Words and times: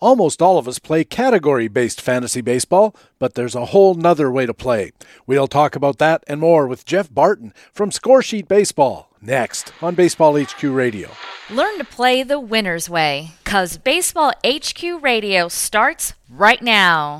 Almost 0.00 0.40
all 0.40 0.58
of 0.58 0.68
us 0.68 0.78
play 0.78 1.02
category 1.02 1.66
based 1.66 2.00
fantasy 2.00 2.40
baseball, 2.40 2.94
but 3.18 3.34
there's 3.34 3.56
a 3.56 3.66
whole 3.66 3.94
nother 3.94 4.30
way 4.30 4.46
to 4.46 4.54
play. 4.54 4.92
We'll 5.26 5.48
talk 5.48 5.74
about 5.74 5.98
that 5.98 6.22
and 6.28 6.40
more 6.40 6.68
with 6.68 6.84
Jeff 6.84 7.12
Barton 7.12 7.52
from 7.72 7.90
Scoresheet 7.90 8.46
Baseball 8.46 9.10
next 9.20 9.72
on 9.82 9.96
Baseball 9.96 10.40
HQ 10.40 10.62
Radio. 10.62 11.10
Learn 11.50 11.78
to 11.78 11.84
play 11.84 12.22
the 12.22 12.38
winner's 12.38 12.88
way, 12.88 13.32
because 13.42 13.76
Baseball 13.78 14.32
HQ 14.46 15.02
Radio 15.02 15.48
starts 15.48 16.14
right 16.30 16.62
now. 16.62 17.16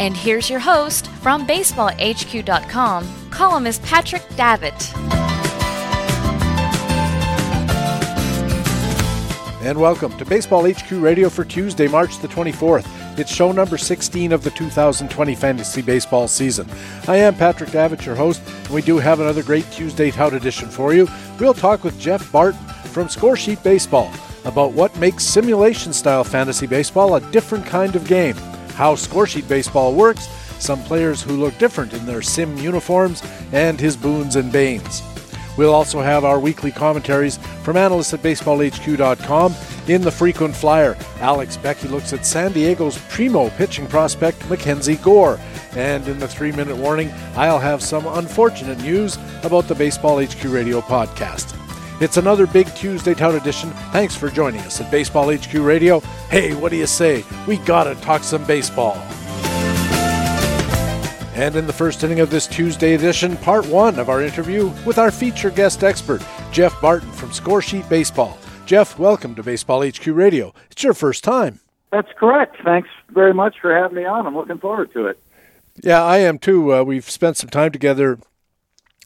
And 0.00 0.16
here's 0.16 0.50
your 0.50 0.58
host 0.58 1.06
from 1.22 1.46
BaseballHQ.com, 1.46 3.30
columnist 3.30 3.82
Patrick 3.84 4.22
Davitt. 4.30 5.21
And 9.62 9.80
welcome 9.80 10.18
to 10.18 10.24
Baseball 10.24 10.68
HQ 10.68 10.90
Radio 10.90 11.28
for 11.28 11.44
Tuesday, 11.44 11.86
March 11.86 12.18
the 12.18 12.26
24th. 12.26 12.84
It's 13.16 13.32
show 13.32 13.52
number 13.52 13.78
16 13.78 14.32
of 14.32 14.42
the 14.42 14.50
2020 14.50 15.36
fantasy 15.36 15.82
baseball 15.82 16.26
season. 16.26 16.68
I 17.06 17.18
am 17.18 17.36
Patrick 17.36 17.70
Davitt, 17.70 18.04
your 18.04 18.16
host, 18.16 18.42
and 18.64 18.70
we 18.70 18.82
do 18.82 18.98
have 18.98 19.20
another 19.20 19.44
great 19.44 19.70
Tuesday 19.70 20.10
Tout 20.10 20.34
edition 20.34 20.68
for 20.68 20.94
you. 20.94 21.06
We'll 21.38 21.54
talk 21.54 21.84
with 21.84 21.96
Jeff 22.00 22.32
Barton 22.32 22.58
from 22.86 23.06
Scoresheet 23.06 23.62
Baseball 23.62 24.12
about 24.44 24.72
what 24.72 24.96
makes 24.98 25.22
simulation 25.22 25.92
style 25.92 26.24
fantasy 26.24 26.66
baseball 26.66 27.14
a 27.14 27.30
different 27.30 27.64
kind 27.64 27.94
of 27.94 28.08
game, 28.08 28.34
how 28.74 28.96
Scoresheet 28.96 29.48
Baseball 29.48 29.94
works, 29.94 30.26
some 30.58 30.82
players 30.82 31.22
who 31.22 31.36
look 31.36 31.56
different 31.58 31.92
in 31.92 32.04
their 32.04 32.20
sim 32.20 32.56
uniforms, 32.56 33.22
and 33.52 33.78
his 33.78 33.96
boons 33.96 34.34
and 34.34 34.50
banes. 34.50 35.04
We'll 35.56 35.74
also 35.74 36.00
have 36.00 36.24
our 36.24 36.40
weekly 36.40 36.70
commentaries 36.70 37.38
from 37.62 37.76
analysts 37.76 38.14
at 38.14 38.22
baseballhq.com. 38.22 39.54
In 39.88 40.02
the 40.02 40.10
frequent 40.10 40.54
flyer, 40.54 40.96
Alex 41.20 41.56
Becky 41.56 41.88
looks 41.88 42.12
at 42.12 42.24
San 42.24 42.52
Diego's 42.52 42.98
primo 43.08 43.50
pitching 43.50 43.86
prospect, 43.86 44.48
Mackenzie 44.48 44.96
Gore. 44.96 45.38
And 45.74 46.06
in 46.06 46.18
the 46.18 46.28
three 46.28 46.52
minute 46.52 46.76
warning, 46.76 47.10
I'll 47.34 47.58
have 47.58 47.82
some 47.82 48.06
unfortunate 48.06 48.78
news 48.78 49.18
about 49.42 49.68
the 49.68 49.74
Baseball 49.74 50.24
HQ 50.24 50.44
Radio 50.44 50.80
podcast. 50.80 51.58
It's 52.00 52.16
another 52.16 52.46
big 52.46 52.66
Tuesday 52.74 53.14
Tout 53.14 53.34
edition. 53.34 53.70
Thanks 53.92 54.16
for 54.16 54.28
joining 54.28 54.60
us 54.62 54.80
at 54.80 54.90
Baseball 54.90 55.32
HQ 55.32 55.54
Radio. 55.54 56.00
Hey, 56.30 56.54
what 56.54 56.70
do 56.70 56.76
you 56.76 56.86
say? 56.86 57.24
We 57.46 57.58
gotta 57.58 57.94
talk 57.96 58.24
some 58.24 58.44
baseball. 58.44 59.00
And 61.34 61.56
in 61.56 61.66
the 61.66 61.72
first 61.72 62.04
inning 62.04 62.20
of 62.20 62.28
this 62.28 62.46
Tuesday 62.46 62.94
edition, 62.94 63.38
part 63.38 63.66
one 63.66 63.98
of 63.98 64.10
our 64.10 64.20
interview 64.20 64.66
with 64.84 64.98
our 64.98 65.10
feature 65.10 65.48
guest 65.48 65.82
expert, 65.82 66.22
Jeff 66.50 66.78
Barton 66.82 67.10
from 67.12 67.30
Scoresheet 67.30 67.88
Baseball. 67.88 68.36
Jeff, 68.66 68.98
welcome 68.98 69.34
to 69.36 69.42
Baseball 69.42 69.82
HQ 69.82 70.06
Radio. 70.08 70.52
It's 70.70 70.82
your 70.82 70.92
first 70.92 71.24
time. 71.24 71.60
That's 71.90 72.10
correct. 72.18 72.56
Thanks 72.62 72.90
very 73.08 73.32
much 73.32 73.56
for 73.62 73.74
having 73.74 73.96
me 73.96 74.04
on. 74.04 74.26
I'm 74.26 74.36
looking 74.36 74.58
forward 74.58 74.92
to 74.92 75.06
it. 75.06 75.18
Yeah, 75.82 76.04
I 76.04 76.18
am 76.18 76.38
too. 76.38 76.74
Uh, 76.74 76.82
we've 76.82 77.08
spent 77.08 77.38
some 77.38 77.48
time 77.48 77.72
together 77.72 78.18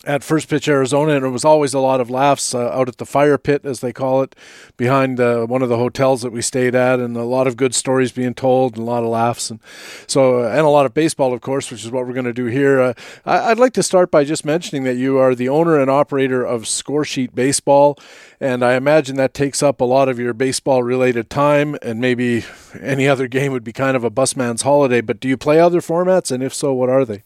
at 0.07 0.23
First 0.23 0.49
Pitch 0.49 0.69
Arizona, 0.69 1.15
and 1.15 1.27
it 1.27 1.31
was 1.31 1.45
always 1.45 1.75
a 1.75 1.81
lot 1.81 2.01
of 2.01 2.09
laughs 2.09 2.55
uh, 2.55 2.69
out 2.69 2.89
at 2.89 2.99
the 2.99 3.05
fire 3.05 3.37
pit, 3.37 3.63
as 3.65 3.81
they 3.81 3.93
call 3.93 4.23
it, 4.23 4.37
behind 4.77 5.19
uh, 5.19 5.45
one 5.47 5.63
of 5.63 5.69
the 5.69 5.77
hotels 5.77 6.23
that 6.23 6.31
we 6.31 6.41
stayed 6.41 6.75
at, 6.77 7.01
and 7.01 7.17
a 7.17 7.25
lot 7.25 7.47
of 7.47 7.57
good 7.57 7.75
stories 7.75 8.13
being 8.13 8.33
told, 8.33 8.77
and 8.77 8.87
a 8.87 8.91
lot 8.91 9.03
of 9.03 9.09
laughs, 9.09 9.51
and 9.51 9.59
so 10.07 10.45
uh, 10.45 10.49
and 10.49 10.61
a 10.61 10.69
lot 10.69 10.87
of 10.87 10.95
baseball, 10.95 11.35
of 11.35 11.41
course, 11.41 11.71
which 11.71 11.85
is 11.85 11.91
what 11.91 12.07
we're 12.07 12.13
going 12.13 12.25
to 12.25 12.33
do 12.33 12.47
here. 12.47 12.81
Uh, 12.81 12.95
I, 13.25 13.49
would 13.49 13.59
like 13.59 13.73
to 13.75 13.83
start 13.83 14.11
by 14.11 14.25
just 14.25 14.45
mentioning 14.45 14.85
that 14.85 14.95
you 14.95 15.19
are 15.19 15.35
the 15.35 15.49
owner 15.49 15.79
and 15.79 15.91
operator 15.91 16.45
of 16.45 16.63
Scoresheet 16.63 17.35
Baseball, 17.35 17.99
and 18.41 18.65
I 18.65 18.75
imagine 18.75 19.17
that 19.17 19.35
takes 19.35 19.63
up 19.63 19.81
a 19.81 19.85
lot 19.85 20.09
of 20.09 20.21
your 20.21 20.33
baseball-related 20.33 21.29
time, 21.29 21.77
and 21.83 22.01
maybe 22.01 22.45
any 22.81 23.09
other 23.09 23.27
game 23.27 23.51
would 23.51 23.65
be 23.65 23.73
kind 23.73 23.97
of 23.97 24.05
a 24.05 24.11
busman's 24.11 24.63
holiday. 24.63 25.01
But 25.01 25.19
do 25.19 25.27
you 25.27 25.37
play 25.37 25.59
other 25.59 25.81
formats, 25.81 26.31
and 26.31 26.45
if 26.45 26.55
so, 26.55 26.73
what 26.73 26.89
are 26.89 27.05
they? 27.05 27.25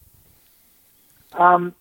Um, 1.32 1.74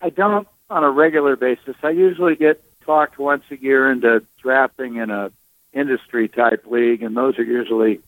I 0.00 0.10
don't 0.10 0.46
on 0.70 0.84
a 0.84 0.90
regular 0.90 1.36
basis. 1.36 1.76
I 1.82 1.90
usually 1.90 2.36
get 2.36 2.62
talked 2.84 3.18
once 3.18 3.44
a 3.50 3.56
year 3.56 3.90
into 3.90 4.24
drafting 4.42 4.96
in 4.96 5.10
a 5.10 5.30
industry 5.72 6.28
type 6.28 6.66
league, 6.66 7.02
and 7.02 7.16
those 7.16 7.38
are 7.38 7.44
usually 7.44 8.00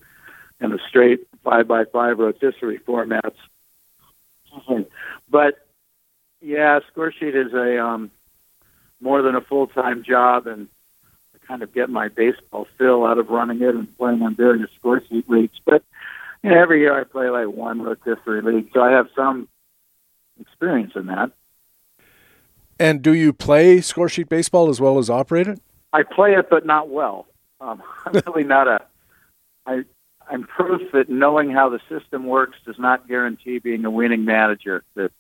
in 0.60 0.70
the 0.70 0.78
straight 0.88 1.26
five 1.44 1.68
by 1.68 1.84
five 1.84 2.18
rotisserie 2.18 2.78
formats. 2.78 3.36
But 5.28 5.66
yeah, 6.40 6.80
Scoresheet 6.94 7.34
is 7.34 7.52
a 7.52 7.82
um, 7.82 8.10
more 9.00 9.22
than 9.22 9.34
a 9.34 9.40
full 9.40 9.66
time 9.66 10.02
job, 10.02 10.46
and 10.46 10.68
I 11.34 11.46
kind 11.46 11.62
of 11.62 11.74
get 11.74 11.90
my 11.90 12.08
baseball 12.08 12.66
fill 12.78 13.04
out 13.04 13.18
of 13.18 13.28
running 13.28 13.62
it 13.62 13.74
and 13.74 13.96
playing 13.98 14.22
on 14.22 14.34
various 14.34 14.70
Scoresheet 14.82 15.28
leagues. 15.28 15.58
But 15.64 15.82
you 16.42 16.50
know, 16.50 16.58
every 16.58 16.80
year 16.80 16.98
I 16.98 17.04
play 17.04 17.28
like 17.28 17.48
one 17.48 17.82
rotisserie 17.82 18.42
league, 18.42 18.70
so 18.72 18.80
I 18.80 18.92
have 18.92 19.08
some 19.14 19.48
experience 20.40 20.92
in 20.94 21.06
that. 21.06 21.32
And 22.78 23.02
do 23.02 23.12
you 23.12 23.32
play 23.32 23.78
scoresheet 23.78 24.28
baseball 24.28 24.68
as 24.68 24.80
well 24.80 24.98
as 24.98 25.08
operate 25.08 25.48
it? 25.48 25.60
I 25.92 26.02
play 26.02 26.34
it, 26.34 26.50
but 26.50 26.66
not 26.66 26.88
well. 26.88 27.26
Um, 27.60 27.82
I'm 28.06 28.20
really 28.26 28.44
not 28.44 28.68
a. 28.68 28.82
I 29.64 29.84
I'm 30.28 30.44
proof 30.44 30.92
that 30.92 31.08
knowing 31.08 31.50
how 31.50 31.68
the 31.68 31.80
system 31.88 32.26
works 32.26 32.58
does 32.66 32.78
not 32.78 33.08
guarantee 33.08 33.58
being 33.58 33.84
a 33.84 33.90
winning 33.90 34.24
manager. 34.24 34.82
That 34.94 35.12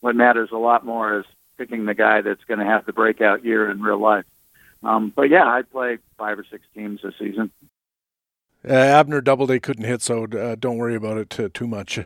what 0.00 0.14
matters 0.14 0.50
a 0.52 0.58
lot 0.58 0.84
more 0.84 1.20
is 1.20 1.26
picking 1.58 1.84
the 1.84 1.94
guy 1.94 2.20
that's 2.22 2.44
going 2.44 2.60
to 2.60 2.66
have 2.66 2.86
the 2.86 2.92
breakout 2.92 3.44
year 3.44 3.70
in 3.70 3.82
real 3.82 4.00
life. 4.00 4.24
Um, 4.82 5.12
but 5.14 5.28
yeah, 5.28 5.44
I 5.44 5.62
play 5.62 5.98
five 6.16 6.38
or 6.38 6.44
six 6.50 6.64
teams 6.74 7.00
this 7.02 7.14
season. 7.18 7.50
Uh, 8.66 8.72
Abner 8.72 9.20
Doubleday 9.20 9.58
couldn't 9.58 9.84
hit, 9.84 10.02
so 10.02 10.24
uh, 10.24 10.54
don't 10.58 10.76
worry 10.76 10.94
about 10.94 11.16
it 11.16 11.30
too, 11.30 11.48
too 11.48 11.66
much. 11.66 11.98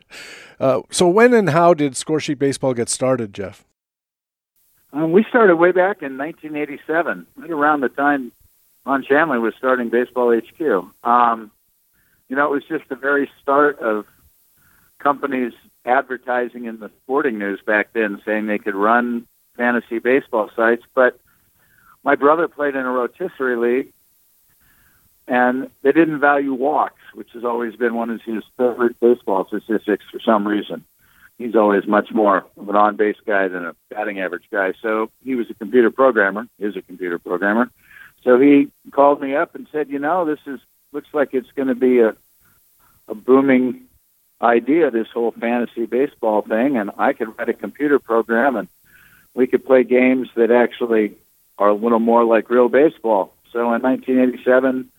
Uh, 0.61 0.83
so, 0.91 1.09
when 1.09 1.35
and 1.35 1.51
how 1.51 1.75
did 1.75 1.95
Scoresheet 1.95 2.39
Baseball 2.39 2.75
get 2.75 2.89
started, 2.89 3.35
Jeff? 3.35 3.65
Um, 4.95 5.11
we 5.11 5.25
started 5.25 5.57
way 5.57 5.73
back 5.73 6.03
in 6.03 6.17
1987, 6.17 7.27
right 7.35 7.51
around 7.51 7.81
the 7.81 7.89
time 7.89 8.31
Ron 8.87 9.03
Shandler 9.03 9.41
was 9.41 9.55
starting 9.59 9.89
Baseball 9.89 10.33
HQ. 10.33 10.87
Um, 11.03 11.51
you 12.29 12.37
know, 12.37 12.47
it 12.47 12.51
was 12.51 12.65
just 12.65 12.89
the 12.89 12.95
very 12.95 13.29
start 13.43 13.81
of 13.81 14.07
companies 15.01 15.53
advertising 15.85 16.67
in 16.67 16.79
the 16.79 16.93
sporting 17.03 17.39
news 17.39 17.61
back 17.67 17.93
then, 17.93 18.23
saying 18.25 18.47
they 18.47 18.59
could 18.59 18.77
run 18.77 19.27
fantasy 19.57 19.99
baseball 19.99 20.49
sites. 20.55 20.85
But 20.95 21.19
my 22.05 22.15
brother 22.15 22.47
played 22.47 22.77
in 22.77 22.87
a 22.87 22.91
rotisserie 22.91 23.57
league, 23.57 23.93
and 25.27 25.71
they 25.83 25.91
didn't 25.91 26.21
value 26.21 26.55
walks, 26.55 27.01
which 27.15 27.33
has 27.33 27.45
always 27.45 27.75
been 27.75 27.95
one 27.95 28.11
of 28.11 28.23
his 28.23 28.45
favorite 28.57 29.01
baseball 29.01 29.47
statistics 29.49 30.05
for 30.13 30.21
some 30.21 30.47
reason 30.47 30.85
he's 31.39 31.55
always 31.55 31.87
much 31.87 32.13
more 32.13 32.45
of 32.57 32.69
an 32.69 32.77
on 32.77 32.97
base 32.97 33.17
guy 33.27 33.49
than 33.49 33.65
a 33.65 33.75
batting 33.91 34.21
average 34.21 34.45
guy. 34.51 34.73
So 34.81 35.11
he 35.25 35.35
was 35.35 35.51
a 35.51 35.55
computer 35.55 35.91
programmer, 35.91 36.47
is 36.59 36.77
a 36.77 36.83
computer 36.83 37.19
programmer. 37.19 37.71
So 38.23 38.39
he 38.39 38.71
called 38.91 39.21
me 39.21 39.35
up 39.35 39.55
and 39.55 39.67
said, 39.71 39.91
you 39.91 39.99
know, 39.99 40.25
this 40.25 40.41
is 40.47 40.61
looks 40.93 41.09
like 41.13 41.35
it's 41.35 41.51
going 41.53 41.69
to 41.69 41.75
be 41.75 42.01
a 42.01 42.17
a 43.09 43.15
booming 43.15 43.83
idea, 44.41 44.91
this 44.91 45.09
whole 45.13 45.33
fantasy 45.33 45.87
baseball 45.87 46.43
thing, 46.43 46.77
and 46.77 46.91
I 46.99 47.13
could 47.13 47.37
write 47.39 47.49
a 47.49 47.55
computer 47.55 47.99
program 47.99 48.57
and 48.57 48.69
we 49.35 49.47
could 49.47 49.65
play 49.65 49.85
games 49.85 50.29
that 50.37 50.51
actually 50.51 51.17
are 51.59 51.69
a 51.69 51.75
little 51.75 51.99
more 51.99 52.25
like 52.25 52.51
real 52.51 52.69
baseball. 52.69 53.35
So 53.53 53.73
in 53.75 53.83
1987, 53.83 54.91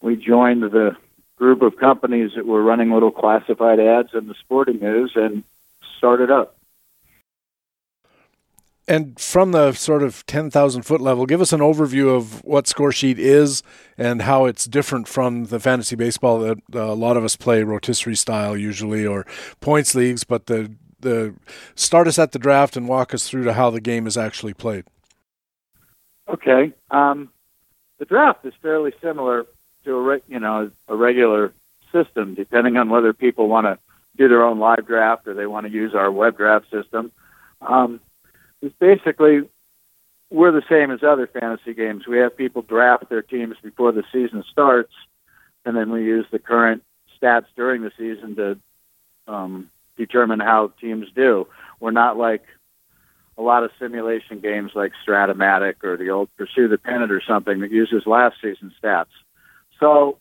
we 0.00 0.16
joined 0.16 0.62
the 0.62 0.96
group 1.40 1.62
of 1.62 1.78
companies 1.78 2.32
that 2.36 2.46
were 2.46 2.62
running 2.62 2.92
little 2.92 3.10
classified 3.10 3.80
ads 3.80 4.10
in 4.12 4.28
the 4.28 4.34
sporting 4.40 4.78
news 4.78 5.12
and 5.16 5.42
started 5.96 6.30
up. 6.30 6.54
And 8.86 9.18
from 9.18 9.52
the 9.52 9.72
sort 9.72 10.02
of 10.02 10.26
10,000 10.26 10.82
foot 10.82 11.00
level, 11.00 11.24
give 11.24 11.40
us 11.40 11.52
an 11.52 11.60
overview 11.60 12.14
of 12.14 12.44
what 12.44 12.66
Scoresheet 12.66 13.18
is 13.18 13.62
and 13.96 14.22
how 14.22 14.44
it's 14.44 14.66
different 14.66 15.08
from 15.08 15.44
the 15.44 15.60
fantasy 15.60 15.96
baseball 15.96 16.40
that 16.40 16.58
uh, 16.74 16.92
a 16.92 16.94
lot 16.94 17.16
of 17.16 17.24
us 17.24 17.36
play 17.36 17.62
rotisserie 17.62 18.16
style 18.16 18.56
usually 18.56 19.06
or 19.06 19.24
points 19.60 19.94
leagues. 19.94 20.24
But 20.24 20.46
the, 20.46 20.74
the 20.98 21.34
start 21.74 22.06
us 22.06 22.18
at 22.18 22.32
the 22.32 22.38
draft 22.38 22.76
and 22.76 22.86
walk 22.86 23.14
us 23.14 23.28
through 23.28 23.44
to 23.44 23.54
how 23.54 23.70
the 23.70 23.80
game 23.80 24.06
is 24.06 24.18
actually 24.18 24.54
played. 24.54 24.84
Okay. 26.28 26.72
Um, 26.90 27.30
the 27.98 28.04
draft 28.04 28.44
is 28.44 28.52
fairly 28.60 28.92
similar 29.00 29.46
to 29.84 29.94
a 29.94 30.00
re- 30.00 30.22
you 30.28 30.40
know 30.40 30.70
a 30.88 30.96
regular 30.96 31.52
system, 31.92 32.34
depending 32.34 32.76
on 32.76 32.88
whether 32.90 33.12
people 33.12 33.48
want 33.48 33.66
to 33.66 33.78
do 34.16 34.28
their 34.28 34.44
own 34.44 34.58
live 34.58 34.86
draft 34.86 35.26
or 35.26 35.34
they 35.34 35.46
want 35.46 35.66
to 35.66 35.72
use 35.72 35.94
our 35.94 36.10
web 36.10 36.36
draft 36.36 36.70
system. 36.70 37.10
Um, 37.60 38.00
it's 38.62 38.74
basically 38.78 39.48
we're 40.30 40.52
the 40.52 40.62
same 40.68 40.90
as 40.90 41.02
other 41.02 41.26
fantasy 41.26 41.74
games. 41.74 42.06
We 42.06 42.18
have 42.18 42.36
people 42.36 42.62
draft 42.62 43.08
their 43.08 43.22
teams 43.22 43.56
before 43.62 43.92
the 43.92 44.04
season 44.12 44.44
starts, 44.50 44.92
and 45.64 45.76
then 45.76 45.90
we 45.90 46.04
use 46.04 46.26
the 46.30 46.38
current 46.38 46.82
stats 47.20 47.46
during 47.56 47.82
the 47.82 47.92
season 47.98 48.36
to 48.36 48.58
um, 49.26 49.70
determine 49.96 50.40
how 50.40 50.72
teams 50.80 51.08
do. 51.14 51.46
We're 51.80 51.90
not 51.90 52.16
like 52.16 52.44
a 53.36 53.42
lot 53.42 53.64
of 53.64 53.70
simulation 53.78 54.40
games 54.40 54.72
like 54.74 54.92
Strat-O-Matic 55.06 55.82
or 55.82 55.96
the 55.96 56.10
old 56.10 56.28
Pursue 56.36 56.68
the 56.68 56.78
Pennant 56.78 57.10
or 57.10 57.22
something 57.22 57.60
that 57.60 57.70
uses 57.70 58.06
last 58.06 58.36
season 58.40 58.72
stats. 58.82 59.06
So 59.80 60.18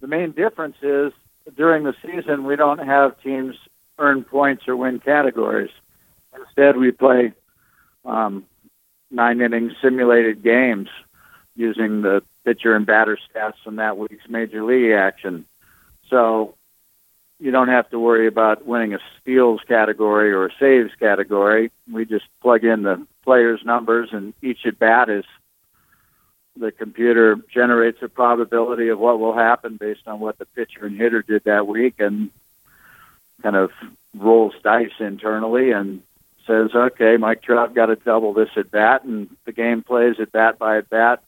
the 0.00 0.06
main 0.06 0.32
difference 0.32 0.76
is 0.82 1.12
during 1.56 1.84
the 1.84 1.94
season 2.02 2.44
we 2.44 2.56
don't 2.56 2.78
have 2.78 3.20
teams 3.22 3.56
earn 3.98 4.22
points 4.22 4.68
or 4.68 4.76
win 4.76 5.00
categories. 5.00 5.70
Instead, 6.38 6.76
we 6.76 6.92
play 6.92 7.32
um, 8.04 8.44
nine 9.10 9.40
inning 9.40 9.74
simulated 9.82 10.42
games 10.42 10.88
using 11.56 12.02
the 12.02 12.22
pitcher 12.44 12.76
and 12.76 12.86
batter 12.86 13.18
stats 13.34 13.54
from 13.64 13.76
that 13.76 13.98
week's 13.98 14.28
major 14.28 14.62
league 14.62 14.92
action. 14.92 15.46
So 16.08 16.54
you 17.40 17.50
don't 17.50 17.68
have 17.68 17.90
to 17.90 17.98
worry 17.98 18.26
about 18.26 18.66
winning 18.66 18.94
a 18.94 18.98
steals 19.20 19.60
category 19.66 20.32
or 20.32 20.46
a 20.46 20.52
saves 20.58 20.94
category. 20.98 21.70
We 21.90 22.04
just 22.04 22.26
plug 22.40 22.64
in 22.64 22.82
the 22.82 23.06
players' 23.24 23.64
numbers, 23.64 24.10
and 24.12 24.34
each 24.42 24.60
at 24.66 24.78
bat 24.78 25.08
is 25.08 25.24
the 26.58 26.72
computer 26.72 27.36
generates 27.52 28.02
a 28.02 28.08
probability 28.08 28.88
of 28.88 28.98
what 28.98 29.18
will 29.18 29.34
happen 29.34 29.76
based 29.76 30.06
on 30.06 30.20
what 30.20 30.38
the 30.38 30.46
pitcher 30.46 30.86
and 30.86 30.96
hitter 30.96 31.22
did 31.22 31.44
that 31.44 31.66
week, 31.66 31.94
and 31.98 32.30
kind 33.42 33.56
of 33.56 33.70
rolls 34.16 34.54
dice 34.62 34.90
internally 34.98 35.70
and 35.70 36.02
says, 36.46 36.74
"Okay, 36.74 37.16
Mike 37.16 37.42
Trout 37.42 37.74
got 37.74 37.90
a 37.90 37.96
double 37.96 38.32
this 38.32 38.50
at 38.56 38.70
bat," 38.70 39.04
and 39.04 39.28
the 39.44 39.52
game 39.52 39.82
plays 39.82 40.18
at 40.18 40.32
bat 40.32 40.58
by 40.58 40.78
at 40.78 40.90
bat, 40.90 41.22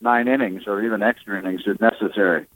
nine 0.00 0.28
innings 0.28 0.66
or 0.66 0.82
even 0.82 1.02
extra 1.02 1.38
innings 1.38 1.62
if 1.66 1.80
necessary. 1.80 2.46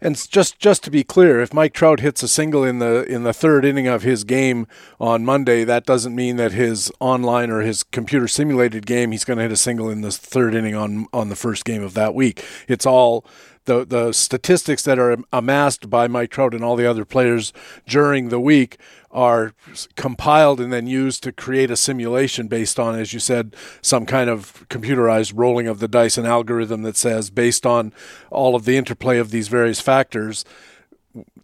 And 0.00 0.16
just 0.30 0.58
just 0.58 0.84
to 0.84 0.90
be 0.90 1.04
clear, 1.04 1.40
if 1.40 1.54
Mike 1.54 1.72
Trout 1.72 2.00
hits 2.00 2.22
a 2.22 2.28
single 2.28 2.64
in 2.64 2.78
the 2.78 3.04
in 3.04 3.22
the 3.22 3.32
third 3.32 3.64
inning 3.64 3.86
of 3.86 4.02
his 4.02 4.24
game 4.24 4.66
on 5.00 5.24
Monday, 5.24 5.64
that 5.64 5.86
doesn't 5.86 6.14
mean 6.14 6.36
that 6.36 6.52
his 6.52 6.92
online 7.00 7.50
or 7.50 7.60
his 7.60 7.82
computer 7.82 8.28
simulated 8.28 8.86
game 8.86 9.12
he's 9.12 9.24
going 9.24 9.38
to 9.38 9.42
hit 9.42 9.52
a 9.52 9.56
single 9.56 9.88
in 9.88 10.02
the 10.02 10.12
third 10.12 10.54
inning 10.54 10.74
on 10.74 11.06
on 11.12 11.28
the 11.28 11.36
first 11.36 11.64
game 11.64 11.82
of 11.82 11.94
that 11.94 12.14
week. 12.14 12.44
It's 12.68 12.86
all 12.86 13.24
the 13.66 13.84
the 13.84 14.12
statistics 14.12 14.82
that 14.82 14.98
are 14.98 15.18
amassed 15.32 15.90
by 15.90 16.08
Mike 16.08 16.30
Trout 16.30 16.54
and 16.54 16.64
all 16.64 16.76
the 16.76 16.88
other 16.88 17.04
players 17.04 17.52
during 17.86 18.30
the 18.30 18.40
week 18.40 18.78
are 19.10 19.54
compiled 19.94 20.60
and 20.60 20.72
then 20.72 20.86
used 20.86 21.22
to 21.22 21.32
create 21.32 21.70
a 21.70 21.76
simulation 21.76 22.48
based 22.48 22.78
on, 22.78 22.98
as 22.98 23.12
you 23.12 23.20
said, 23.20 23.56
some 23.80 24.04
kind 24.04 24.28
of 24.28 24.66
computerized 24.68 25.32
rolling 25.34 25.66
of 25.66 25.78
the 25.78 25.88
dice, 25.88 26.18
an 26.18 26.26
algorithm 26.26 26.82
that 26.82 26.96
says, 26.96 27.30
based 27.30 27.64
on 27.64 27.92
all 28.30 28.54
of 28.54 28.66
the 28.66 28.76
interplay 28.76 29.18
of 29.18 29.30
these 29.30 29.48
various 29.48 29.80
factors, 29.80 30.44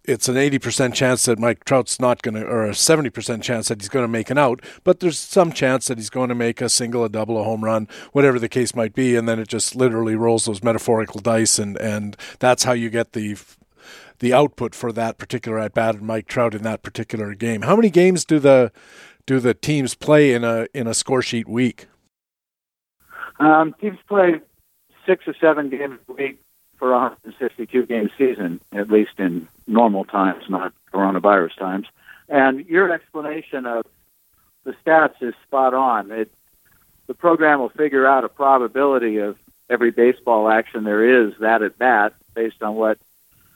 it's 0.05 0.27
an 0.27 0.35
80% 0.35 0.93
chance 0.93 1.25
that 1.25 1.39
Mike 1.39 1.63
Trout's 1.63 1.99
not 1.99 2.21
going 2.21 2.35
to, 2.35 2.45
or 2.45 2.65
a 2.65 2.71
70% 2.71 3.41
chance 3.41 3.69
that 3.69 3.79
he's 3.79 3.89
going 3.89 4.03
to 4.03 4.09
make 4.09 4.29
an 4.29 4.37
out, 4.37 4.61
but 4.83 4.99
there's 4.99 5.17
some 5.17 5.51
chance 5.51 5.87
that 5.87 5.97
he's 5.97 6.09
going 6.09 6.29
to 6.29 6.35
make 6.35 6.61
a 6.61 6.69
single, 6.69 7.03
a 7.05 7.09
double, 7.09 7.39
a 7.39 7.43
home 7.43 7.63
run, 7.63 7.87
whatever 8.11 8.37
the 8.37 8.49
case 8.49 8.75
might 8.75 8.93
be, 8.93 9.15
and 9.15 9.27
then 9.27 9.39
it 9.39 9.47
just 9.47 9.75
literally 9.75 10.15
rolls 10.15 10.45
those 10.45 10.63
metaphorical 10.63 11.21
dice, 11.21 11.57
and, 11.57 11.77
and 11.77 12.17
that's 12.39 12.63
how 12.63 12.73
you 12.73 12.89
get 12.89 13.13
the 13.13 13.37
the 14.19 14.31
output 14.31 14.73
for 14.73 14.93
that 14.93 15.17
particular 15.17 15.59
at 15.59 15.73
bat 15.73 15.95
and 15.95 16.05
Mike 16.05 16.27
Trout 16.27 16.55
in 16.55 16.61
that 16.63 16.81
particular 16.81 17.33
game. 17.33 17.63
How 17.63 17.75
many 17.75 17.89
games 17.89 18.23
do 18.23 18.39
the 18.39 18.71
do 19.25 19.39
the 19.39 19.53
teams 19.53 19.95
play 19.95 20.33
in 20.33 20.45
a 20.45 20.67
in 20.73 20.87
a 20.87 20.91
Scoresheet 20.91 21.45
week? 21.45 21.87
Um, 23.39 23.75
teams 23.81 23.97
play 24.07 24.39
six 25.05 25.27
or 25.27 25.35
seven 25.41 25.69
games 25.69 25.99
a 26.07 26.13
week 26.13 26.39
for 26.83 26.91
a 26.91 26.99
162 26.99 27.85
game 27.85 28.09
season, 28.17 28.59
at 28.73 28.89
least 28.89 29.11
in 29.17 29.47
normal 29.67 30.03
times, 30.03 30.43
not 30.49 30.73
coronavirus 30.93 31.55
times. 31.55 31.87
And 32.27 32.65
your 32.65 32.91
explanation 32.91 33.65
of 33.65 33.85
the 34.65 34.75
stats 34.85 35.13
is 35.21 35.33
spot 35.47 35.73
on. 35.73 36.11
It, 36.11 36.29
the 37.07 37.13
program 37.13 37.61
will 37.61 37.69
figure 37.69 38.05
out 38.05 38.25
a 38.25 38.27
probability 38.27 39.19
of 39.19 39.37
every 39.69 39.91
baseball 39.91 40.49
action 40.49 40.83
there 40.83 41.25
is 41.25 41.35
that 41.39 41.61
at 41.61 41.77
bat 41.77 42.15
based 42.33 42.61
on 42.61 42.75
what 42.75 42.97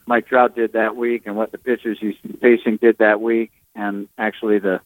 Mike 0.05 0.27
Trout 0.27 0.55
did 0.55 0.71
that 0.71 0.95
week 0.95 1.23
and 1.25 1.35
what 1.35 1.51
the 1.51 1.57
pitchers 1.57 1.97
he's 1.99 2.15
facing 2.39 2.77
did 2.77 2.99
that 2.99 3.19
week, 3.19 3.51
and 3.75 4.07
actually 4.17 4.59
the 4.59 4.79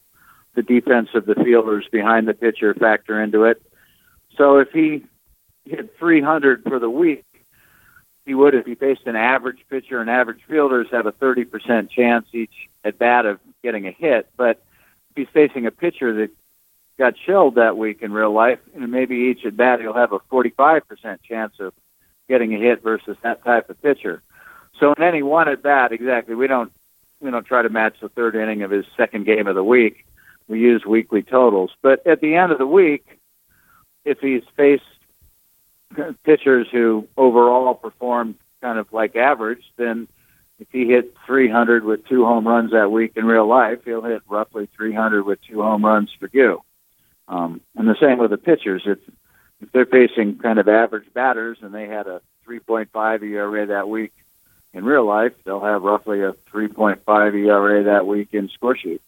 the 0.56 0.62
defense 0.62 1.10
of 1.14 1.26
the 1.26 1.36
fielders 1.36 1.86
behind 1.92 2.26
the 2.26 2.34
pitcher 2.34 2.74
factor 2.74 3.22
into 3.22 3.44
it. 3.44 3.62
So 4.36 4.58
if 4.58 4.72
he 4.72 5.04
hit 5.64 5.96
300 5.96 6.64
for 6.64 6.80
the 6.80 6.90
week, 6.90 7.24
he 8.24 8.34
would 8.34 8.54
if 8.54 8.66
he 8.66 8.74
faced 8.74 9.06
an 9.06 9.16
average 9.16 9.58
pitcher 9.68 10.00
and 10.00 10.08
average 10.08 10.40
fielders 10.48 10.88
have 10.92 11.06
a 11.06 11.12
30% 11.12 11.90
chance 11.90 12.26
each 12.32 12.68
at 12.84 12.98
bat 12.98 13.26
of 13.26 13.40
getting 13.62 13.86
a 13.86 13.90
hit. 13.90 14.28
But 14.36 14.62
if 15.10 15.16
he's 15.16 15.28
facing 15.32 15.66
a 15.66 15.70
pitcher 15.70 16.14
that 16.14 16.30
got 16.98 17.14
shelled 17.26 17.56
that 17.56 17.76
week 17.76 18.02
in 18.02 18.12
real 18.12 18.32
life, 18.32 18.60
and 18.74 18.90
maybe 18.90 19.16
each 19.16 19.44
at 19.44 19.56
bat 19.56 19.80
he'll 19.80 19.92
have 19.92 20.12
a 20.12 20.20
45% 20.20 20.82
chance 21.22 21.54
of 21.58 21.72
getting 22.28 22.54
a 22.54 22.58
hit 22.58 22.82
versus 22.82 23.16
that 23.22 23.44
type 23.44 23.68
of 23.70 23.80
pitcher. 23.82 24.22
So 24.78 24.92
in 24.96 25.02
any 25.02 25.22
one 25.22 25.48
at 25.48 25.62
bat, 25.62 25.92
exactly, 25.92 26.34
we 26.34 26.46
don't 26.46 26.72
we 27.20 27.30
don't 27.30 27.46
try 27.46 27.62
to 27.62 27.68
match 27.68 27.96
the 28.00 28.08
third 28.08 28.34
inning 28.34 28.62
of 28.62 28.70
his 28.70 28.84
second 28.96 29.26
game 29.26 29.46
of 29.46 29.54
the 29.54 29.62
week. 29.62 30.06
We 30.48 30.60
use 30.60 30.84
weekly 30.84 31.22
totals. 31.22 31.70
But 31.80 32.04
at 32.06 32.20
the 32.20 32.34
end 32.34 32.50
of 32.50 32.58
the 32.58 32.66
week, 32.66 33.20
if 34.04 34.18
he's 34.18 34.42
faced 34.56 34.82
pitchers 36.24 36.68
who 36.70 37.08
overall 37.16 37.74
performed 37.74 38.36
kind 38.60 38.78
of 38.78 38.92
like 38.92 39.16
average, 39.16 39.64
then 39.76 40.08
if 40.58 40.68
he 40.70 40.86
hit 40.86 41.16
300 41.26 41.84
with 41.84 42.06
two 42.06 42.24
home 42.24 42.46
runs 42.46 42.72
that 42.72 42.90
week 42.90 43.12
in 43.16 43.24
real 43.24 43.46
life, 43.46 43.80
he'll 43.84 44.02
hit 44.02 44.22
roughly 44.28 44.68
300 44.76 45.24
with 45.24 45.40
two 45.42 45.62
home 45.62 45.84
runs 45.84 46.10
for 46.18 46.28
you. 46.32 46.62
Um, 47.28 47.60
and 47.76 47.88
the 47.88 47.96
same 48.00 48.18
with 48.18 48.30
the 48.30 48.38
pitchers. 48.38 48.82
If 48.86 48.98
if 49.60 49.70
they're 49.70 49.86
facing 49.86 50.38
kind 50.38 50.58
of 50.58 50.68
average 50.68 51.12
batters 51.14 51.58
and 51.62 51.72
they 51.72 51.86
had 51.86 52.08
a 52.08 52.20
3.5 52.48 53.22
ERA 53.22 53.66
that 53.66 53.88
week, 53.88 54.12
in 54.74 54.84
real 54.84 55.04
life, 55.04 55.32
they'll 55.44 55.60
have 55.60 55.82
roughly 55.82 56.22
a 56.22 56.32
3.5 56.52 57.00
ERA 57.34 57.84
that 57.84 58.06
week 58.06 58.28
in 58.32 58.48
Scoresheet. 58.48 59.00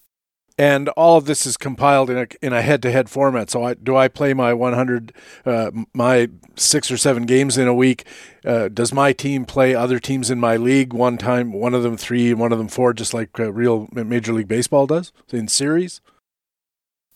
And 0.57 0.89
all 0.91 1.17
of 1.17 1.25
this 1.25 1.47
is 1.47 1.57
compiled 1.57 2.11
in 2.11 2.17
a 2.17 2.27
in 2.41 2.53
a 2.53 2.63
head 2.63 2.81
to 2.83 2.93
head 2.93 3.11
format. 3.11 3.51
So 3.51 3.65
I, 3.65 3.75
do 3.75 3.97
I 3.97 4.07
play 4.07 4.35
my 4.35 4.55
100, 4.55 5.13
uh, 5.45 5.73
my 5.93 6.29
six 6.55 6.93
or 6.93 6.97
seven 6.97 7.27
games 7.27 7.59
in 7.59 7.67
a 7.67 7.75
week? 7.75 8.05
Uh, 8.45 8.69
does 8.69 8.93
my 8.93 9.13
team 9.13 9.47
play 9.47 9.75
other 9.75 9.99
teams 9.99 10.31
in 10.31 10.39
my 10.39 10.57
league 10.57 10.93
one 10.93 11.19
time? 11.19 11.53
One 11.53 11.75
of 11.75 11.83
them 11.83 11.97
three, 11.97 12.33
one 12.35 12.53
of 12.53 12.59
them 12.59 12.69
four, 12.69 12.93
just 12.93 13.13
like 13.13 13.41
uh, 13.41 13.53
real 13.53 13.89
Major 13.93 14.33
League 14.33 14.47
Baseball 14.47 14.87
does 14.87 15.13
in 15.31 15.49
series. 15.49 16.01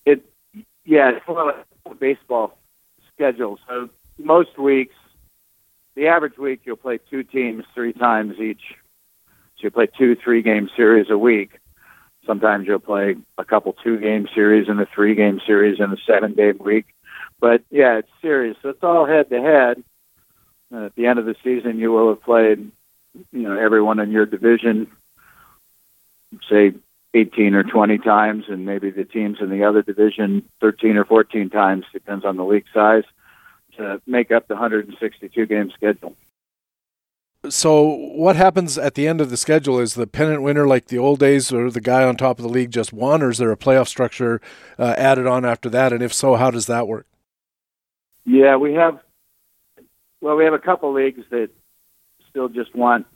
It 0.05 0.25
yeah, 0.85 1.13
it's 1.13 1.65
a 1.87 1.95
baseball 1.95 2.59
schedule. 3.15 3.61
So 3.69 3.89
most 4.19 4.59
weeks 4.59 4.95
the 5.99 6.07
average 6.07 6.39
week 6.39 6.61
you'll 6.65 6.77
play 6.77 6.99
two 7.11 7.25
teams 7.25 7.65
three 7.75 7.93
times 7.93 8.39
each. 8.39 8.63
So 9.57 9.65
you 9.65 9.71
play 9.71 9.89
two 9.99 10.15
three 10.15 10.43
game 10.43 10.71
series 10.77 11.11
a 11.11 11.19
week. 11.19 11.59
Sometimes 12.29 12.67
you'll 12.67 12.79
play 12.79 13.17
a 13.39 13.45
couple 13.45 13.73
two 13.73 13.97
game 13.99 14.29
series 14.35 14.69
and 14.69 14.79
a 14.79 14.85
three 14.85 15.15
game 15.15 15.41
series 15.47 15.81
in 15.81 15.91
a 15.91 15.97
seven 16.07 16.35
game 16.35 16.59
week. 16.59 16.85
But 17.41 17.63
yeah, 17.71 17.97
it's 17.97 18.11
serious. 18.21 18.55
So 18.61 18.69
it's 18.69 18.85
all 18.85 19.07
head 19.07 19.31
to 19.31 19.41
head. 19.41 19.83
At 20.71 20.95
the 20.95 21.07
end 21.07 21.19
of 21.19 21.25
the 21.25 21.37
season, 21.43 21.79
you 21.79 21.91
will 21.91 22.11
have 22.11 22.23
played, 22.23 22.71
you 23.33 23.43
know, 23.43 23.59
everyone 23.59 23.99
in 23.99 24.11
your 24.11 24.27
division, 24.27 24.89
say 26.51 26.75
18 27.15 27.55
or 27.55 27.63
20 27.63 27.97
times, 27.97 28.45
and 28.49 28.67
maybe 28.67 28.91
the 28.91 29.07
teams 29.07 29.41
in 29.41 29.49
the 29.49 29.65
other 29.65 29.81
division 29.81 30.43
13 30.61 30.99
or 30.99 31.07
14 31.07 31.49
times, 31.49 31.87
depends 31.95 32.27
on 32.27 32.37
the 32.37 32.45
league 32.45 32.67
size 32.75 33.05
to 33.79 34.03
make 34.07 34.31
up 34.31 34.49
the 34.49 34.55
162 34.55 35.47
game 35.47 35.71
schedule. 35.71 36.15
So, 37.51 37.83
what 37.83 38.37
happens 38.37 38.77
at 38.79 38.95
the 38.95 39.07
end 39.07 39.21
of 39.21 39.31
the 39.31 39.37
schedule? 39.37 39.79
Is 39.79 39.95
the 39.95 40.07
pennant 40.07 40.43
winner 40.43 40.67
like 40.67 40.87
the 40.87 40.99
old 40.99 41.19
days, 41.19 41.53
or 41.53 41.71
the 41.71 41.81
guy 41.81 42.05
on 42.05 42.17
top 42.17 42.39
of 42.39 42.43
the 42.43 42.49
league 42.49 42.71
just 42.71 42.93
won, 42.93 43.23
or 43.23 43.31
is 43.31 43.39
there 43.39 43.53
a 43.53 43.57
playoff 43.57 43.89
structure 43.89 44.41
uh, 44.79 44.95
added 44.97 45.27
on 45.27 45.45
after 45.45 45.69
that? 45.71 45.93
And 45.93 46.03
if 46.03 46.13
so, 46.13 46.37
how 46.37 46.51
does 46.51 46.67
that 46.67 46.89
work? 46.89 47.07
Yeah, 48.25 48.57
we 48.57 48.75
have. 48.75 49.01
Well, 50.21 50.37
we 50.37 50.45
have 50.45 50.55
a 50.55 50.59
couple 50.59 50.93
leagues 50.93 51.25
that 51.31 51.51
still 52.29 52.49
just 52.49 52.75
want 52.75 53.07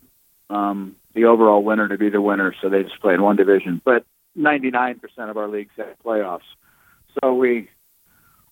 um, 0.50 0.96
the 1.14 1.24
overall 1.24 1.62
winner 1.62 1.88
to 1.88 1.98
be 1.98 2.08
the 2.08 2.20
winner, 2.20 2.54
so 2.60 2.68
they 2.68 2.82
just 2.84 3.00
play 3.00 3.14
in 3.14 3.22
one 3.22 3.36
division. 3.36 3.80
But 3.84 4.04
99% 4.38 5.00
of 5.28 5.36
our 5.36 5.48
leagues 5.48 5.72
have 5.76 5.96
playoffs, 6.04 6.40
so 7.20 7.34
we 7.34 7.68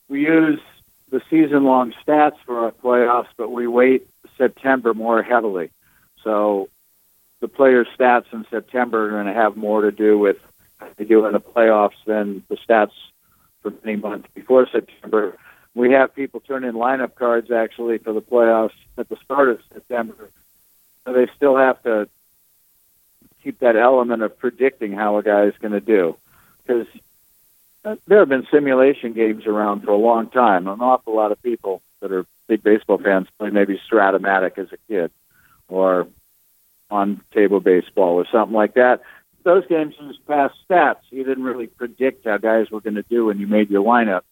we 0.08 0.22
use 0.22 0.60
the 1.10 1.22
season 1.30 1.64
long 1.64 1.92
stats 2.04 2.36
for 2.44 2.64
our 2.64 2.72
playoffs, 2.72 3.28
but 3.36 3.50
we 3.50 3.66
wait 3.66 4.08
September 4.40 4.94
more 4.94 5.22
heavily. 5.22 5.70
So 6.24 6.70
the 7.40 7.48
players' 7.48 7.88
stats 7.98 8.32
in 8.32 8.46
September 8.50 9.06
are 9.06 9.10
going 9.10 9.26
to 9.26 9.34
have 9.34 9.56
more 9.56 9.82
to 9.82 9.92
do 9.92 10.18
with 10.18 10.38
they 10.96 11.04
do 11.04 11.26
in 11.26 11.34
the 11.34 11.40
playoffs 11.40 12.02
than 12.06 12.42
the 12.48 12.56
stats 12.56 12.92
for 13.60 13.70
many 13.84 13.98
months 13.98 14.28
before 14.34 14.66
September. 14.66 15.36
We 15.74 15.92
have 15.92 16.14
people 16.14 16.40
turn 16.40 16.64
in 16.64 16.74
lineup 16.74 17.14
cards 17.14 17.50
actually 17.50 17.98
for 17.98 18.14
the 18.14 18.22
playoffs 18.22 18.72
at 18.96 19.10
the 19.10 19.16
start 19.22 19.50
of 19.50 19.60
September. 19.72 20.30
So 21.04 21.12
they 21.12 21.26
still 21.36 21.56
have 21.56 21.82
to 21.82 22.08
keep 23.42 23.58
that 23.58 23.76
element 23.76 24.22
of 24.22 24.38
predicting 24.38 24.92
how 24.92 25.18
a 25.18 25.22
guy 25.22 25.44
is 25.44 25.54
going 25.60 25.72
to 25.72 25.80
do 25.80 26.16
because 26.62 26.86
uh, 27.84 27.96
there 28.06 28.20
have 28.20 28.28
been 28.28 28.46
simulation 28.50 29.12
games 29.12 29.46
around 29.46 29.82
for 29.82 29.90
a 29.90 29.96
long 29.96 30.28
time. 30.30 30.66
An 30.66 30.80
awful 30.80 31.14
lot 31.14 31.30
of 31.30 31.42
people 31.42 31.82
that 32.00 32.12
are 32.12 32.26
big 32.48 32.62
baseball 32.62 32.98
fans 32.98 33.28
played 33.38 33.52
maybe 33.52 33.80
Strat-O-Matic 33.90 34.58
as 34.58 34.68
a 34.72 34.76
kid, 34.88 35.10
or 35.68 36.08
on 36.90 37.20
table 37.32 37.60
baseball 37.60 38.14
or 38.14 38.26
something 38.30 38.54
like 38.54 38.74
that. 38.74 39.02
Those 39.42 39.66
games 39.66 39.94
used 40.00 40.26
past 40.26 40.54
stats. 40.68 41.00
You 41.10 41.24
didn't 41.24 41.44
really 41.44 41.68
predict 41.68 42.26
how 42.26 42.36
guys 42.38 42.70
were 42.70 42.80
going 42.80 42.96
to 42.96 43.04
do 43.04 43.26
when 43.26 43.38
you 43.38 43.46
made 43.46 43.70
your 43.70 43.84
lineup. 43.84 44.22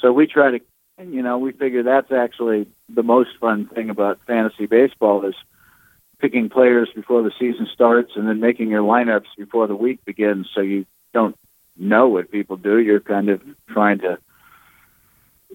So 0.00 0.12
we 0.12 0.26
try 0.26 0.52
to, 0.52 0.60
you 0.98 1.22
know, 1.22 1.38
we 1.38 1.52
figure 1.52 1.82
that's 1.84 2.10
actually 2.10 2.66
the 2.88 3.02
most 3.02 3.30
fun 3.38 3.66
thing 3.66 3.90
about 3.90 4.18
fantasy 4.26 4.66
baseball 4.66 5.24
is 5.24 5.34
picking 6.18 6.48
players 6.48 6.88
before 6.94 7.22
the 7.22 7.32
season 7.38 7.68
starts 7.72 8.12
and 8.16 8.26
then 8.26 8.40
making 8.40 8.68
your 8.68 8.82
lineups 8.82 9.26
before 9.36 9.66
the 9.66 9.76
week 9.76 10.04
begins 10.04 10.48
so 10.54 10.60
you 10.60 10.86
don't 11.12 11.36
know 11.76 12.08
what 12.08 12.30
people 12.30 12.56
do. 12.56 12.78
You're 12.78 13.00
kind 13.00 13.28
of 13.28 13.42
trying 13.68 13.98
to 13.98 14.18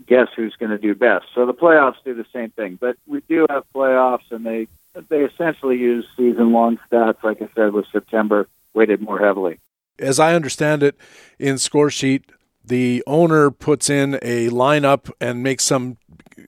guess 0.06 0.28
who's 0.36 0.56
going 0.56 0.72
to 0.72 0.78
do 0.78 0.94
best. 0.96 1.26
So 1.34 1.46
the 1.46 1.54
playoffs 1.54 1.96
do 2.06 2.14
the 2.14 2.26
same 2.34 2.52
thing, 2.52 2.78
but 2.80 2.98
we 3.08 3.22
do 3.28 3.46
have 3.50 3.64
playoffs, 3.74 4.32
and 4.32 4.46
they 4.46 4.68
they 5.10 5.24
essentially 5.24 5.78
use 5.78 6.06
season 6.16 6.52
long 6.52 6.80
stats. 6.90 7.24
Like 7.24 7.42
I 7.42 7.50
said, 7.56 7.74
with 7.74 7.86
September 7.92 8.48
weighted 8.74 9.02
more 9.02 9.20
heavily. 9.20 9.60
As 10.00 10.20
I 10.20 10.36
understand 10.36 10.84
it, 10.84 10.96
in 11.40 11.56
Scoresheet, 11.56 12.24
the 12.68 13.04
owner 13.08 13.52
puts 13.52 13.90
in 13.90 14.16
a 14.22 14.50
lineup 14.50 15.12
and 15.20 15.42
makes 15.42 15.64
some 15.64 15.98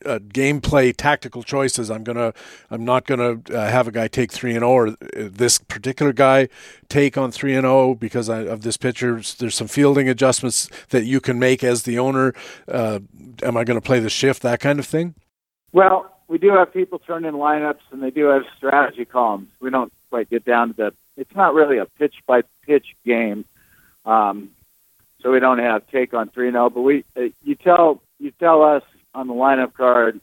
uh, 0.05 0.19
gameplay 0.19 0.95
tactical 0.95 1.43
choices. 1.43 1.89
I'm 1.91 2.03
gonna, 2.03 2.33
I'm 2.69 2.85
not 2.85 3.05
gonna 3.05 3.41
uh, 3.51 3.69
have 3.69 3.88
a 3.88 3.91
guy 3.91 4.07
take 4.07 4.31
three 4.31 4.51
and 4.51 4.61
zero, 4.61 4.69
oh 4.69 4.75
or 4.75 4.88
uh, 4.88 4.93
this 5.31 5.57
particular 5.57 6.13
guy 6.13 6.47
take 6.88 7.17
on 7.17 7.31
three 7.31 7.55
and 7.55 7.63
zero 7.63 7.89
oh 7.89 7.95
because 7.95 8.29
I, 8.29 8.41
of 8.41 8.61
this 8.61 8.77
pitcher. 8.77 9.21
There's 9.38 9.55
some 9.55 9.67
fielding 9.67 10.07
adjustments 10.07 10.69
that 10.89 11.05
you 11.05 11.19
can 11.19 11.39
make 11.39 11.63
as 11.63 11.83
the 11.83 11.99
owner. 11.99 12.33
Uh, 12.67 12.99
am 13.43 13.57
I 13.57 13.63
to 13.63 13.81
play 13.81 13.99
the 13.99 14.09
shift? 14.09 14.41
That 14.41 14.59
kind 14.59 14.79
of 14.79 14.85
thing. 14.85 15.15
Well, 15.71 16.11
we 16.27 16.38
do 16.38 16.49
have 16.49 16.73
people 16.73 16.99
turn 16.99 17.25
in 17.25 17.35
lineups, 17.35 17.81
and 17.91 18.01
they 18.01 18.11
do 18.11 18.25
have 18.25 18.43
strategy 18.57 19.05
columns. 19.05 19.49
We 19.59 19.69
don't 19.69 19.91
quite 20.09 20.29
get 20.29 20.45
down 20.45 20.69
to 20.69 20.73
the. 20.73 20.93
It's 21.17 21.35
not 21.35 21.53
really 21.53 21.77
a 21.77 21.85
pitch 21.85 22.15
by 22.25 22.43
pitch 22.65 22.95
game. 23.05 23.43
Um, 24.05 24.51
so 25.21 25.31
we 25.31 25.39
don't 25.39 25.59
have 25.59 25.88
take 25.88 26.13
on 26.13 26.29
three 26.29 26.47
and 26.47 26.55
zero. 26.55 26.65
Oh, 26.65 26.69
but 26.69 26.81
we, 26.81 27.03
uh, 27.15 27.29
you 27.43 27.55
tell 27.55 28.01
you 28.19 28.31
tell 28.31 28.63
us 28.63 28.83
on 29.13 29.27
the 29.27 29.33
lineup 29.33 29.73
card 29.73 30.19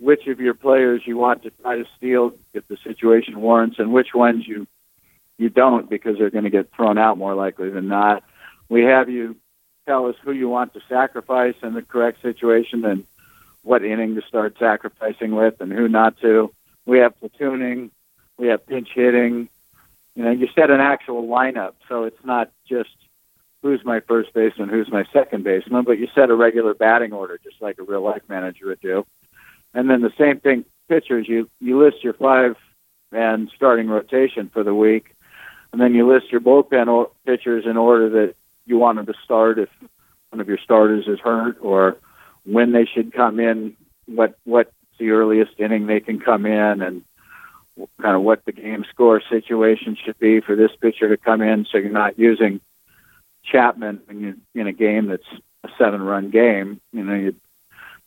which 0.00 0.26
of 0.26 0.40
your 0.40 0.54
players 0.54 1.02
you 1.06 1.16
want 1.16 1.42
to 1.44 1.50
try 1.62 1.76
to 1.76 1.84
steal 1.96 2.34
if 2.52 2.66
the 2.68 2.76
situation 2.84 3.40
warrants, 3.40 3.78
and 3.78 3.92
which 3.92 4.14
ones 4.14 4.46
you 4.46 4.66
you 5.38 5.48
don't 5.48 5.88
because 5.88 6.18
they're 6.18 6.30
going 6.30 6.44
to 6.44 6.50
get 6.50 6.72
thrown 6.74 6.98
out 6.98 7.18
more 7.18 7.34
likely 7.34 7.70
than 7.70 7.88
not. 7.88 8.22
We 8.68 8.84
have 8.84 9.08
you 9.08 9.36
tell 9.86 10.06
us 10.06 10.16
who 10.22 10.32
you 10.32 10.48
want 10.48 10.74
to 10.74 10.80
sacrifice 10.88 11.54
in 11.62 11.74
the 11.74 11.82
correct 11.82 12.22
situation 12.22 12.84
and 12.84 13.04
what 13.62 13.84
inning 13.84 14.14
to 14.14 14.22
start 14.22 14.56
sacrificing 14.58 15.34
with 15.34 15.60
and 15.60 15.72
who 15.72 15.88
not 15.88 16.18
to. 16.20 16.52
We 16.86 16.98
have 16.98 17.14
platooning, 17.20 17.90
we 18.38 18.48
have 18.48 18.66
pinch 18.66 18.90
hitting. 18.94 19.48
You 20.14 20.24
know, 20.24 20.30
you 20.30 20.48
set 20.54 20.70
an 20.70 20.80
actual 20.80 21.26
lineup, 21.26 21.72
so 21.88 22.04
it's 22.04 22.24
not 22.24 22.50
just 22.68 22.90
who's 23.64 23.82
my 23.82 24.00
first 24.00 24.34
baseman, 24.34 24.68
who's 24.68 24.92
my 24.92 25.06
second 25.10 25.42
baseman, 25.42 25.84
but 25.84 25.98
you 25.98 26.06
set 26.14 26.28
a 26.28 26.34
regular 26.34 26.74
batting 26.74 27.14
order 27.14 27.40
just 27.42 27.62
like 27.62 27.78
a 27.78 27.82
real 27.82 28.02
life 28.02 28.20
manager 28.28 28.66
would 28.66 28.80
do. 28.80 29.06
And 29.72 29.88
then 29.88 30.02
the 30.02 30.12
same 30.18 30.38
thing, 30.38 30.66
pitchers, 30.86 31.26
you, 31.26 31.48
you 31.60 31.82
list 31.82 32.04
your 32.04 32.12
five 32.12 32.56
man 33.10 33.48
starting 33.56 33.88
rotation 33.88 34.50
for 34.52 34.62
the 34.62 34.74
week, 34.74 35.16
and 35.72 35.80
then 35.80 35.94
you 35.94 36.06
list 36.06 36.30
your 36.30 36.42
bullpen 36.42 36.88
or 36.88 37.10
pitchers 37.24 37.64
in 37.64 37.78
order 37.78 38.10
that 38.10 38.34
you 38.66 38.76
want 38.76 38.98
them 38.98 39.06
to 39.06 39.14
start 39.24 39.58
if 39.58 39.70
one 40.28 40.42
of 40.42 40.48
your 40.48 40.58
starters 40.58 41.08
is 41.08 41.18
hurt 41.18 41.56
or 41.62 41.96
when 42.44 42.72
they 42.72 42.84
should 42.84 43.14
come 43.14 43.40
in, 43.40 43.74
what 44.04 44.36
what's 44.44 44.74
the 44.98 45.08
earliest 45.08 45.52
inning 45.58 45.86
they 45.86 46.00
can 46.00 46.20
come 46.20 46.44
in, 46.44 46.82
and 46.82 47.02
kind 48.02 48.14
of 48.14 48.20
what 48.20 48.44
the 48.44 48.52
game 48.52 48.84
score 48.90 49.22
situation 49.30 49.96
should 50.04 50.18
be 50.18 50.40
for 50.42 50.54
this 50.54 50.70
pitcher 50.82 51.08
to 51.08 51.16
come 51.16 51.40
in, 51.40 51.64
so 51.64 51.78
you're 51.78 51.88
not 51.88 52.18
using– 52.18 52.60
Chapman 53.44 54.00
when 54.06 54.40
in 54.54 54.66
a 54.66 54.72
game 54.72 55.06
that's 55.06 55.22
a 55.64 55.68
seven 55.78 56.02
run 56.02 56.30
game, 56.30 56.80
you 56.92 57.04
know, 57.04 57.14
you 57.14 57.34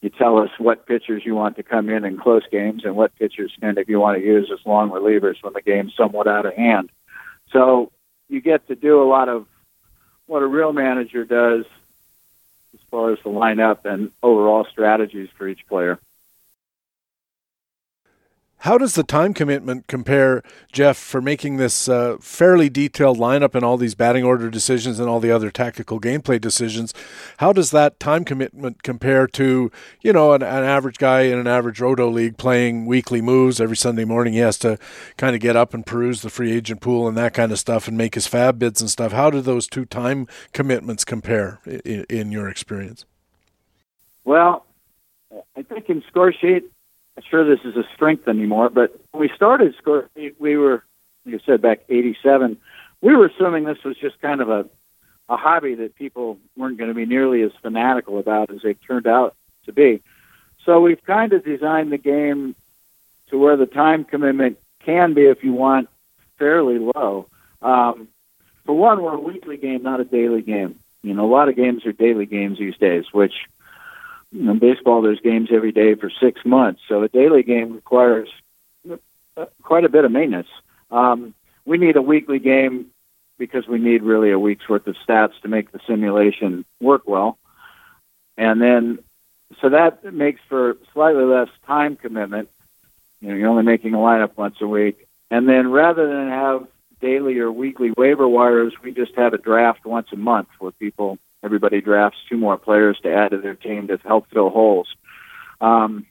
you 0.01 0.09
tell 0.09 0.37
us 0.37 0.51
what 0.59 0.85
pitchers 0.85 1.25
you 1.25 1.33
want 1.33 1.55
to 1.55 1.63
come 1.63 1.89
in 1.89 2.05
in 2.05 2.17
close 2.17 2.43
games 2.51 2.85
and 2.85 2.95
what 2.95 3.15
pitchers 3.15 3.51
and 3.61 3.77
if 3.77 3.89
you 3.89 3.99
want 3.99 4.17
to 4.17 4.23
use 4.23 4.51
as 4.51 4.63
long 4.65 4.91
relievers 4.91 5.41
when 5.41 5.53
the 5.53 5.61
game's 5.61 5.95
somewhat 5.95 6.27
out 6.27 6.45
of 6.45 6.53
hand. 6.53 6.89
So 7.51 7.91
you 8.29 8.41
get 8.41 8.67
to 8.67 8.75
do 8.75 9.01
a 9.01 9.07
lot 9.07 9.27
of 9.27 9.47
what 10.27 10.43
a 10.43 10.47
real 10.47 10.73
manager 10.73 11.25
does 11.25 11.65
as 12.73 12.79
far 12.91 13.11
as 13.11 13.19
the 13.23 13.29
lineup 13.29 13.85
and 13.85 14.11
overall 14.21 14.65
strategies 14.69 15.29
for 15.35 15.47
each 15.47 15.65
player. 15.67 15.99
How 18.67 18.77
does 18.77 18.95
the 18.95 19.03
time 19.03 19.33
commitment 19.33 19.87
compare, 19.87 20.43
Jeff, 20.73 20.97
for 20.97 21.21
making 21.21 21.55
this 21.55 21.87
uh, 21.87 22.17
fairly 22.19 22.67
detailed 22.67 23.17
lineup 23.17 23.55
and 23.55 23.63
all 23.63 23.77
these 23.77 23.95
batting 23.95 24.25
order 24.25 24.49
decisions 24.49 24.99
and 24.99 25.07
all 25.07 25.21
the 25.21 25.31
other 25.31 25.49
tactical 25.49 26.01
gameplay 26.01 26.41
decisions? 26.41 26.93
How 27.37 27.53
does 27.53 27.71
that 27.71 27.97
time 27.97 28.25
commitment 28.25 28.83
compare 28.83 29.25
to, 29.25 29.71
you 30.01 30.11
know, 30.11 30.33
an, 30.33 30.43
an 30.43 30.65
average 30.65 30.97
guy 30.97 31.21
in 31.21 31.39
an 31.39 31.47
average 31.47 31.79
roto 31.79 32.09
league 32.09 32.37
playing 32.37 32.85
weekly 32.85 33.21
moves 33.21 33.61
every 33.61 33.77
Sunday 33.77 34.03
morning? 34.03 34.33
He 34.33 34.39
has 34.39 34.57
to 34.59 34.77
kind 35.15 35.33
of 35.33 35.39
get 35.39 35.55
up 35.55 35.73
and 35.73 35.85
peruse 35.85 36.21
the 36.21 36.29
free 36.29 36.51
agent 36.51 36.81
pool 36.81 37.07
and 37.07 37.15
that 37.15 37.33
kind 37.33 37.53
of 37.53 37.59
stuff 37.59 37.87
and 37.87 37.97
make 37.97 38.15
his 38.15 38.27
FAAB 38.27 38.59
bids 38.59 38.81
and 38.81 38.89
stuff. 38.89 39.13
How 39.13 39.29
do 39.29 39.39
those 39.39 39.69
two 39.69 39.85
time 39.85 40.27
commitments 40.51 41.05
compare 41.05 41.61
in, 41.65 42.05
in 42.09 42.31
your 42.33 42.49
experience? 42.49 43.05
Well, 44.25 44.65
I 45.55 45.61
think 45.61 45.89
in 45.89 46.01
Scoresheet 46.13 46.63
sure 47.29 47.43
this 47.43 47.65
is 47.65 47.75
a 47.75 47.83
strength 47.93 48.27
anymore, 48.27 48.69
but 48.69 48.99
when 49.11 49.21
we 49.21 49.29
started 49.35 49.75
score, 49.77 50.09
we 50.39 50.57
were, 50.57 50.83
like 51.25 51.35
I 51.35 51.45
said, 51.45 51.61
back 51.61 51.81
'87. 51.89 52.57
We 53.01 53.15
were 53.15 53.27
assuming 53.27 53.65
this 53.65 53.83
was 53.83 53.97
just 53.97 54.19
kind 54.21 54.41
of 54.41 54.49
a 54.49 54.67
a 55.29 55.35
hobby 55.35 55.75
that 55.75 55.95
people 55.95 56.39
weren't 56.55 56.77
going 56.77 56.89
to 56.89 56.93
be 56.93 57.05
nearly 57.05 57.41
as 57.41 57.51
fanatical 57.61 58.17
about 58.17 58.49
as 58.49 58.61
they 58.61 58.73
turned 58.73 59.07
out 59.07 59.35
to 59.65 59.73
be. 59.73 60.01
So 60.65 60.79
we've 60.79 61.03
kind 61.03 61.33
of 61.33 61.43
designed 61.43 61.91
the 61.91 61.97
game 61.97 62.55
to 63.29 63.37
where 63.37 63.57
the 63.57 63.65
time 63.65 64.05
commitment 64.05 64.57
can 64.85 65.13
be, 65.13 65.23
if 65.23 65.43
you 65.43 65.53
want, 65.53 65.89
fairly 66.37 66.79
low. 66.79 67.27
Um, 67.61 68.07
for 68.65 68.75
one, 68.75 69.01
we're 69.01 69.15
a 69.15 69.19
weekly 69.19 69.57
game, 69.57 69.83
not 69.83 69.99
a 69.99 70.05
daily 70.05 70.41
game. 70.41 70.79
You 71.03 71.13
know, 71.13 71.25
a 71.25 71.31
lot 71.31 71.49
of 71.49 71.55
games 71.55 71.85
are 71.85 71.91
daily 71.91 72.25
games 72.25 72.59
these 72.59 72.77
days, 72.77 73.05
which 73.11 73.33
know, 74.31 74.53
baseball, 74.55 75.01
there's 75.01 75.19
games 75.19 75.49
every 75.51 75.71
day 75.71 75.95
for 75.95 76.09
six 76.09 76.43
months, 76.45 76.81
so 76.87 77.03
a 77.03 77.07
daily 77.07 77.43
game 77.43 77.73
requires 77.73 78.29
uh, 78.89 79.45
quite 79.61 79.85
a 79.85 79.89
bit 79.89 80.05
of 80.05 80.11
maintenance. 80.11 80.49
Um, 80.91 81.33
we 81.65 81.77
need 81.77 81.95
a 81.95 82.01
weekly 82.01 82.39
game 82.39 82.87
because 83.37 83.67
we 83.67 83.77
need 83.77 84.01
really 84.03 84.31
a 84.31 84.39
week's 84.39 84.67
worth 84.67 84.87
of 84.87 84.95
stats 85.07 85.39
to 85.41 85.47
make 85.47 85.71
the 85.71 85.79
simulation 85.87 86.65
work 86.81 87.03
well. 87.05 87.37
And 88.37 88.61
then, 88.61 88.99
so 89.61 89.69
that 89.69 90.03
makes 90.13 90.41
for 90.47 90.77
slightly 90.93 91.23
less 91.23 91.49
time 91.65 91.95
commitment. 91.95 92.49
You 93.21 93.29
know, 93.29 93.35
you're 93.35 93.49
only 93.49 93.63
making 93.63 93.93
a 93.93 93.97
lineup 93.97 94.37
once 94.37 94.55
a 94.61 94.67
week. 94.67 95.07
And 95.29 95.47
then 95.47 95.71
rather 95.71 96.07
than 96.07 96.29
have 96.29 96.67
daily 97.01 97.37
or 97.39 97.51
weekly 97.51 97.91
waiver 97.95 98.27
wires, 98.27 98.73
we 98.83 98.91
just 98.91 99.15
have 99.15 99.33
a 99.33 99.37
draft 99.37 99.85
once 99.85 100.07
a 100.11 100.15
month 100.15 100.49
where 100.59 100.71
people 100.71 101.17
everybody 101.43 101.81
drafts 101.81 102.19
two 102.29 102.37
more 102.37 102.57
players 102.57 102.99
to 103.03 103.13
add 103.13 103.31
to 103.31 103.37
their 103.37 103.55
team 103.55 103.87
to 103.87 103.97
help 104.03 104.29
fill 104.31 104.49
holes. 104.49 104.87
Um, 105.61 106.05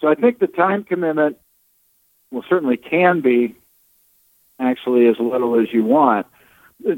so 0.00 0.08
I 0.08 0.14
think 0.14 0.38
the 0.38 0.46
time 0.46 0.84
commitment 0.84 1.36
well 2.30 2.44
certainly 2.48 2.76
can 2.76 3.20
be 3.20 3.56
actually 4.58 5.06
as 5.08 5.16
little 5.18 5.58
as 5.60 5.72
you 5.72 5.84
want. 5.84 6.26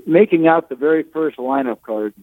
Making 0.07 0.47
out 0.47 0.69
the 0.69 0.77
very 0.77 1.03
first 1.03 1.39
lineup 1.39 1.83
card, 1.83 2.15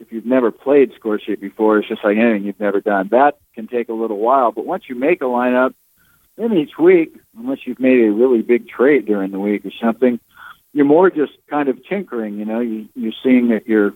if 0.00 0.12
you've 0.12 0.26
never 0.26 0.50
played 0.50 0.92
Scoresheet 0.92 1.40
before, 1.40 1.78
it's 1.78 1.88
just 1.88 2.04
like 2.04 2.16
anything 2.16 2.44
you've 2.44 2.60
never 2.60 2.80
done. 2.80 3.08
That 3.08 3.38
can 3.54 3.68
take 3.68 3.88
a 3.88 3.94
little 3.94 4.18
while, 4.18 4.52
but 4.52 4.66
once 4.66 4.84
you 4.88 4.94
make 4.94 5.22
a 5.22 5.26
lineup, 5.26 5.74
then 6.36 6.52
each 6.54 6.78
week, 6.78 7.14
unless 7.38 7.66
you've 7.66 7.80
made 7.80 8.04
a 8.04 8.10
really 8.10 8.42
big 8.42 8.68
trade 8.68 9.06
during 9.06 9.30
the 9.30 9.38
week 9.38 9.64
or 9.64 9.70
something, 9.80 10.18
you're 10.72 10.86
more 10.86 11.10
just 11.10 11.32
kind 11.48 11.68
of 11.68 11.84
tinkering. 11.86 12.38
You 12.38 12.46
know, 12.46 12.60
you, 12.60 12.88
you're 12.94 13.12
seeing 13.22 13.48
that 13.48 13.66
you're 13.66 13.94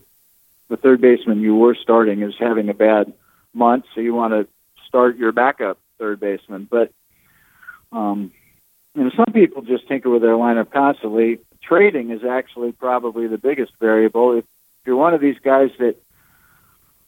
the 0.68 0.76
third 0.76 1.00
baseman 1.00 1.40
you 1.40 1.54
were 1.54 1.74
starting 1.74 2.22
is 2.22 2.34
having 2.38 2.68
a 2.68 2.74
bad 2.74 3.12
month, 3.54 3.84
so 3.94 4.00
you 4.00 4.14
want 4.14 4.32
to 4.32 4.46
start 4.86 5.16
your 5.16 5.32
backup 5.32 5.78
third 5.98 6.20
baseman. 6.20 6.66
But 6.70 6.92
um, 7.92 8.32
you 8.94 9.04
know, 9.04 9.10
some 9.16 9.32
people 9.32 9.62
just 9.62 9.86
tinker 9.88 10.10
with 10.10 10.22
their 10.22 10.34
lineup 10.34 10.70
constantly. 10.70 11.38
Trading 11.62 12.10
is 12.10 12.24
actually 12.24 12.72
probably 12.72 13.26
the 13.26 13.38
biggest 13.38 13.72
variable. 13.80 14.38
If 14.38 14.44
you're 14.84 14.96
one 14.96 15.14
of 15.14 15.20
these 15.20 15.38
guys 15.42 15.70
that 15.78 15.96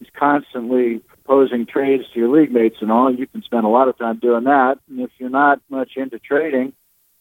is 0.01 0.09
constantly 0.15 0.99
proposing 0.99 1.67
trades 1.67 2.05
to 2.13 2.19
your 2.19 2.29
league 2.29 2.53
mates 2.53 2.77
and 2.81 2.91
all, 2.93 3.13
you 3.13 3.27
can 3.27 3.43
spend 3.43 3.65
a 3.65 3.69
lot 3.69 3.89
of 3.89 3.99
time 3.99 4.19
doing 4.19 4.45
that. 4.45 4.79
And 4.89 5.01
if 5.01 5.11
you're 5.19 5.31
not 5.31 5.61
much 5.69 5.97
into 5.97 6.19
trading, 6.19 6.73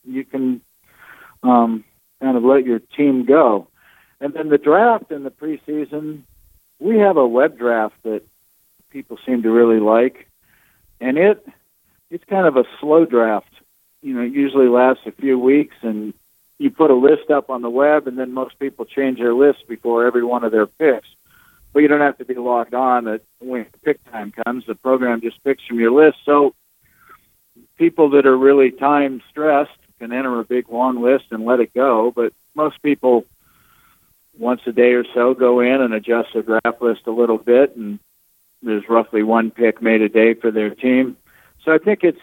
you 0.04 0.26
can 0.26 0.62
um, 1.44 1.84
kind 2.22 2.38
of 2.38 2.44
let 2.44 2.66
your 2.66 2.80
team 2.80 3.26
go. 3.26 3.68
And 4.20 4.34
then 4.34 4.50
the 4.50 4.58
draft 4.58 5.12
in 5.12 5.24
the 5.24 5.32
preseason, 5.32 6.24
we 6.80 6.98
have 7.00 7.18
a 7.18 7.28
web 7.28 7.58
draft 7.58 7.96
that 8.04 8.24
people 8.90 9.18
seem 9.26 9.44
to 9.44 9.52
really 9.52 9.80
like, 9.80 10.28
and 11.00 11.18
it 11.18 11.48
it's 12.10 12.24
kind 12.24 12.48
of 12.48 12.56
a 12.56 12.64
slow 12.80 13.06
draft 13.06 13.54
you 14.02 14.14
know, 14.14 14.22
usually 14.22 14.68
lasts 14.68 15.04
a 15.06 15.12
few 15.12 15.38
weeks, 15.38 15.76
and 15.82 16.14
you 16.60 16.72
put 16.72 16.92
a 16.92 16.96
list 16.96 17.30
up 17.30 17.50
on 17.50 17.62
the 17.62 17.70
web, 17.70 18.08
and 18.08 18.18
then 18.18 18.34
most 18.34 18.58
people 18.60 18.86
change 18.86 19.20
their 19.20 19.34
list 19.34 19.68
before 19.68 20.06
every 20.06 20.24
one 20.24 20.44
of 20.44 20.52
their 20.52 20.68
picks. 20.68 21.08
But 21.74 21.82
you 21.82 21.88
don't 21.88 22.02
have 22.02 22.18
to 22.20 22.26
be 22.26 22.36
logged 22.36 22.74
on. 22.74 23.06
That 23.06 23.22
when 23.40 23.66
pick 23.84 24.04
time 24.12 24.32
comes, 24.46 24.66
the 24.66 24.76
program 24.76 25.22
just 25.22 25.44
picks 25.44 25.66
from 25.66 25.80
your 25.80 25.92
list. 25.92 26.20
So 26.26 26.56
people 27.78 28.12
that 28.12 28.26
are 28.26 28.38
really 28.38 28.72
time 28.72 29.22
stressed 29.30 29.78
can 30.00 30.14
enter 30.14 30.40
a 30.40 30.46
big 30.46 30.70
long 30.70 31.02
list 31.02 31.26
and 31.32 31.46
let 31.46 31.60
it 31.60 31.74
go. 31.74 32.12
But 32.12 32.34
most 32.56 32.82
people, 32.82 33.26
once 34.40 34.62
a 34.66 34.72
day 34.72 34.94
or 34.94 35.06
so, 35.14 35.34
go 35.34 35.60
in 35.60 35.82
and 35.82 35.94
adjust 35.94 36.30
their 36.34 36.44
draft 36.44 36.82
list 36.82 37.02
a 37.08 37.12
little 37.12 37.38
bit, 37.38 37.76
and 37.76 38.00
there's 38.62 38.88
roughly 38.90 39.24
one 39.24 39.52
pick 39.52 39.82
made 39.82 40.02
a 40.02 40.10
day 40.10 40.34
for 40.34 40.52
their 40.52 40.74
team. 40.74 41.18
So 41.64 41.74
I 41.74 41.78
think 41.78 42.04
it's 42.04 42.22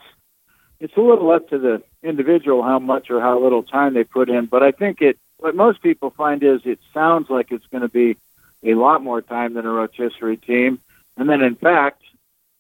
it's 0.80 0.96
a 0.96 1.00
little 1.00 1.30
up 1.30 1.48
to 1.50 1.58
the 1.58 1.82
individual 2.02 2.62
how 2.62 2.78
much 2.78 3.10
or 3.10 3.20
how 3.20 3.40
little 3.40 3.62
time 3.62 3.94
they 3.94 4.04
put 4.04 4.28
in. 4.28 4.46
But 4.46 4.62
I 4.62 4.72
think 4.72 5.00
it 5.00 5.18
what 5.38 5.54
most 5.54 5.82
people 5.82 6.10
find 6.10 6.42
is 6.42 6.60
it 6.64 6.78
sounds 6.92 7.28
like 7.30 7.50
it's 7.50 7.66
going 7.66 7.82
to 7.82 7.88
be 7.88 8.16
a 8.62 8.74
lot 8.74 9.02
more 9.02 9.20
time 9.20 9.54
than 9.54 9.66
a 9.66 9.70
rotisserie 9.70 10.38
team, 10.38 10.80
and 11.16 11.28
then 11.28 11.42
in 11.42 11.54
fact, 11.54 12.02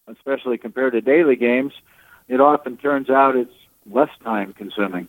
especially 0.06 0.58
compared 0.58 0.92
to 0.92 1.00
daily 1.00 1.36
games, 1.36 1.72
it 2.28 2.40
often 2.40 2.76
turns 2.76 3.08
out 3.08 3.36
it's 3.36 3.54
less 3.86 4.10
time 4.22 4.52
consuming. 4.52 5.08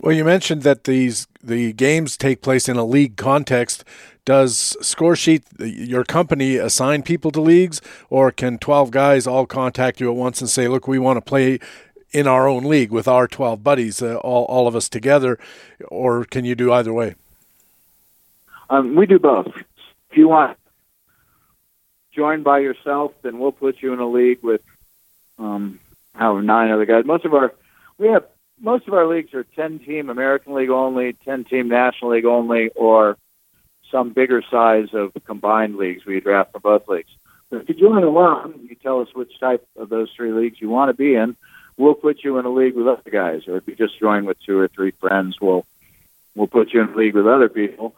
Well, 0.00 0.14
you 0.14 0.24
mentioned 0.24 0.62
that 0.62 0.84
these 0.84 1.26
the 1.42 1.72
games 1.72 2.16
take 2.16 2.40
place 2.40 2.68
in 2.68 2.76
a 2.76 2.84
league 2.84 3.16
context. 3.16 3.84
Does 4.24 4.76
Scoresheet 4.80 5.42
your 5.58 6.04
company, 6.04 6.56
assign 6.56 7.02
people 7.02 7.30
to 7.32 7.40
leagues, 7.40 7.80
or 8.10 8.30
can 8.30 8.58
twelve 8.58 8.90
guys 8.90 9.26
all 9.26 9.46
contact 9.46 10.00
you 10.00 10.08
at 10.08 10.16
once 10.16 10.40
and 10.40 10.48
say, 10.48 10.68
"Look, 10.68 10.86
we 10.86 10.98
want 10.98 11.16
to 11.16 11.20
play 11.20 11.58
in 12.12 12.26
our 12.26 12.46
own 12.46 12.64
league 12.64 12.90
with 12.90 13.08
our 13.08 13.26
twelve 13.26 13.64
buddies, 13.64 14.00
uh, 14.00 14.16
all 14.16 14.44
all 14.44 14.68
of 14.68 14.76
us 14.76 14.88
together," 14.88 15.38
or 15.88 16.24
can 16.24 16.44
you 16.44 16.54
do 16.54 16.72
either 16.72 16.92
way? 16.92 17.14
Um, 18.70 18.94
we 18.94 19.06
do 19.06 19.18
both. 19.18 19.48
If 20.10 20.16
you 20.16 20.28
want 20.28 20.56
join 22.12 22.42
by 22.42 22.58
yourself, 22.58 23.12
then 23.22 23.38
we'll 23.38 23.52
put 23.52 23.80
you 23.80 23.92
in 23.92 24.00
a 24.00 24.08
league 24.08 24.42
with 24.42 24.60
um, 25.38 25.80
nine 26.18 26.70
other 26.70 26.84
guys. 26.84 27.04
Most 27.04 27.24
of 27.24 27.34
our 27.34 27.52
we 27.96 28.08
have 28.08 28.24
most 28.60 28.88
of 28.88 28.94
our 28.94 29.06
leagues 29.06 29.34
are 29.34 29.44
ten 29.44 29.78
team 29.78 30.10
American 30.10 30.54
League 30.54 30.70
only, 30.70 31.12
ten 31.12 31.44
team 31.44 31.68
National 31.68 32.12
League 32.12 32.24
only, 32.24 32.68
or 32.70 33.16
some 33.90 34.10
bigger 34.10 34.42
size 34.50 34.88
of 34.92 35.12
combined 35.24 35.76
leagues 35.76 36.04
we 36.04 36.20
draft 36.20 36.52
for 36.52 36.60
both 36.60 36.88
leagues. 36.88 37.10
But 37.50 37.62
if 37.62 37.68
you 37.68 37.74
join 37.74 38.02
alone, 38.04 38.60
you 38.68 38.74
tell 38.74 39.00
us 39.00 39.14
which 39.14 39.38
type 39.40 39.66
of 39.76 39.88
those 39.88 40.10
three 40.14 40.32
leagues 40.32 40.60
you 40.60 40.68
want 40.68 40.90
to 40.90 40.94
be 40.94 41.14
in. 41.14 41.36
We'll 41.78 41.94
put 41.94 42.22
you 42.22 42.38
in 42.38 42.44
a 42.44 42.50
league 42.50 42.74
with 42.74 42.88
other 42.88 43.10
guys, 43.10 43.46
or 43.48 43.56
if 43.56 43.66
you 43.66 43.74
just 43.74 43.98
join 43.98 44.24
with 44.24 44.38
two 44.42 44.58
or 44.58 44.68
three 44.68 44.90
friends, 44.90 45.40
we'll 45.40 45.64
we'll 46.34 46.48
put 46.48 46.72
you 46.72 46.82
in 46.82 46.88
a 46.90 46.96
league 46.96 47.14
with 47.14 47.26
other 47.26 47.48
people. 47.48 47.94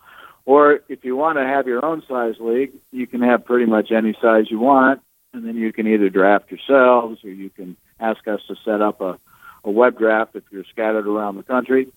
Or 0.46 0.80
if 0.88 1.04
you 1.04 1.16
want 1.16 1.38
to 1.38 1.44
have 1.44 1.66
your 1.66 1.84
own 1.84 2.02
size 2.06 2.36
league, 2.38 2.72
you 2.92 3.06
can 3.06 3.22
have 3.22 3.44
pretty 3.44 3.66
much 3.66 3.90
any 3.90 4.16
size 4.20 4.50
you 4.50 4.58
want, 4.58 5.00
and 5.32 5.46
then 5.46 5.56
you 5.56 5.72
can 5.72 5.86
either 5.86 6.08
draft 6.08 6.50
yourselves 6.50 7.24
or 7.24 7.30
you 7.30 7.50
can 7.50 7.76
ask 7.98 8.26
us 8.26 8.40
to 8.48 8.56
set 8.64 8.80
up 8.80 9.00
a, 9.00 9.18
a 9.64 9.70
web 9.70 9.98
draft 9.98 10.36
if 10.36 10.44
you're 10.50 10.64
scattered 10.64 11.06
around 11.06 11.36
the 11.36 11.42
country 11.42 11.88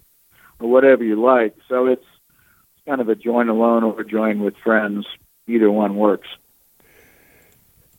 or 0.59 0.69
whatever 0.69 1.03
you 1.03 1.21
like. 1.21 1.55
So 1.67 1.87
it's, 1.87 2.05
kind 2.85 3.01
of 3.01 3.09
a 3.09 3.15
join 3.15 3.49
alone 3.49 3.83
or 3.83 4.03
join 4.03 4.39
with 4.41 4.57
friends. 4.57 5.05
Either 5.47 5.71
one 5.71 5.95
works. 5.95 6.27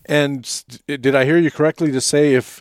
And 0.06 0.64
did 0.86 1.14
I 1.14 1.24
hear 1.24 1.38
you 1.38 1.50
correctly 1.50 1.90
to 1.92 2.00
say 2.00 2.34
if 2.34 2.60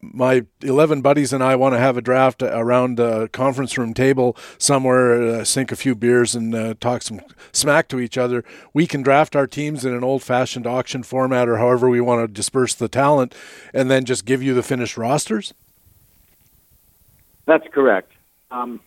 my 0.00 0.44
11 0.62 1.02
buddies 1.02 1.32
and 1.32 1.42
I 1.42 1.54
want 1.56 1.74
to 1.74 1.78
have 1.78 1.96
a 1.96 2.00
draft 2.00 2.42
around 2.42 2.98
a 2.98 3.28
conference 3.28 3.76
room 3.76 3.94
table 3.94 4.36
somewhere, 4.56 5.22
uh, 5.22 5.44
sink 5.44 5.70
a 5.70 5.76
few 5.76 5.94
beers 5.94 6.34
and 6.34 6.54
uh, 6.54 6.74
talk 6.80 7.02
some 7.02 7.20
smack 7.52 7.88
to 7.88 8.00
each 8.00 8.18
other. 8.18 8.44
We 8.72 8.86
can 8.86 9.02
draft 9.02 9.36
our 9.36 9.46
teams 9.46 9.84
in 9.84 9.94
an 9.94 10.02
old 10.02 10.22
fashioned 10.22 10.66
auction 10.66 11.02
format 11.02 11.48
or 11.48 11.58
however 11.58 11.88
we 11.88 12.00
want 12.00 12.22
to 12.22 12.32
disperse 12.32 12.74
the 12.74 12.88
talent 12.88 13.34
and 13.72 13.90
then 13.90 14.04
just 14.04 14.24
give 14.24 14.42
you 14.42 14.54
the 14.54 14.62
finished 14.62 14.96
rosters? 14.96 15.52
That's 17.48 17.66
correct. 17.72 18.12
Um, 18.50 18.78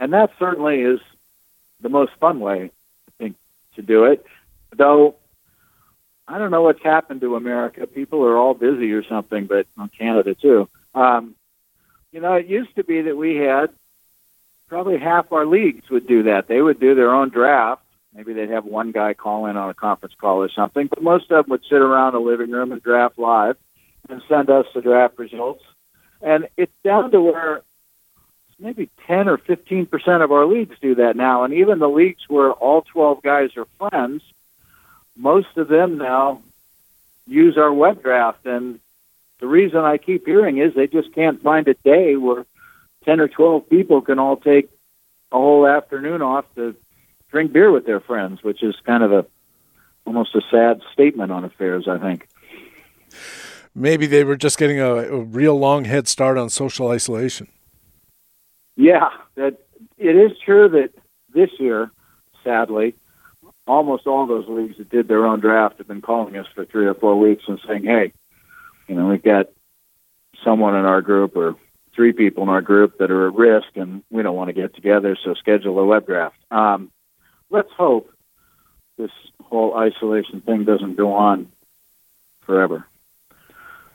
and 0.00 0.14
that 0.14 0.30
certainly 0.38 0.80
is 0.80 0.98
the 1.80 1.90
most 1.90 2.12
fun 2.18 2.40
way, 2.40 2.70
I 3.08 3.12
think, 3.18 3.36
to 3.74 3.82
do 3.82 4.04
it. 4.04 4.24
Though 4.74 5.14
I 6.26 6.38
don't 6.38 6.50
know 6.50 6.62
what's 6.62 6.82
happened 6.82 7.20
to 7.20 7.36
America. 7.36 7.86
People 7.86 8.24
are 8.24 8.36
all 8.36 8.54
busy 8.54 8.92
or 8.92 9.04
something, 9.04 9.44
but 9.44 9.66
on 9.76 9.90
Canada 9.90 10.34
too. 10.34 10.68
Um, 10.94 11.34
you 12.12 12.20
know, 12.20 12.32
it 12.32 12.46
used 12.46 12.74
to 12.76 12.84
be 12.84 13.02
that 13.02 13.16
we 13.16 13.36
had 13.36 13.68
probably 14.68 14.98
half 14.98 15.30
our 15.30 15.44
leagues 15.44 15.88
would 15.90 16.06
do 16.06 16.24
that. 16.24 16.48
They 16.48 16.62
would 16.62 16.80
do 16.80 16.94
their 16.94 17.14
own 17.14 17.28
draft. 17.28 17.82
Maybe 18.14 18.32
they'd 18.32 18.50
have 18.50 18.64
one 18.64 18.90
guy 18.90 19.12
call 19.12 19.44
in 19.46 19.58
on 19.58 19.68
a 19.68 19.74
conference 19.74 20.14
call 20.18 20.38
or 20.38 20.48
something, 20.48 20.86
but 20.86 21.02
most 21.02 21.30
of 21.30 21.44
them 21.44 21.50
would 21.50 21.62
sit 21.68 21.82
around 21.82 22.14
a 22.14 22.20
living 22.20 22.50
room 22.50 22.72
and 22.72 22.82
draft 22.82 23.18
live 23.18 23.58
and 24.08 24.22
send 24.28 24.48
us 24.48 24.64
the 24.74 24.80
draft 24.80 25.18
results. 25.18 25.62
And 26.22 26.48
it's 26.56 26.72
down 26.82 27.10
to 27.10 27.20
where 27.20 27.62
maybe 28.58 28.88
10 29.06 29.28
or 29.28 29.38
15 29.38 29.86
percent 29.86 30.22
of 30.22 30.32
our 30.32 30.46
leagues 30.46 30.76
do 30.80 30.96
that 30.96 31.16
now. 31.16 31.44
And 31.44 31.54
even 31.54 31.78
the 31.78 31.88
leagues 31.88 32.22
where 32.28 32.52
all 32.52 32.82
12 32.82 33.22
guys 33.22 33.50
are 33.56 33.66
friends– 33.78 34.22
most 35.16 35.56
of 35.56 35.68
them 35.68 35.98
now 35.98 36.42
use 37.26 37.56
our 37.56 37.72
web 37.72 38.02
draft. 38.02 38.44
And 38.46 38.78
the 39.40 39.46
reason 39.46 39.78
I 39.78 39.96
keep 39.98 40.26
hearing 40.26 40.58
is 40.58 40.74
they 40.74 40.86
just 40.86 41.12
can't 41.14 41.42
find 41.42 41.66
a 41.68 41.74
day 41.74 42.16
where 42.16 42.44
10 43.04 43.20
or 43.20 43.28
12 43.28 43.68
people 43.68 44.02
can 44.02 44.18
all 44.18 44.36
take 44.36 44.68
a 45.32 45.36
whole 45.36 45.66
afternoon 45.66 46.22
off 46.22 46.44
to 46.54 46.76
drink 47.30 47.52
beer 47.52 47.70
with 47.70 47.86
their 47.86 48.00
friends, 48.00 48.42
which 48.42 48.62
is 48.62 48.76
kind 48.84 49.02
of 49.02 49.12
a 49.12 49.26
almost 50.04 50.36
a 50.36 50.42
sad 50.52 50.82
statement 50.92 51.32
on 51.32 51.44
affairs, 51.44 51.88
I 51.88 51.98
think. 51.98 52.28
Maybe 53.78 54.06
they 54.06 54.24
were 54.24 54.36
just 54.36 54.56
getting 54.56 54.80
a, 54.80 54.94
a 54.94 55.20
real 55.20 55.54
long 55.58 55.84
head 55.84 56.08
start 56.08 56.38
on 56.38 56.48
social 56.48 56.88
isolation. 56.88 57.48
Yeah, 58.74 59.10
that 59.34 59.58
it 59.98 60.16
is 60.16 60.32
true 60.42 60.70
that 60.70 60.94
this 61.34 61.50
year, 61.58 61.90
sadly, 62.42 62.94
almost 63.66 64.06
all 64.06 64.26
those 64.26 64.48
leagues 64.48 64.78
that 64.78 64.88
did 64.88 65.08
their 65.08 65.26
own 65.26 65.40
draft 65.40 65.76
have 65.76 65.86
been 65.86 66.00
calling 66.00 66.38
us 66.38 66.46
for 66.54 66.64
three 66.64 66.86
or 66.86 66.94
four 66.94 67.18
weeks 67.18 67.44
and 67.48 67.60
saying, 67.68 67.84
"Hey, 67.84 68.14
you 68.88 68.94
know, 68.94 69.08
we've 69.08 69.22
got 69.22 69.50
someone 70.42 70.74
in 70.74 70.86
our 70.86 71.02
group 71.02 71.36
or 71.36 71.54
three 71.94 72.14
people 72.14 72.44
in 72.44 72.48
our 72.48 72.62
group 72.62 72.96
that 72.96 73.10
are 73.10 73.28
at 73.28 73.34
risk, 73.34 73.68
and 73.76 74.02
we 74.10 74.22
don't 74.22 74.36
want 74.36 74.48
to 74.48 74.54
get 74.54 74.74
together, 74.74 75.18
so 75.22 75.34
schedule 75.34 75.78
a 75.78 75.84
web 75.84 76.06
draft." 76.06 76.38
Um, 76.50 76.90
let's 77.50 77.72
hope 77.72 78.10
this 78.96 79.12
whole 79.42 79.76
isolation 79.76 80.40
thing 80.40 80.64
doesn't 80.64 80.96
go 80.96 81.12
on 81.12 81.52
forever. 82.40 82.86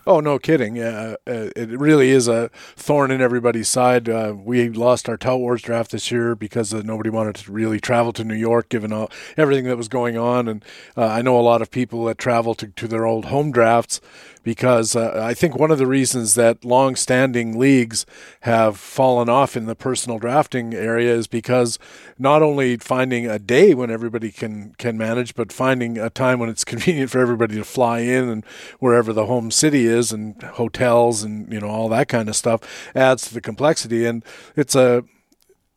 Oh, 0.08 0.20
no 0.20 0.40
kidding. 0.40 0.80
Uh, 0.80 1.18
it 1.28 1.70
really 1.80 2.10
is 2.10 2.28
a 2.28 2.50
thorn 2.76 3.12
in 3.12 3.22
everybody's 3.22 3.70
side. 3.70 4.10
Uh, 4.10 4.34
we 4.36 4.68
lost 4.70 5.08
our 5.08 5.16
Tout 5.16 5.40
Wars 5.40 5.62
draft 5.62 5.92
this 5.92 6.10
year 6.10 6.36
because 6.36 6.74
uh, 6.74 6.82
nobody 6.84 7.12
wanted 7.12 7.36
to 7.36 7.52
really 7.52 7.80
travel 7.80 8.12
to 8.14 8.24
New 8.24 8.36
York, 8.36 8.70
given 8.70 8.92
all, 8.92 9.12
everything 9.38 9.66
that 9.66 9.78
was 9.78 9.88
going 9.88 10.18
on. 10.18 10.48
And 10.48 10.66
uh, 10.98 11.06
I 11.06 11.22
know 11.22 11.40
a 11.40 11.42
lot 11.42 11.62
of 11.62 11.70
people 11.70 12.06
that 12.06 12.18
travel 12.18 12.56
to, 12.56 12.68
to 12.68 12.88
their 12.88 13.06
old 13.06 13.26
home 13.26 13.52
drafts 13.52 14.02
because 14.44 14.96
uh, 14.96 15.22
I 15.24 15.34
think 15.34 15.58
one 15.58 15.72
of 15.72 15.78
the 15.78 15.88
reasons 15.88 16.36
that 16.36 16.66
long-standing 16.66 17.58
leagues 17.58 18.06
have 18.42 18.78
fallen 18.78 19.30
off 19.30 19.56
in 19.56 19.66
the 19.66 19.76
personal 19.76 20.20
drafting 20.20 20.74
area 20.74 21.14
is 21.14 21.28
because 21.28 21.78
not 22.18 22.42
only 22.42 22.78
finding 22.78 23.28
a 23.28 23.40
day 23.40 23.74
when 23.74 23.92
everybody 23.92 24.32
can 24.32 24.74
can 24.78 24.98
manage, 24.98 25.36
but 25.36 25.52
finding 25.52 25.98
a 25.98 26.10
time 26.10 26.40
when 26.40 26.50
it's 26.50 26.64
convenient 26.72 27.12
for 27.12 27.20
everybody 27.20 27.56
to 27.56 27.64
fly 27.64 28.00
in 28.00 28.30
and 28.30 28.46
wherever 28.80 29.14
the 29.14 29.26
home 29.26 29.52
city 29.52 29.86
is, 29.86 30.12
and 30.12 30.42
hotels 30.44 31.24
and 31.24 31.52
you 31.52 31.60
know 31.60 31.70
all 31.70 31.90
that 31.90 32.08
kind 32.08 32.30
of 32.30 32.36
stuff 32.36 32.92
adds 32.96 33.28
to 33.28 33.34
the 33.34 33.42
complexity. 33.42 34.06
And 34.06 34.24
it's 34.56 34.76
a 34.76 35.04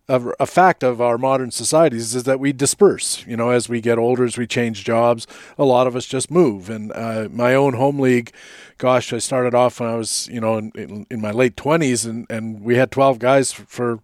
a, 0.08 0.20
a, 0.38 0.46
fact 0.46 0.82
of 0.82 1.00
our 1.00 1.16
modern 1.16 1.50
societies 1.50 2.14
is 2.14 2.24
that 2.24 2.38
we 2.38 2.52
disperse. 2.52 3.24
You 3.26 3.36
know, 3.36 3.50
as 3.50 3.68
we 3.68 3.80
get 3.80 3.98
older, 3.98 4.24
as 4.24 4.36
we 4.36 4.46
change 4.46 4.84
jobs, 4.84 5.26
a 5.56 5.64
lot 5.64 5.86
of 5.86 5.96
us 5.96 6.04
just 6.04 6.30
move. 6.30 6.68
And 6.68 6.92
uh, 6.92 7.28
my 7.30 7.54
own 7.54 7.74
home 7.74 7.98
league, 7.98 8.32
gosh, 8.76 9.12
I 9.12 9.18
started 9.18 9.54
off 9.54 9.80
when 9.80 9.88
I 9.88 9.94
was, 9.94 10.28
you 10.28 10.40
know, 10.40 10.58
in, 10.58 10.72
in, 10.74 11.06
in 11.10 11.20
my 11.20 11.30
late 11.30 11.56
twenties, 11.56 12.04
and, 12.04 12.26
and 12.28 12.62
we 12.62 12.76
had 12.76 12.90
twelve 12.90 13.18
guys 13.18 13.52
for, 13.52 13.64
for, 13.64 14.00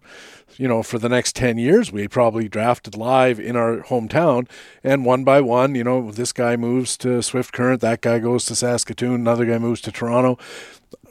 you 0.57 0.67
know, 0.67 0.81
for 0.81 0.97
the 0.97 1.09
next 1.09 1.35
ten 1.35 1.59
years. 1.59 1.91
We 1.91 2.07
probably 2.07 2.49
drafted 2.49 2.95
live 2.95 3.39
in 3.39 3.55
our 3.55 3.81
hometown, 3.81 4.49
and 4.83 5.05
one 5.05 5.23
by 5.23 5.39
one, 5.41 5.75
you 5.75 5.83
know, 5.83 6.11
this 6.11 6.33
guy 6.33 6.55
moves 6.55 6.97
to 6.97 7.21
Swift 7.21 7.53
Current, 7.53 7.81
that 7.81 8.01
guy 8.01 8.17
goes 8.17 8.45
to 8.45 8.55
Saskatoon, 8.55 9.15
another 9.15 9.45
guy 9.45 9.59
moves 9.59 9.81
to 9.81 9.91
Toronto 9.91 10.39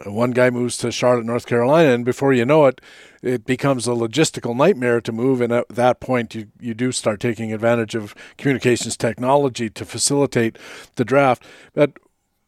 one 0.06 0.30
guy 0.30 0.50
moves 0.50 0.76
to 0.78 0.90
Charlotte, 0.90 1.26
North 1.26 1.46
Carolina, 1.46 1.90
and 1.90 2.04
before 2.04 2.32
you 2.32 2.44
know 2.44 2.66
it, 2.66 2.80
it 3.22 3.44
becomes 3.44 3.86
a 3.86 3.92
logistical 3.92 4.56
nightmare 4.56 5.00
to 5.00 5.12
move. 5.12 5.40
And 5.40 5.52
at 5.52 5.68
that 5.68 6.00
point, 6.00 6.34
you, 6.34 6.48
you 6.60 6.74
do 6.74 6.92
start 6.92 7.20
taking 7.20 7.52
advantage 7.52 7.94
of 7.94 8.14
communications 8.38 8.96
technology 8.96 9.68
to 9.70 9.84
facilitate 9.84 10.58
the 10.96 11.04
draft. 11.04 11.44
But 11.74 11.92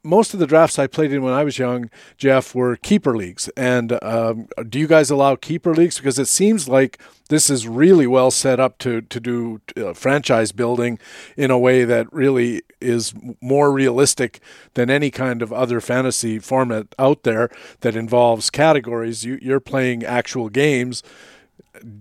most 0.03 0.33
of 0.33 0.39
the 0.39 0.47
drafts 0.47 0.77
I 0.77 0.87
played 0.87 1.13
in 1.13 1.21
when 1.23 1.33
I 1.33 1.43
was 1.43 1.57
young, 1.57 1.89
Jeff, 2.17 2.53
were 2.53 2.75
keeper 2.75 3.15
leagues. 3.15 3.47
And 3.55 3.97
um, 4.03 4.47
do 4.67 4.77
you 4.77 4.87
guys 4.87 5.09
allow 5.09 5.35
keeper 5.35 5.73
leagues? 5.73 5.97
Because 5.97 6.19
it 6.19 6.27
seems 6.27 6.67
like 6.67 6.99
this 7.29 7.49
is 7.49 7.67
really 7.67 8.05
well 8.05 8.29
set 8.29 8.59
up 8.59 8.77
to 8.79 9.01
to 9.01 9.19
do 9.19 9.61
uh, 9.77 9.93
franchise 9.93 10.51
building 10.51 10.99
in 11.37 11.51
a 11.51 11.57
way 11.57 11.85
that 11.85 12.11
really 12.11 12.61
is 12.81 13.13
more 13.41 13.71
realistic 13.71 14.41
than 14.73 14.89
any 14.89 15.09
kind 15.09 15.41
of 15.41 15.53
other 15.53 15.79
fantasy 15.79 16.37
format 16.37 16.87
out 16.99 17.23
there 17.23 17.49
that 17.79 17.95
involves 17.95 18.49
categories. 18.49 19.23
You, 19.23 19.39
you're 19.41 19.61
playing 19.61 20.03
actual 20.03 20.49
games. 20.49 21.01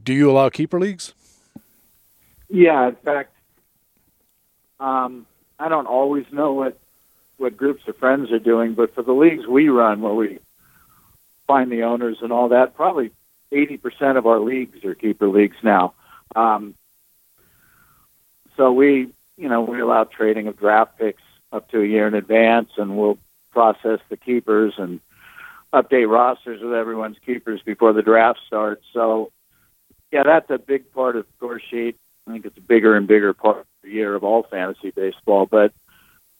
Do 0.02 0.12
you 0.12 0.30
allow 0.30 0.48
keeper 0.48 0.80
leagues? 0.80 1.14
Yeah, 2.48 2.88
in 2.88 2.96
fact, 2.96 3.32
um, 4.80 5.26
I 5.58 5.68
don't 5.68 5.86
always 5.86 6.26
know 6.32 6.52
what 6.52 6.81
what 7.42 7.56
groups 7.56 7.82
of 7.88 7.96
friends 7.96 8.30
are 8.30 8.38
doing, 8.38 8.74
but 8.74 8.94
for 8.94 9.02
the 9.02 9.12
leagues 9.12 9.46
we 9.48 9.68
run, 9.68 10.00
where 10.00 10.14
we 10.14 10.38
find 11.48 11.70
the 11.72 11.82
owners 11.82 12.18
and 12.22 12.32
all 12.32 12.50
that, 12.50 12.76
probably 12.76 13.10
80% 13.50 14.16
of 14.16 14.26
our 14.26 14.38
leagues 14.38 14.84
are 14.84 14.94
keeper 14.94 15.28
leagues 15.28 15.56
now. 15.62 15.92
Um, 16.36 16.74
so 18.56 18.72
we, 18.72 19.08
you 19.36 19.48
know, 19.48 19.62
we 19.62 19.80
allow 19.80 20.04
trading 20.04 20.46
of 20.46 20.56
draft 20.56 20.98
picks 20.98 21.22
up 21.52 21.68
to 21.70 21.82
a 21.82 21.84
year 21.84 22.06
in 22.06 22.14
advance, 22.14 22.70
and 22.76 22.96
we'll 22.96 23.18
process 23.50 23.98
the 24.08 24.16
keepers 24.16 24.74
and 24.78 25.00
update 25.74 26.08
rosters 26.08 26.62
with 26.62 26.72
everyone's 26.72 27.18
keepers 27.26 27.60
before 27.62 27.92
the 27.92 28.02
draft 28.02 28.38
starts. 28.46 28.84
So, 28.92 29.32
yeah, 30.12 30.22
that's 30.22 30.48
a 30.48 30.58
big 30.58 30.92
part 30.92 31.16
of 31.16 31.26
Scoresheet. 31.40 31.96
I 32.28 32.32
think 32.32 32.46
it's 32.46 32.56
a 32.56 32.62
bigger 32.62 32.96
and 32.96 33.08
bigger 33.08 33.34
part 33.34 33.58
of 33.58 33.66
the 33.82 33.90
year 33.90 34.14
of 34.14 34.22
all 34.22 34.44
fantasy 34.44 34.92
baseball. 34.92 35.46
But 35.46 35.72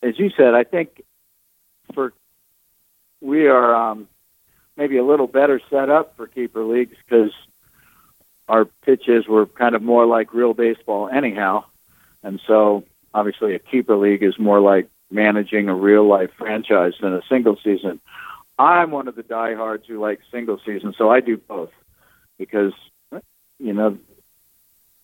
as 0.03 0.19
you 0.19 0.31
said, 0.37 0.55
I 0.55 0.65
think 0.65 1.03
for 1.95 2.13
we 3.21 3.47
are 3.47 3.75
um, 3.75 4.09
maybe 4.77 4.97
a 4.99 5.05
little 5.05 5.27
better 5.27 5.61
set 5.71 5.89
up 5.89 6.17
for 6.17 6.27
keeper 6.27 6.65
leagues 6.65 6.97
because 7.05 7.33
our 8.49 8.65
pitches 8.65 9.27
were 9.29 9.47
kind 9.47 9.75
of 9.75 9.83
more 9.83 10.07
like 10.07 10.35
real 10.35 10.55
baseball 10.55 11.09
anyhow, 11.09 11.65
and 12.23 12.41
so 12.47 12.85
obviously 13.15 13.55
a 13.55 13.59
keeper 13.59 13.97
league 13.97 14.23
is 14.23 14.39
more 14.39 14.61
like 14.61 14.89
managing 15.11 15.69
a 15.69 15.75
real 15.75 16.07
life 16.07 16.31
franchise 16.37 16.95
than 17.01 17.13
a 17.13 17.23
single 17.29 17.57
season. 17.63 18.01
I'm 18.59 18.91
one 18.91 19.09
of 19.09 19.15
the 19.15 19.23
diehards 19.23 19.87
who 19.87 20.01
like 20.01 20.21
single 20.31 20.61
season, 20.65 20.95
so 20.97 21.11
I 21.11 21.21
do 21.21 21.37
both 21.37 21.71
because 22.39 22.73
you 23.59 23.73
know 23.73 23.99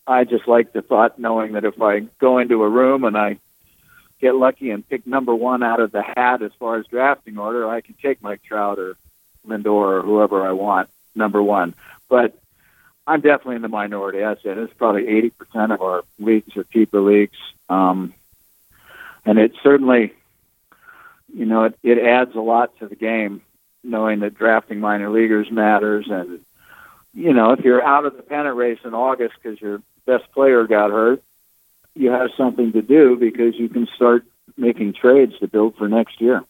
I 0.05 0.23
just 0.23 0.47
like 0.47 0.73
the 0.73 0.81
thought 0.81 1.19
knowing 1.19 1.53
that 1.53 1.65
if 1.65 1.81
I 1.81 2.01
go 2.19 2.39
into 2.39 2.63
a 2.63 2.69
room 2.69 3.03
and 3.03 3.17
I 3.17 3.39
get 4.19 4.35
lucky 4.35 4.71
and 4.71 4.87
pick 4.87 5.07
number 5.07 5.33
one 5.33 5.63
out 5.63 5.79
of 5.79 5.91
the 5.91 6.01
hat 6.01 6.41
as 6.41 6.51
far 6.59 6.77
as 6.77 6.87
drafting 6.87 7.37
order, 7.37 7.67
I 7.67 7.81
can 7.81 7.95
take 8.01 8.21
Mike 8.21 8.43
Trout 8.43 8.79
or 8.79 8.95
Lindor 9.47 9.67
or 9.67 10.01
whoever 10.01 10.45
I 10.45 10.51
want, 10.51 10.89
number 11.15 11.41
one. 11.41 11.73
But 12.09 12.37
I'm 13.07 13.21
definitely 13.21 13.55
in 13.55 13.61
the 13.61 13.69
minority. 13.69 14.23
I 14.23 14.35
said 14.43 14.57
it's 14.57 14.73
probably 14.73 15.05
80% 15.55 15.73
of 15.73 15.81
our 15.81 16.03
leagues 16.19 16.55
are 16.57 16.63
keeper 16.63 17.01
leagues. 17.01 17.37
Um, 17.69 18.13
and 19.25 19.39
it 19.39 19.53
certainly, 19.63 20.13
you 21.33 21.45
know, 21.45 21.65
it, 21.65 21.79
it 21.83 21.97
adds 21.97 22.35
a 22.35 22.39
lot 22.39 22.77
to 22.79 22.87
the 22.87 22.95
game 22.95 23.41
knowing 23.83 24.19
that 24.19 24.35
drafting 24.35 24.79
minor 24.79 25.09
leaguers 25.09 25.49
matters. 25.49 26.07
And, 26.09 26.41
you 27.13 27.33
know, 27.33 27.51
if 27.51 27.61
you're 27.61 27.83
out 27.83 28.05
of 28.05 28.15
the 28.15 28.23
pennant 28.23 28.55
race 28.55 28.79
in 28.83 28.93
August 28.93 29.35
because 29.41 29.59
your 29.61 29.81
best 30.05 30.31
player 30.31 30.65
got 30.67 30.91
hurt, 30.91 31.23
you 31.99 32.09
have 32.11 32.29
something 32.37 32.71
to 32.71 32.81
do 32.81 33.17
because 33.19 33.55
you 33.59 33.67
can 33.67 33.85
start 33.95 34.23
making 34.55 34.93
trades 34.93 35.33
to 35.39 35.47
build 35.47 35.75
for 35.77 35.89
next 35.89 36.21
year. 36.21 36.43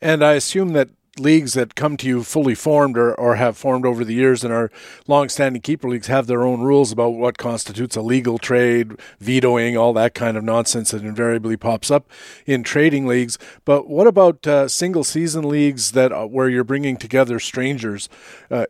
And 0.00 0.24
I 0.24 0.32
assume 0.32 0.72
that 0.72 0.88
leagues 1.18 1.52
that 1.52 1.74
come 1.74 1.96
to 1.98 2.08
you 2.08 2.24
fully 2.24 2.54
formed 2.54 2.96
or, 2.98 3.14
or 3.14 3.36
have 3.36 3.56
formed 3.56 3.86
over 3.86 4.04
the 4.04 4.14
years 4.14 4.42
and 4.42 4.52
are 4.52 4.70
long-standing 5.06 5.62
keeper 5.62 5.88
leagues 5.88 6.08
have 6.08 6.26
their 6.26 6.42
own 6.42 6.62
rules 6.62 6.90
about 6.90 7.10
what 7.10 7.38
constitutes 7.38 7.94
a 7.94 8.02
legal 8.02 8.38
trade, 8.38 8.98
vetoing, 9.20 9.76
all 9.76 9.92
that 9.92 10.14
kind 10.14 10.36
of 10.36 10.42
nonsense 10.42 10.90
that 10.90 11.04
invariably 11.04 11.56
pops 11.56 11.90
up 11.90 12.10
in 12.46 12.62
trading 12.64 13.06
leagues. 13.06 13.38
But 13.64 13.86
what 13.86 14.06
about 14.06 14.46
uh, 14.46 14.66
single-season 14.66 15.48
leagues 15.48 15.92
that 15.92 16.10
uh, 16.10 16.26
where 16.26 16.48
you're 16.48 16.64
bringing 16.64 16.96
together 16.96 17.38
strangers 17.38 18.08
uh, 18.50 18.64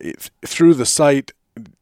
through 0.45 0.75
the 0.75 0.85
site 0.85 1.31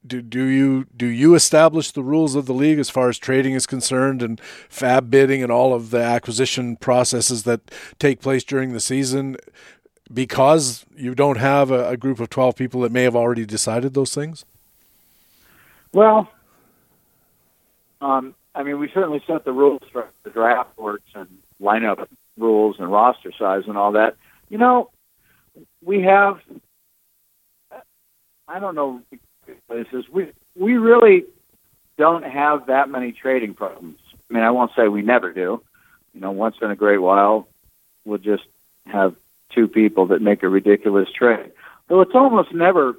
do, 0.06 0.22
do 0.22 0.44
you 0.44 0.86
do 0.96 1.06
you 1.06 1.34
establish 1.34 1.90
the 1.90 2.02
rules 2.02 2.34
of 2.34 2.46
the 2.46 2.54
league 2.54 2.78
as 2.78 2.90
far 2.90 3.08
as 3.08 3.18
trading 3.18 3.54
is 3.54 3.66
concerned 3.66 4.22
and 4.22 4.40
FAAB 4.70 5.10
bidding 5.10 5.42
and 5.42 5.50
all 5.50 5.74
of 5.74 5.90
the 5.90 6.02
acquisition 6.02 6.76
processes 6.76 7.42
that 7.44 7.60
take 7.98 8.20
place 8.20 8.44
during 8.44 8.72
the 8.72 8.80
season? 8.80 9.36
Because 10.12 10.84
you 10.94 11.14
don't 11.14 11.38
have 11.38 11.70
a, 11.70 11.88
a 11.88 11.96
group 11.96 12.20
of 12.20 12.30
12 12.30 12.54
people 12.54 12.82
that 12.82 12.92
may 12.92 13.02
have 13.02 13.16
already 13.16 13.44
decided 13.46 13.94
those 13.94 14.14
things? 14.14 14.44
Well 15.92 16.30
um, 18.00 18.34
i 18.54 18.62
mean 18.62 18.78
we 18.78 18.88
certainly 18.92 19.22
set 19.26 19.44
the 19.44 19.52
rules 19.52 19.82
for 19.90 20.08
the 20.22 20.30
draft 20.30 20.76
works 20.78 21.10
and 21.14 21.28
lineup 21.60 22.06
rules 22.36 22.76
and 22.78 22.90
roster 22.90 23.32
size 23.38 23.62
and 23.66 23.76
all 23.76 23.92
that. 23.92 24.16
You 24.48 24.58
know 24.58 24.90
we 25.82 26.02
have 26.02 26.40
I 28.46 28.60
don't 28.60 28.74
know 28.74 29.00
places, 29.68 30.04
we 30.10 30.32
we 30.56 30.76
really 30.76 31.24
don't 31.96 32.24
have 32.24 32.66
that 32.66 32.88
many 32.88 33.12
trading 33.12 33.54
problems. 33.54 33.98
I 34.30 34.34
mean, 34.34 34.42
I 34.42 34.50
won't 34.50 34.72
say 34.76 34.88
we 34.88 35.02
never 35.02 35.32
do. 35.32 35.62
You 36.12 36.20
know, 36.20 36.30
once 36.30 36.56
in 36.62 36.70
a 36.70 36.76
great 36.76 36.98
while, 36.98 37.48
we'll 38.04 38.18
just 38.18 38.44
have 38.86 39.14
two 39.50 39.68
people 39.68 40.06
that 40.06 40.22
make 40.22 40.42
a 40.42 40.48
ridiculous 40.48 41.08
trade. 41.10 41.52
Though 41.88 42.00
it's 42.00 42.14
almost 42.14 42.52
never 42.52 42.96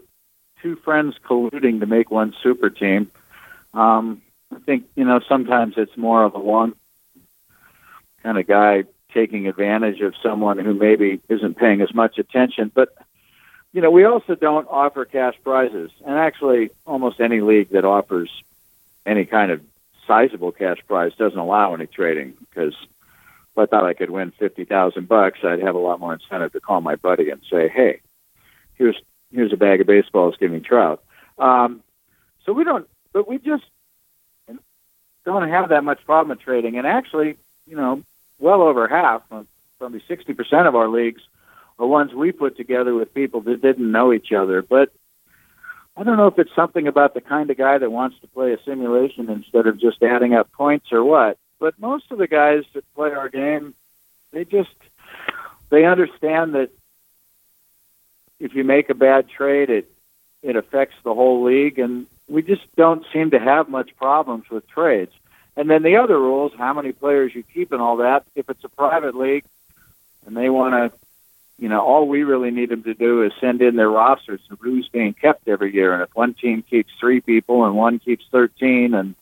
two 0.62 0.76
friends 0.78 1.16
colluding 1.28 1.80
to 1.80 1.86
make 1.86 2.12
one 2.12 2.34
super 2.42 2.70
team. 2.70 3.12
Um, 3.74 4.22
I 4.54 4.60
think 4.60 4.86
you 4.96 5.06
know 5.06 5.20
sometimes 5.28 5.76
it's 5.78 5.98
more 5.98 6.24
of 6.24 6.36
a 6.36 6.40
one 6.40 6.74
kind 8.24 8.38
of 8.38 8.48
guy 8.48 8.86
taking 9.14 9.48
advantage 9.48 10.02
of 10.02 10.14
someone 10.22 10.60
who 10.60 10.74
maybe 10.74 11.22
isn't 11.30 11.58
paying 11.58 11.82
as 11.82 11.94
much 11.94 12.18
attention. 12.18 12.72
But 12.74 12.94
you 13.76 13.82
know, 13.82 13.92
we 13.92 14.06
also 14.06 14.36
don't 14.36 14.66
offer 14.70 15.04
cash 15.04 15.36
prizes, 15.44 15.92
and 16.06 16.18
actually, 16.18 16.70
almost 16.88 17.20
any 17.20 17.42
league 17.42 17.72
that 17.72 17.84
offers 17.84 18.32
any 19.06 19.26
kind 19.26 19.52
of 19.52 19.60
sizable 20.08 20.54
cash 20.54 20.78
prize 20.88 21.12
doesn't 21.16 21.38
allow 21.38 21.74
any 21.74 21.86
trading 21.86 22.36
because 22.40 22.74
if 22.74 23.58
I 23.58 23.66
thought 23.66 23.84
I 23.84 23.94
could 23.94 24.12
win 24.12 24.32
fifty 24.32 24.64
thousand 24.64 25.10
bucks, 25.10 25.40
I'd 25.44 25.62
have 25.62 25.76
a 25.76 25.80
lot 25.80 26.00
more 26.00 26.14
incentive 26.14 26.54
to 26.54 26.62
call 26.62 26.80
my 26.80 26.96
buddy 26.96 27.30
and 27.30 27.42
say, 27.52 27.68
"Hey, 27.68 28.00
here's 28.76 28.96
here's 29.34 29.52
a 29.52 29.58
bag 29.58 29.82
of 29.82 29.88
baseballs, 29.88 30.38
give 30.40 30.52
me 30.52 30.62
Trout." 30.62 31.04
Um, 31.38 31.84
so 32.46 32.54
we 32.54 32.64
don't, 32.64 32.88
but 33.12 33.28
we 33.28 33.40
just 33.40 33.66
don't 35.26 35.50
have 35.50 35.68
that 35.68 35.84
much 35.84 36.00
problem 36.06 36.30
with 36.30 36.40
trading, 36.40 36.78
and 36.78 36.88
actually, 36.88 37.36
you 37.68 37.76
know, 37.76 38.04
well 38.40 38.62
over 38.62 38.88
half, 38.88 39.24
probably 39.80 40.02
sixty 40.08 40.34
percent 40.34 40.66
of 40.66 40.78
our 40.78 40.88
leagues 40.88 41.24
the 41.78 41.86
ones 41.86 42.14
we 42.14 42.32
put 42.32 42.58
together 42.58 42.94
with 42.94 43.14
people 43.14 43.42
that 43.42 43.62
didn't 43.62 43.92
know 43.92 44.14
each 44.14 44.32
other. 44.32 44.62
But 44.62 44.92
I 45.98 46.04
don't 46.04 46.18
know 46.18 46.28
if 46.28 46.40
it's 46.40 46.56
something 46.56 46.88
about 46.88 47.14
the 47.14 47.22
kind 47.22 47.50
of 47.50 47.58
guy 47.58 47.78
that 47.78 47.92
wants 47.92 48.20
to 48.20 48.28
play 48.28 48.54
a 48.54 48.62
simulation 48.64 49.30
instead 49.30 49.68
of 49.68 49.80
just 49.80 50.04
adding 50.04 50.34
up 50.34 50.52
points 50.52 50.92
or 50.92 51.04
what. 51.04 51.38
But 51.60 51.80
most 51.80 52.12
of 52.12 52.18
the 52.18 52.28
guys 52.28 52.64
that 52.74 52.94
play 52.96 53.12
our 53.12 53.30
game, 53.30 53.74
they 54.32 54.46
just 54.46 54.76
they 55.70 55.86
understand 55.86 56.56
that 56.56 56.70
if 58.40 58.54
you 58.54 58.64
make 58.64 58.90
a 58.90 58.94
bad 58.94 59.30
trade, 59.30 59.70
it 59.70 59.90
it 60.44 60.56
affects 60.56 60.96
the 61.04 61.14
whole 61.14 61.44
league, 61.44 61.80
and 61.80 62.06
we 62.28 62.42
just 62.42 62.64
don't 62.76 63.06
seem 63.12 63.32
to 63.32 63.40
have 63.40 63.70
much 63.70 63.96
problems 63.96 64.50
with 64.50 64.68
trades. 64.68 65.12
And 65.58 65.70
then 65.70 65.84
the 65.84 65.96
other 65.98 66.20
rules, 66.20 66.52
how 66.58 66.74
many 66.74 66.92
players 66.92 67.34
you 67.34 67.42
keep 67.42 67.72
and 67.72 67.82
all 67.82 67.98
that. 67.98 68.26
If 68.36 68.50
it's 68.50 68.64
a 68.64 68.70
private 68.70 69.16
league 69.16 69.46
and 70.26 70.36
they 70.36 70.50
want 70.50 70.74
to 70.74 70.98
you 71.58 71.70
know, 71.70 71.82
all 71.82 72.08
we 72.08 72.24
really 72.24 72.52
need 72.52 72.70
them 72.70 72.84
to 72.84 72.94
do 72.94 73.24
is 73.24 73.32
send 73.40 73.62
in 73.62 73.76
their 73.76 73.90
rosters 73.90 74.42
of 74.52 74.60
who's 74.60 74.90
being 74.90 75.14
kept 75.14 75.48
every 75.48 75.74
year. 75.74 75.94
And 75.94 76.04
if 76.04 76.14
one 76.14 76.34
team 76.34 76.64
keeps 76.64 76.92
three 77.00 77.22
people 77.22 77.66
and 77.66 77.76
one 77.76 78.00
keeps 78.00 78.26
13 78.32 78.94
and 78.94 79.16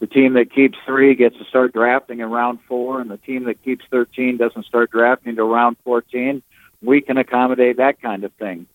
the 0.00 0.06
team 0.08 0.32
that 0.34 0.52
keeps 0.52 0.76
three 0.84 1.14
gets 1.14 1.36
to 1.38 1.44
start 1.44 1.72
drafting 1.72 2.18
in 2.18 2.30
round 2.30 2.58
four 2.68 3.00
and 3.00 3.08
the 3.10 3.18
team 3.18 3.44
that 3.44 3.62
keeps 3.62 3.84
13 3.90 4.36
doesn't 4.36 4.66
start 4.66 4.90
drafting 4.90 5.30
until 5.30 5.48
round 5.48 5.76
14, 5.84 6.42
we 6.82 7.00
can 7.00 7.18
accommodate 7.18 7.76
that 7.76 8.02
kind 8.02 8.24
of 8.24 8.32
thing. 8.32 8.66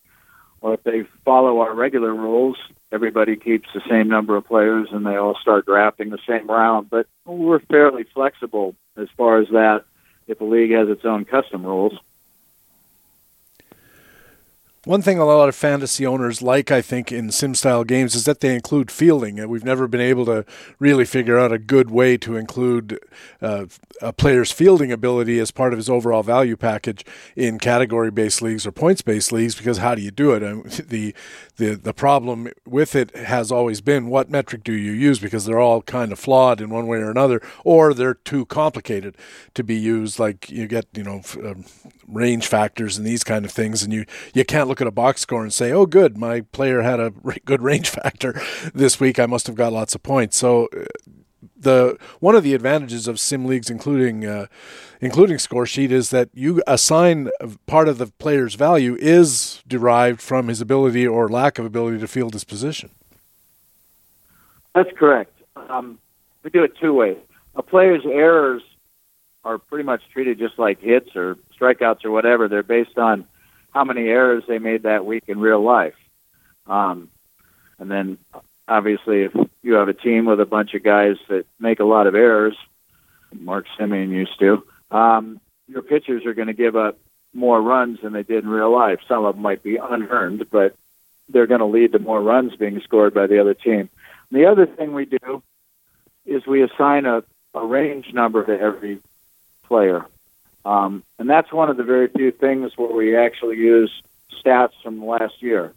Or 0.62 0.74
if 0.74 0.84
they 0.84 1.04
follow 1.26 1.60
our 1.60 1.74
regular 1.74 2.14
rules, 2.14 2.58
everybody 2.92 3.36
keeps 3.36 3.68
the 3.74 3.82
same 3.90 4.08
number 4.08 4.38
of 4.38 4.46
players 4.46 4.88
and 4.92 5.06
they 5.06 5.18
all 5.18 5.36
start 5.36 5.66
drafting 5.66 6.10
the 6.10 6.20
same 6.28 6.48
round. 6.48 6.90
But 6.90 7.08
we're 7.26 7.60
fairly 7.60 8.04
flexible 8.04 8.76
as 8.96 9.10
far 9.18 9.40
as 9.40 9.50
that 9.50 9.84
if 10.28 10.40
a 10.40 10.46
league 10.46 10.72
has 10.72 10.88
its 10.88 11.06
own 11.06 11.26
custom 11.26 11.66
rules. 11.66 11.98
One 14.86 15.02
thing 15.02 15.18
a 15.18 15.26
lot 15.26 15.50
of 15.50 15.56
fantasy 15.56 16.06
owners 16.06 16.42
like, 16.42 16.72
I 16.72 16.82
think, 16.82 17.12
in 17.12 17.32
sim 17.32 17.54
style 17.54 17.84
games 17.84 18.16
is 18.16 18.24
that 18.24 18.40
they 18.40 18.56
include 18.56 18.90
fielding. 18.90 19.46
We've 19.50 19.66
never 19.66 19.90
been 19.90 20.00
able 20.00 20.24
to 20.26 20.46
really 20.80 21.04
figure 21.04 21.38
out 21.38 21.52
a 21.52 21.60
good 21.60 21.92
way 21.92 22.18
to 22.20 22.38
include 22.38 22.98
uh, 23.42 23.66
a 24.02 24.14
player's 24.14 24.54
fielding 24.54 24.90
ability 24.90 25.38
as 25.38 25.52
part 25.52 25.74
of 25.74 25.78
his 25.78 25.90
overall 25.90 26.24
value 26.24 26.56
package 26.56 27.04
in 27.36 27.60
category 27.60 28.10
based 28.10 28.42
leagues 28.42 28.66
or 28.66 28.72
points 28.72 29.02
based 29.02 29.34
leagues 29.34 29.56
because 29.56 29.80
how 29.80 29.96
do 29.96 30.02
you 30.02 30.12
do 30.12 30.32
it? 30.32 30.44
I 30.44 30.54
mean, 30.54 30.64
the, 30.88 31.14
the, 31.58 31.76
the 31.76 31.94
problem 31.94 32.48
with 32.66 32.96
it 32.96 33.14
has 33.18 33.52
always 33.52 33.82
been 33.82 34.08
what 34.08 34.30
metric 34.32 34.64
do 34.64 34.72
you 34.72 34.94
use 34.94 35.20
because 35.20 35.44
they're 35.44 35.60
all 35.60 35.82
kind 35.82 36.14
of 36.14 36.20
flawed 36.20 36.62
in 36.62 36.70
one 36.70 36.88
way 36.88 37.00
or 37.00 37.12
another, 37.12 37.42
or 37.66 37.94
they're 37.94 38.14
too 38.14 38.46
complicated 38.46 39.18
to 39.56 39.64
be 39.64 39.76
used. 39.76 40.20
Like 40.20 40.50
you 40.50 40.68
get, 40.68 40.86
you 40.94 41.04
know, 41.04 41.22
um, 41.44 41.66
range 42.08 42.48
factors 42.48 42.98
and 42.98 43.06
these 43.06 43.26
kind 43.26 43.44
of 43.44 43.52
things, 43.52 43.84
and 43.84 43.92
you, 43.92 44.06
you 44.34 44.46
can't 44.46 44.69
look 44.70 44.80
at 44.80 44.88
a 44.88 44.92
box 44.92 45.22
score 45.22 45.42
and 45.42 45.52
say, 45.52 45.74
"Oh, 45.74 45.86
good, 45.86 46.18
my 46.18 46.42
player 46.42 46.82
had 46.82 47.02
a 47.02 47.10
good 47.46 47.62
range 47.62 47.90
factor 47.90 48.42
this 48.74 49.00
week. 49.00 49.20
I 49.20 49.26
must 49.26 49.48
have 49.48 49.56
got 49.56 49.74
lots 49.74 49.96
of 49.96 50.04
points." 50.04 50.38
So, 50.38 50.70
uh, 50.78 50.86
the 51.58 51.98
one 52.20 52.36
of 52.36 52.44
the 52.44 52.54
advantages 52.54 53.08
of 53.08 53.20
sim 53.20 53.46
leagues, 53.46 53.70
including 53.70 54.26
uh, 54.26 54.46
including 55.02 55.38
Scoresheet, 55.38 55.92
is 55.92 56.12
that 56.12 56.30
you 56.34 56.62
assign 56.68 57.30
part 57.66 57.90
of 57.90 57.98
the 57.98 58.08
player's 58.08 58.56
value 58.56 58.96
is 59.00 59.62
derived 59.68 60.22
from 60.22 60.48
his 60.48 60.62
ability 60.62 61.06
or 61.06 61.28
lack 61.28 61.60
of 61.60 61.66
ability 61.66 62.00
to 62.00 62.08
field 62.08 62.34
his 62.34 62.46
position. 62.46 62.92
That's 64.74 64.92
correct. 64.98 65.34
Um, 65.56 66.00
we 66.44 66.50
do 66.50 66.64
it 66.64 66.78
two 66.78 66.94
ways. 66.94 67.18
A 67.56 67.64
player's 67.64 68.06
errors 68.06 68.62
are 69.44 69.58
pretty 69.58 69.84
much 69.84 70.02
treated 70.14 70.38
just 70.38 70.60
like 70.60 70.80
hits 70.80 71.16
or 71.16 71.38
strikeouts 71.60 72.06
or 72.06 72.12
whatever. 72.12 72.48
They're 72.48 72.64
based 72.64 72.98
on 72.98 73.26
how 73.74 73.84
many 73.84 74.08
errors 74.08 74.44
they 74.48 74.60
made 74.60 74.84
that 74.84 75.06
week 75.06 75.24
in 75.28 75.40
real 75.40 75.62
life. 75.62 75.96
Um, 76.68 77.10
and 77.78 77.90
then 77.90 78.18
obviously, 78.68 79.24
if 79.24 79.34
you 79.64 79.74
have 79.74 79.90
a 79.90 79.94
team 79.94 80.26
with 80.26 80.40
a 80.40 80.46
bunch 80.46 80.74
of 80.74 80.84
guys 80.84 81.18
that 81.30 81.46
make 81.60 81.80
a 81.80 81.86
lot 81.86 82.08
of 82.08 82.16
errors, 82.16 82.56
Mark 83.34 83.66
Semien 83.78 84.10
used 84.10 84.40
to, 84.40 84.64
um, 84.92 85.40
your 85.68 85.82
pitchers 85.82 86.26
are 86.26 86.34
going 86.34 86.48
to 86.48 86.54
give 86.54 86.76
up 86.76 86.98
more 87.34 87.62
runs 87.62 88.00
than 88.02 88.14
they 88.14 88.24
did 88.24 88.44
in 88.44 88.50
real 88.50 88.72
life. 88.72 89.00
Some 89.08 89.26
of 89.26 89.36
them 89.36 89.44
might 89.44 89.62
be 89.62 89.78
unearned, 89.78 90.50
but 90.50 90.76
they're 91.30 91.48
going 91.48 91.60
to 91.60 91.66
lead 91.66 91.92
to 91.92 92.00
more 92.00 92.22
runs 92.22 92.56
being 92.56 92.82
scored 92.82 93.14
by 93.14 93.28
the 93.28 93.40
other 93.40 93.54
team. 93.54 93.90
And 94.32 94.42
the 94.42 94.46
other 94.46 94.66
thing 94.66 94.94
we 94.94 95.06
do 95.06 95.44
is 96.26 96.46
we 96.46 96.64
assign 96.64 97.06
a, 97.06 97.24
a 97.54 97.66
range 97.66 98.14
number 98.14 98.44
to 98.44 98.60
every 98.60 99.00
player. 99.64 100.06
Um, 100.66 101.04
and 101.18 101.30
that's 101.30 101.52
one 101.52 101.70
of 101.70 101.78
the 101.78 101.84
very 101.84 102.08
few 102.08 102.32
things 102.32 102.74
where 102.78 102.92
we 102.92 103.16
actually 103.16 103.58
use 103.58 104.02
stats 104.44 104.74
from 104.84 105.06
last 105.06 105.42
year. 105.42 105.74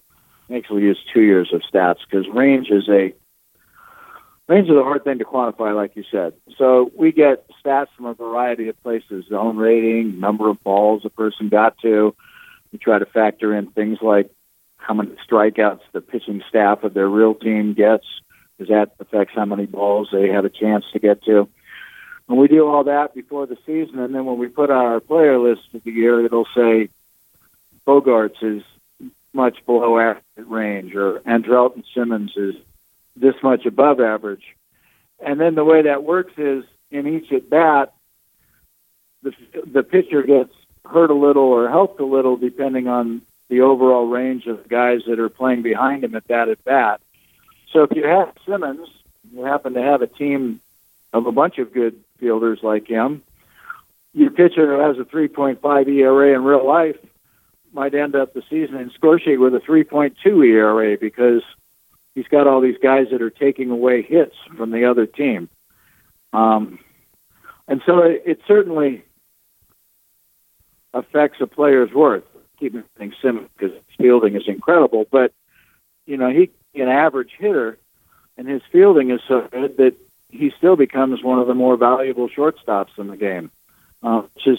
We 0.48 0.56
actually 0.56 0.82
use 0.82 0.98
two 1.12 1.22
years 1.22 1.52
of 1.52 1.62
stats 1.62 1.98
because 2.08 2.28
range 2.28 2.68
is 2.70 2.88
a 2.88 3.14
range 4.48 4.68
is 4.68 4.76
a 4.76 4.82
hard 4.82 5.04
thing 5.04 5.18
to 5.18 5.24
quantify, 5.24 5.74
like 5.74 5.96
you 5.96 6.04
said. 6.10 6.34
So 6.58 6.90
we 6.94 7.12
get 7.12 7.46
stats 7.64 7.88
from 7.96 8.06
a 8.06 8.14
variety 8.14 8.68
of 8.68 8.82
places: 8.82 9.26
zone 9.28 9.56
rating, 9.56 10.20
number 10.20 10.48
of 10.48 10.62
balls 10.62 11.04
a 11.04 11.10
person 11.10 11.48
got 11.48 11.78
to. 11.78 12.14
We 12.72 12.78
try 12.78 12.98
to 12.98 13.06
factor 13.06 13.54
in 13.54 13.68
things 13.68 13.98
like 14.02 14.30
how 14.76 14.94
many 14.94 15.14
strikeouts 15.28 15.80
the 15.92 16.00
pitching 16.00 16.42
staff 16.48 16.82
of 16.82 16.92
their 16.92 17.08
real 17.08 17.34
team 17.34 17.74
gets, 17.74 18.06
because 18.58 18.70
that 18.70 18.92
affects 18.98 19.34
how 19.34 19.44
many 19.44 19.66
balls 19.66 20.08
they 20.12 20.28
have 20.28 20.44
a 20.44 20.50
chance 20.50 20.84
to 20.92 20.98
get 20.98 21.22
to. 21.24 21.48
And 22.28 22.38
we 22.38 22.48
do 22.48 22.66
all 22.66 22.84
that 22.84 23.14
before 23.14 23.46
the 23.46 23.58
season, 23.66 23.98
and 23.98 24.14
then 24.14 24.24
when 24.24 24.38
we 24.38 24.48
put 24.48 24.70
our 24.70 25.00
player 25.00 25.38
list 25.38 25.62
for 25.70 25.78
the 25.78 25.90
year, 25.90 26.24
it'll 26.24 26.46
say 26.54 26.88
Bogaerts 27.86 28.42
is 28.42 28.62
much 29.32 29.64
below 29.66 29.98
average 29.98 30.22
range, 30.36 30.94
or 30.94 31.20
Andrelton 31.20 31.84
Simmons 31.94 32.32
is 32.36 32.54
this 33.16 33.34
much 33.42 33.66
above 33.66 34.00
average. 34.00 34.56
And 35.20 35.40
then 35.40 35.54
the 35.54 35.64
way 35.64 35.82
that 35.82 36.04
works 36.04 36.32
is 36.36 36.64
in 36.90 37.06
each 37.06 37.32
at 37.32 37.48
bat, 37.48 37.92
the 39.22 39.32
the 39.66 39.82
pitcher 39.82 40.22
gets 40.22 40.52
hurt 40.84 41.10
a 41.10 41.14
little 41.14 41.44
or 41.44 41.68
helped 41.68 42.00
a 42.00 42.04
little 42.04 42.36
depending 42.36 42.88
on 42.88 43.22
the 43.48 43.60
overall 43.60 44.06
range 44.06 44.46
of 44.46 44.68
guys 44.68 45.02
that 45.06 45.20
are 45.20 45.28
playing 45.28 45.62
behind 45.62 46.04
him 46.04 46.14
at 46.14 46.26
that 46.28 46.48
at 46.48 46.62
bat. 46.64 47.00
So 47.72 47.82
if 47.82 47.90
you 47.94 48.06
have 48.06 48.32
Simmons, 48.46 48.88
you 49.32 49.44
happen 49.44 49.74
to 49.74 49.82
have 49.82 50.02
a 50.02 50.06
team 50.06 50.60
of 51.12 51.26
a 51.26 51.32
bunch 51.32 51.58
of 51.58 51.72
good 51.72 52.02
fielders 52.22 52.60
like 52.62 52.86
him. 52.86 53.22
Your 54.14 54.30
pitcher 54.30 54.76
who 54.76 54.80
has 54.80 54.98
a 54.98 55.04
3.5 55.04 55.88
ERA 55.88 56.34
in 56.34 56.44
real 56.44 56.66
life 56.66 56.96
might 57.72 57.94
end 57.94 58.14
up 58.14 58.34
the 58.34 58.42
season 58.50 58.76
in 58.76 58.90
Scoresheet 58.90 59.40
with 59.40 59.54
a 59.54 59.58
3.2 59.58 60.46
ERA 60.46 60.98
because 60.98 61.42
he's 62.14 62.28
got 62.28 62.46
all 62.46 62.60
these 62.60 62.76
guys 62.82 63.06
that 63.10 63.22
are 63.22 63.30
taking 63.30 63.70
away 63.70 64.02
hits 64.02 64.36
from 64.56 64.70
the 64.70 64.84
other 64.84 65.06
team. 65.06 65.48
Um, 66.32 66.78
and 67.66 67.82
so 67.86 68.00
it, 68.00 68.22
it 68.26 68.40
certainly 68.46 69.02
affects 70.92 71.40
a 71.40 71.46
player's 71.46 71.92
worth. 71.92 72.24
Keeping 72.58 72.84
things 72.96 73.14
simple 73.20 73.48
because 73.56 73.76
fielding 73.98 74.36
is 74.36 74.46
incredible, 74.46 75.04
but 75.10 75.32
you 76.06 76.16
know 76.16 76.30
he 76.30 76.50
an 76.80 76.88
average 76.88 77.32
hitter, 77.36 77.76
and 78.36 78.46
his 78.46 78.62
fielding 78.70 79.10
is 79.10 79.20
so 79.26 79.48
good 79.50 79.76
that 79.78 79.96
he 80.32 80.50
still 80.56 80.76
becomes 80.76 81.22
one 81.22 81.38
of 81.38 81.46
the 81.46 81.54
more 81.54 81.76
valuable 81.76 82.28
shortstops 82.28 82.98
in 82.98 83.06
the 83.06 83.16
game, 83.16 83.50
uh, 84.02 84.22
which 84.34 84.46
is 84.46 84.58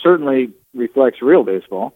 certainly 0.00 0.52
reflects 0.74 1.20
real 1.22 1.42
baseball. 1.42 1.94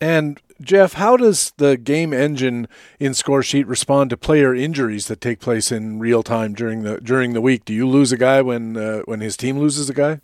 And 0.00 0.40
Jeff, 0.60 0.94
how 0.94 1.16
does 1.16 1.52
the 1.56 1.76
game 1.76 2.12
engine 2.12 2.68
in 2.98 3.12
Scoresheet 3.12 3.68
respond 3.68 4.10
to 4.10 4.16
player 4.16 4.54
injuries 4.54 5.06
that 5.08 5.20
take 5.20 5.40
place 5.40 5.70
in 5.70 5.98
real 5.98 6.22
time 6.22 6.54
during 6.54 6.82
the 6.82 7.00
during 7.00 7.32
the 7.32 7.40
week? 7.40 7.64
Do 7.64 7.74
you 7.74 7.86
lose 7.86 8.10
a 8.10 8.16
guy 8.16 8.40
when 8.40 8.76
uh, 8.76 9.00
when 9.04 9.20
his 9.20 9.36
team 9.36 9.58
loses 9.58 9.90
a 9.90 9.94
guy? 9.94 10.20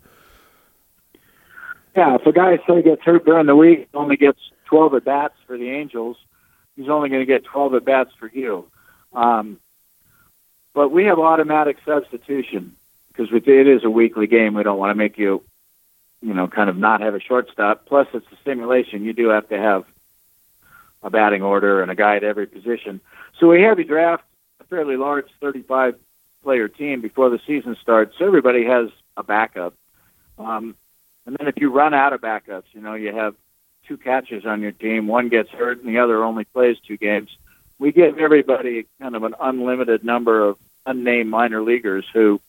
Yeah, 1.95 2.15
if 2.15 2.25
a 2.25 2.31
guy 2.31 2.57
say 2.67 2.81
gets 2.81 3.03
hurt 3.03 3.25
during 3.25 3.45
the 3.47 3.55
week, 3.55 3.87
only 3.93 4.17
gets 4.17 4.39
twelve 4.65 4.93
at 4.95 5.05
bats 5.05 5.35
for 5.45 5.57
the 5.57 5.69
Angels. 5.69 6.17
He's 6.75 6.89
only 6.89 7.09
going 7.09 7.21
to 7.21 7.25
get 7.25 7.43
twelve 7.43 7.73
at 7.75 7.85
bats 7.85 8.11
for 8.17 8.29
you. 8.33 8.65
Um, 9.13 9.59
but 10.75 10.89
we 10.89 11.05
have 11.05 11.17
automatic 11.17 11.77
substitution 11.85 12.75
because 13.07 13.29
it 13.31 13.47
is 13.47 13.85
a 13.85 13.89
weekly 13.89 14.27
game. 14.27 14.53
We 14.53 14.63
don't 14.63 14.77
want 14.77 14.91
to 14.91 14.95
make 14.95 15.17
you, 15.17 15.41
you 16.21 16.33
know, 16.33 16.47
kind 16.47 16.69
of 16.69 16.75
not 16.75 16.99
have 16.99 17.15
a 17.15 17.19
shortstop. 17.21 17.85
Plus, 17.85 18.07
it's 18.13 18.27
a 18.31 18.37
simulation. 18.43 19.05
You 19.05 19.13
do 19.13 19.29
have 19.29 19.47
to 19.49 19.57
have 19.57 19.85
a 21.01 21.09
batting 21.09 21.41
order 21.41 21.81
and 21.81 21.89
a 21.89 21.95
guy 21.95 22.17
at 22.17 22.25
every 22.25 22.45
position. 22.45 22.99
So 23.39 23.47
we 23.47 23.61
have 23.61 23.79
you 23.79 23.85
draft 23.85 24.25
a 24.59 24.65
fairly 24.65 24.97
large 24.97 25.27
35 25.39 25.95
player 26.43 26.67
team 26.67 26.99
before 26.99 27.29
the 27.29 27.39
season 27.47 27.77
starts. 27.81 28.15
So 28.19 28.25
everybody 28.25 28.65
has 28.65 28.89
a 29.15 29.23
backup. 29.23 29.73
Um, 30.37 30.75
and 31.25 31.37
then 31.39 31.47
if 31.47 31.55
you 31.57 31.71
run 31.71 31.93
out 31.93 32.11
of 32.11 32.19
backups, 32.19 32.65
you 32.73 32.81
know, 32.81 32.95
you 32.95 33.15
have 33.15 33.33
two 33.87 33.95
catchers 33.95 34.45
on 34.45 34.61
your 34.61 34.73
team, 34.73 35.07
one 35.07 35.29
gets 35.29 35.49
hurt 35.51 35.79
and 35.79 35.87
the 35.87 35.99
other 35.99 36.21
only 36.21 36.43
plays 36.43 36.75
two 36.85 36.97
games 36.97 37.29
we 37.79 37.91
give 37.91 38.17
everybody 38.17 38.85
kind 39.01 39.15
of 39.15 39.23
an 39.23 39.35
unlimited 39.39 40.03
number 40.03 40.47
of 40.47 40.57
unnamed 40.85 41.29
minor 41.29 41.61
leaguers 41.61 42.05
who 42.13 42.39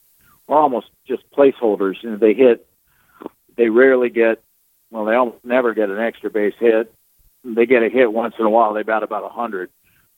are 0.48 0.58
almost 0.58 0.88
just 1.06 1.28
placeholders. 1.30 2.02
And 2.02 2.20
they 2.20 2.34
hit, 2.34 2.66
they 3.56 3.68
rarely 3.68 4.10
get, 4.10 4.42
well, 4.90 5.04
they 5.04 5.14
almost 5.14 5.44
never 5.44 5.74
get 5.74 5.90
an 5.90 5.98
extra 5.98 6.30
base 6.30 6.54
hit. 6.58 6.92
They 7.44 7.66
get 7.66 7.82
a 7.82 7.88
hit 7.88 8.12
once 8.12 8.34
in 8.38 8.44
a 8.44 8.50
while. 8.50 8.74
They 8.74 8.82
bat 8.82 9.02
about 9.02 9.24
a 9.24 9.28
hundred, 9.28 9.70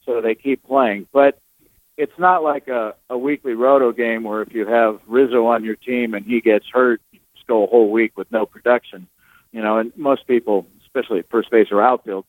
so 0.05 0.21
they 0.21 0.35
keep 0.35 0.63
playing. 0.63 1.07
But 1.11 1.39
it's 1.95 2.17
not 2.17 2.43
like 2.43 2.67
a, 2.67 2.95
a 3.09 3.17
weekly 3.17 3.53
roto 3.53 3.91
game 3.91 4.23
where 4.23 4.41
if 4.41 4.53
you 4.53 4.65
have 4.65 4.99
Rizzo 5.05 5.45
on 5.47 5.63
your 5.63 5.75
team 5.75 6.13
and 6.13 6.25
he 6.25 6.41
gets 6.41 6.65
hurt, 6.71 7.01
you 7.11 7.19
just 7.35 7.45
go 7.45 7.63
a 7.63 7.67
whole 7.67 7.91
week 7.91 8.17
with 8.17 8.31
no 8.31 8.45
production. 8.45 9.07
You 9.51 9.61
know, 9.61 9.77
and 9.77 9.91
most 9.95 10.27
people, 10.27 10.65
especially 10.81 11.19
at 11.19 11.29
first 11.29 11.51
base 11.51 11.67
or 11.71 11.81
outfield, 11.81 12.25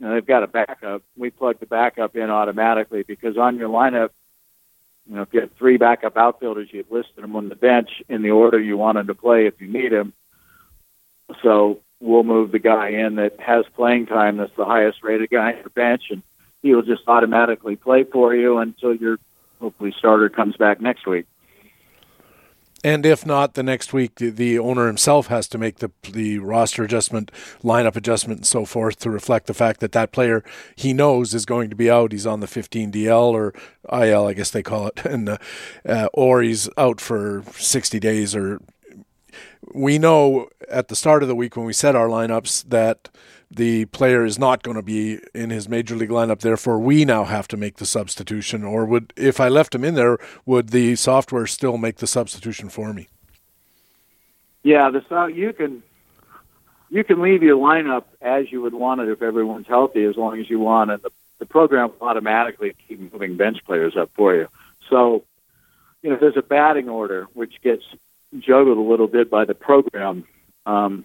you 0.00 0.06
know, 0.06 0.14
they've 0.14 0.26
got 0.26 0.42
a 0.42 0.46
backup. 0.46 1.02
We 1.16 1.30
plug 1.30 1.60
the 1.60 1.66
backup 1.66 2.16
in 2.16 2.30
automatically 2.30 3.02
because 3.02 3.36
on 3.36 3.58
your 3.58 3.68
lineup, 3.68 4.10
you 5.06 5.16
know, 5.16 5.22
if 5.22 5.28
you 5.32 5.40
have 5.40 5.52
three 5.52 5.76
backup 5.76 6.16
outfielders, 6.16 6.68
you've 6.72 6.90
listed 6.90 7.22
them 7.22 7.36
on 7.36 7.48
the 7.48 7.54
bench 7.54 8.02
in 8.08 8.22
the 8.22 8.30
order 8.30 8.58
you 8.58 8.76
want 8.76 8.96
them 8.96 9.08
to 9.08 9.14
play 9.14 9.46
if 9.46 9.60
you 9.60 9.68
need 9.68 9.92
them. 9.92 10.12
So 11.42 11.80
we'll 12.00 12.22
move 12.22 12.50
the 12.50 12.58
guy 12.58 12.88
in 12.88 13.16
that 13.16 13.38
has 13.40 13.66
playing 13.76 14.06
time 14.06 14.38
that's 14.38 14.56
the 14.56 14.64
highest 14.64 15.02
rated 15.02 15.30
guy 15.30 15.52
on 15.52 15.58
your 15.58 15.68
bench, 15.70 16.04
and 16.10 16.22
he 16.62 16.74
will 16.74 16.82
just 16.82 17.02
automatically 17.06 17.76
play 17.76 18.04
for 18.04 18.34
you 18.34 18.58
until 18.58 18.94
your 18.94 19.18
hopefully 19.60 19.92
starter 19.96 20.30
comes 20.30 20.56
back 20.56 20.80
next 20.80 21.06
week. 21.06 21.26
And 22.82 23.04
if 23.04 23.26
not, 23.26 23.54
the 23.54 23.62
next 23.62 23.92
week 23.92 24.16
the, 24.16 24.30
the, 24.30 24.58
owner 24.58 24.86
himself 24.86 25.26
has 25.26 25.46
to 25.48 25.58
make 25.58 25.76
the 25.76 25.90
the 26.10 26.38
roster 26.38 26.82
adjustment, 26.82 27.30
lineup 27.62 27.96
adjustment, 27.96 28.38
and 28.40 28.46
so 28.46 28.64
forth 28.64 28.98
to 29.00 29.10
reflect 29.10 29.46
the 29.46 29.54
fact 29.54 29.80
that 29.80 29.92
that 29.92 30.12
player 30.12 30.42
he 30.76 30.92
knows 30.92 31.34
is 31.34 31.44
going 31.44 31.68
to 31.70 31.76
be 31.76 31.90
out. 31.90 32.12
He's 32.12 32.26
on 32.26 32.40
the 32.40 32.46
15 32.46 32.92
DL 32.92 33.32
or 33.32 33.54
IL, 33.92 34.26
I 34.26 34.32
guess 34.32 34.50
they 34.50 34.62
call 34.62 34.86
it, 34.86 35.00
and 35.04 35.28
uh, 35.28 35.38
uh, 35.86 36.08
or 36.14 36.42
he's 36.42 36.68
out 36.78 37.00
for 37.00 37.44
60 37.52 38.00
days 38.00 38.34
or 38.34 38.60
we 39.72 39.98
know 39.98 40.48
at 40.68 40.88
the 40.88 40.96
start 40.96 41.22
of 41.22 41.28
the 41.28 41.34
week 41.34 41.56
when 41.56 41.66
we 41.66 41.72
set 41.72 41.94
our 41.94 42.08
lineups 42.08 42.68
that 42.68 43.08
the 43.50 43.84
player 43.86 44.24
is 44.24 44.38
not 44.38 44.62
going 44.62 44.76
to 44.76 44.82
be 44.82 45.18
in 45.34 45.50
his 45.50 45.68
major 45.68 45.96
league 45.96 46.10
lineup. 46.10 46.40
Therefore, 46.40 46.78
we 46.78 47.04
now 47.04 47.24
have 47.24 47.48
to 47.48 47.56
make 47.56 47.76
the 47.76 47.86
substitution. 47.86 48.62
Or 48.62 48.84
would, 48.84 49.12
if 49.16 49.40
I 49.40 49.48
left 49.48 49.74
him 49.74 49.84
in 49.84 49.94
there, 49.94 50.18
would 50.46 50.68
the 50.68 50.94
software 50.96 51.46
still 51.46 51.76
make 51.76 51.96
the 51.96 52.06
substitution 52.06 52.68
for 52.68 52.92
me? 52.92 53.08
Yeah, 54.62 54.90
the 54.90 55.02
so 55.08 55.26
you 55.26 55.52
can 55.52 55.82
you 56.90 57.02
can 57.04 57.22
leave 57.22 57.42
your 57.42 57.56
lineup 57.56 58.04
as 58.20 58.52
you 58.52 58.60
would 58.62 58.74
want 58.74 59.00
it 59.00 59.08
if 59.08 59.22
everyone's 59.22 59.66
healthy, 59.66 60.04
as 60.04 60.16
long 60.16 60.38
as 60.38 60.50
you 60.50 60.58
want, 60.58 60.90
and 60.90 61.02
the, 61.02 61.10
the 61.38 61.46
program 61.46 61.92
will 61.98 62.08
automatically 62.08 62.74
keep 62.86 63.00
moving 63.12 63.36
bench 63.36 63.58
players 63.64 63.96
up 63.96 64.10
for 64.14 64.34
you. 64.34 64.48
So, 64.90 65.24
you 66.02 66.10
know, 66.10 66.18
there's 66.20 66.36
a 66.36 66.42
batting 66.42 66.88
order 66.88 67.28
which 67.32 67.62
gets 67.62 67.84
juggled 68.38 68.78
a 68.78 68.80
little 68.80 69.08
bit 69.08 69.30
by 69.30 69.44
the 69.44 69.54
program. 69.54 70.24
Um, 70.66 71.04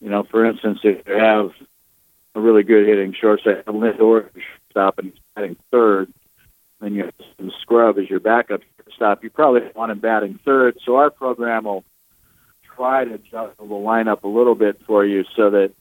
you 0.00 0.08
know, 0.08 0.22
for 0.22 0.44
instance, 0.44 0.80
if 0.82 1.06
you 1.06 1.14
have 1.14 1.52
a 2.34 2.40
really 2.40 2.62
good 2.62 2.86
hitting 2.86 3.12
shortstop, 3.12 3.64
Lindor 3.66 4.30
stop 4.70 4.98
and 4.98 5.10
he's 5.10 5.20
batting 5.34 5.56
third, 5.70 6.12
then 6.80 6.94
you 6.94 7.04
have 7.04 7.14
some 7.36 7.52
scrub 7.60 7.98
as 7.98 8.08
your 8.08 8.20
backup 8.20 8.62
stop. 8.94 9.22
You 9.22 9.30
probably 9.30 9.62
want 9.74 9.92
him 9.92 9.98
batting 9.98 10.38
third. 10.44 10.78
So 10.84 10.96
our 10.96 11.10
program 11.10 11.64
will 11.64 11.84
try 12.62 13.04
to 13.04 13.18
juggle 13.18 13.66
the 13.66 13.74
lineup 13.74 14.22
a 14.22 14.28
little 14.28 14.54
bit 14.54 14.80
for 14.86 15.04
you 15.04 15.24
so 15.36 15.50
that 15.50 15.72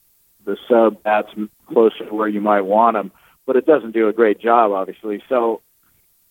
the 0.46 0.58
sub 0.68 1.02
bats 1.04 1.32
closer 1.68 2.06
to 2.06 2.14
where 2.14 2.28
you 2.28 2.42
might 2.42 2.62
want 2.62 2.98
him. 2.98 3.12
But 3.46 3.56
it 3.56 3.66
doesn't 3.66 3.92
do 3.92 4.08
a 4.10 4.14
great 4.14 4.40
job, 4.40 4.72
obviously. 4.72 5.24
So 5.30 5.62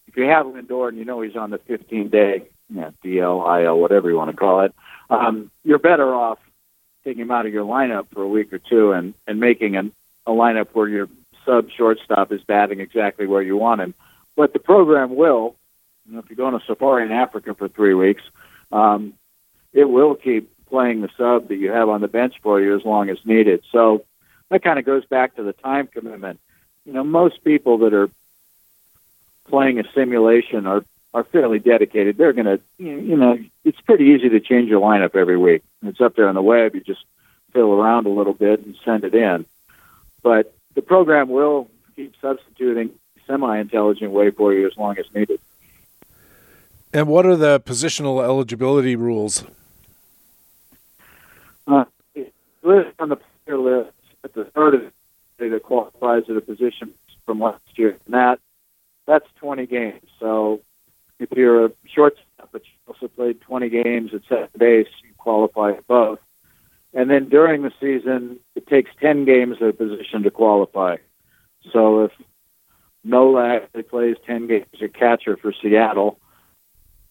if 0.07 0.17
you 0.17 0.25
have 0.25 0.47
Lindor 0.47 0.89
and 0.89 0.99
you 0.99 1.05
know 1.05 1.21
he's 1.21 1.37
on 1.37 1.51
the 1.51 1.59
15 1.59 2.09
day 2.09 2.49
yeah, 2.73 2.91
DL, 3.05 3.65
IL, 3.65 3.79
whatever 3.79 4.11
you 4.11 4.17
want 4.17 4.31
to 4.31 4.37
call 4.37 4.61
it, 4.61 4.75
um, 5.11 5.51
you're 5.65 5.79
better 5.79 6.15
off 6.15 6.39
taking 7.05 7.23
him 7.23 7.31
out 7.31 7.47
of 7.47 7.53
your 7.53 7.65
lineup 7.65 8.09
for 8.13 8.23
a 8.23 8.29
week 8.29 8.53
or 8.53 8.59
two 8.59 8.93
and, 8.93 9.15
and 9.27 9.41
making 9.41 9.77
an, 9.77 9.93
a 10.27 10.31
lineup 10.31 10.69
where 10.73 10.89
your 10.89 11.09
sub 11.47 11.71
shortstop 11.71 12.33
is 12.33 12.43
batting 12.43 12.81
exactly 12.81 13.27
where 13.27 13.43
you 13.43 13.57
want 13.57 13.81
him. 13.81 13.95
But 14.37 14.53
the 14.53 14.59
program 14.59 15.17
will, 15.17 15.57
you 16.07 16.15
know, 16.15 16.19
if 16.21 16.29
you 16.31 16.37
go 16.37 16.47
on 16.47 16.55
a 16.55 16.61
safari 16.67 17.05
in 17.05 17.13
Africa 17.13 17.55
for 17.55 17.69
three 17.69 17.95
weeks, 17.95 18.23
um, 18.71 19.15
it 19.73 19.85
will 19.85 20.15
keep 20.15 20.51
playing 20.67 21.01
the 21.01 21.09
sub 21.17 21.49
that 21.49 21.57
you 21.57 21.71
have 21.71 21.89
on 21.89 22.01
the 22.03 22.09
bench 22.09 22.35
for 22.43 22.61
you 22.61 22.77
as 22.77 22.85
long 22.85 23.09
as 23.09 23.19
needed. 23.25 23.63
So 23.73 24.05
that 24.51 24.63
kind 24.63 24.79
of 24.79 24.85
goes 24.85 25.05
back 25.07 25.37
to 25.37 25.43
the 25.43 25.55
time 25.55 25.87
commitment. 25.87 26.41
You 26.85 26.93
know, 26.93 27.05
most 27.05 27.43
people 27.43 27.79
that 27.79 27.95
are 27.95 28.11
playing 29.49 29.79
a 29.79 29.85
simulation 29.95 30.67
are 30.67 30.85
are 31.15 31.25
fairly 31.25 31.59
dedicated. 31.59 32.17
They're 32.17 32.33
going 32.33 32.47
to, 32.47 32.61
you 32.79 33.17
know, 33.17 33.39
it's 33.65 33.81
pretty 33.81 34.05
easy 34.07 34.29
to 34.29 34.41
change 34.41 34.69
your 34.69 34.81
lineup 34.81 35.17
every 35.17 35.37
week. 35.37 35.63
It's 35.83 36.01
up 36.01 36.17
there 36.17 36.29
on 36.29 36.35
the 36.35 36.43
web. 36.43 36.75
You 36.75 36.81
just 36.81 37.05
fiddle 37.53 37.73
around 37.73 38.07
a 38.07 38.11
little 38.11 38.35
bit 38.35 38.65
and 38.65 38.77
send 38.85 39.05
it 39.05 39.15
in. 39.15 39.47
But 40.23 40.55
the 40.75 40.83
program 40.83 41.29
will 41.29 41.69
keep 41.97 42.15
substituting 42.21 42.91
semi-intelligent 43.27 44.11
way 44.11 44.31
for 44.31 44.53
you 44.53 44.67
as 44.67 44.77
long 44.77 44.99
as 44.99 45.07
needed. 45.15 45.41
And 46.93 47.09
what 47.09 47.27
are 47.27 47.37
the 47.37 47.61
positional 47.61 48.23
eligibility 48.23 48.97
rules? 48.97 49.45
Uh, 51.67 51.85
list 52.63 52.91
on 52.99 53.11
the 53.11 53.17
player 53.45 53.59
list 53.59 53.93
at 54.25 54.33
the 54.35 54.49
start 54.51 54.75
of 54.75 54.81
the 55.39 55.49
that 55.51 55.63
qualifies 55.63 56.25
at 56.29 56.37
a 56.37 56.41
position 56.41 56.93
from 57.25 57.39
last 57.39 57.61
year, 57.77 57.97
and 58.07 58.15
that 58.15 58.41
that's 59.07 59.27
20 59.37 59.67
games. 59.67 60.03
So 60.19 60.61
if 61.31 61.37
you're 61.37 61.67
a 61.67 61.71
shortstop, 61.87 62.49
but 62.53 62.63
you 62.65 62.73
also 62.87 63.09
played 63.09 63.41
20 63.41 63.69
games 63.69 64.15
at 64.15 64.23
second 64.29 64.59
base, 64.59 64.89
you 65.03 65.11
qualify 65.19 65.73
both. 65.87 66.19
And 66.95 67.11
then 67.11 67.29
during 67.29 67.63
the 67.63 67.73
season, 67.81 68.39
it 68.55 68.67
takes 68.67 68.91
10 69.01 69.25
games 69.25 69.57
at 69.61 69.69
a 69.69 69.73
position 69.73 70.23
to 70.23 70.31
qualify. 70.31 70.97
So 71.73 72.05
if 72.05 72.13
Nola 73.05 73.61
plays 73.89 74.17
10 74.27 74.47
games 74.47 74.67
at 74.81 74.95
catcher 74.95 75.37
for 75.37 75.53
Seattle, 75.53 76.19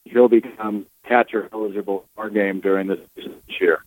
he'll 0.06 0.30
become 0.30 0.86
catcher 1.04 1.50
eligible 1.54 2.06
for 2.16 2.24
our 2.24 2.30
game 2.30 2.60
during 2.60 2.88
this 2.88 3.00
year. 3.60 3.84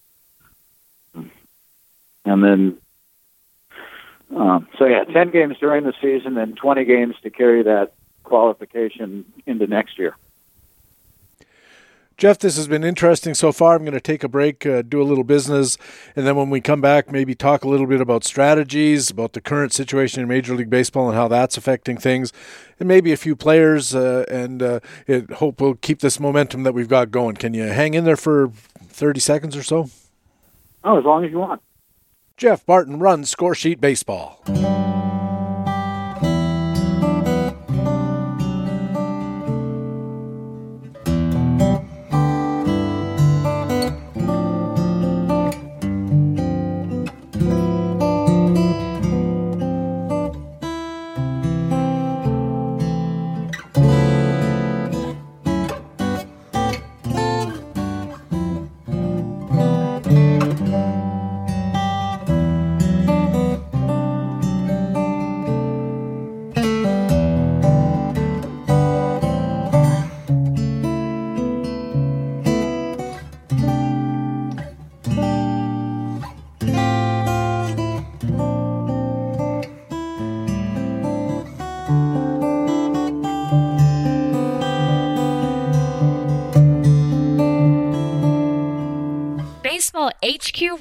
And 2.25 2.45
then, 2.45 2.79
um, 4.37 4.69
so 4.79 4.85
yeah, 4.85 5.05
10 5.05 5.31
games 5.31 5.57
during 5.59 5.85
the 5.85 5.95
season 6.01 6.39
and 6.39 6.57
20 6.57 6.85
games 6.85 7.17
to 7.23 7.31
carry 7.31 7.65
that 7.65 7.93
qualification 8.31 9.27
into 9.45 9.67
next 9.67 9.99
year. 9.99 10.17
Jeff, 12.17 12.39
this 12.39 12.57
has 12.57 12.69
been 12.69 12.85
interesting 12.85 13.33
so 13.33 13.51
far. 13.51 13.77
I'm 13.77 13.83
going 13.83 13.95
to 13.95 14.01
take 14.01 14.23
a 14.23 14.29
break, 14.29 14.67
uh, 14.67 14.83
do 14.83 15.01
a 15.01 15.05
little 15.05 15.25
business, 15.25 15.79
and 16.15 16.27
then 16.27 16.37
when 16.37 16.51
we 16.51 16.61
come 16.61 16.83
back, 16.83 17.11
maybe 17.11 17.35
talk 17.35 17.65
a 17.65 17.69
little 17.69 17.87
bit 17.87 18.03
about 18.03 18.25
strategies, 18.25 19.09
about 19.09 19.33
the 19.33 19.41
current 19.41 19.73
situation 19.73 20.21
in 20.21 20.29
Major 20.29 20.55
League 20.55 20.69
Baseball 20.69 21.09
and 21.09 21.17
how 21.17 21.29
that's 21.29 21.57
affecting 21.57 21.97
things, 21.97 22.31
and 22.79 22.87
maybe 22.87 23.11
a 23.11 23.17
few 23.17 23.35
players, 23.35 23.95
uh, 23.95 24.27
and 24.31 24.63
uh, 24.63 24.81
it, 25.07 25.31
hope 25.33 25.63
we'll 25.63 25.77
keep 25.77 26.01
this 26.01 26.21
momentum 26.21 26.63
that 26.65 26.75
we've 26.75 26.89
got 26.89 27.11
going. 27.11 27.37
Can 27.37 27.55
you 27.55 27.65
hang 27.65 27.95
in 27.95 28.05
there 28.05 28.19
for 28.19 28.51
30 28.51 29.19
seconds 29.19 29.57
or 29.57 29.63
so? 29.63 29.89
Oh, 30.85 30.99
as 30.99 31.05
long 31.07 31.25
as 31.25 31.31
you 31.31 31.39
want. 31.39 31.63
Jeff 32.37 32.67
Barton 32.67 32.99
runs 32.99 33.35
Scoresheet 33.35 33.81
Baseball. 33.81 34.43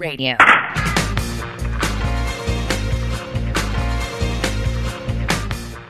Radio. 0.09 0.35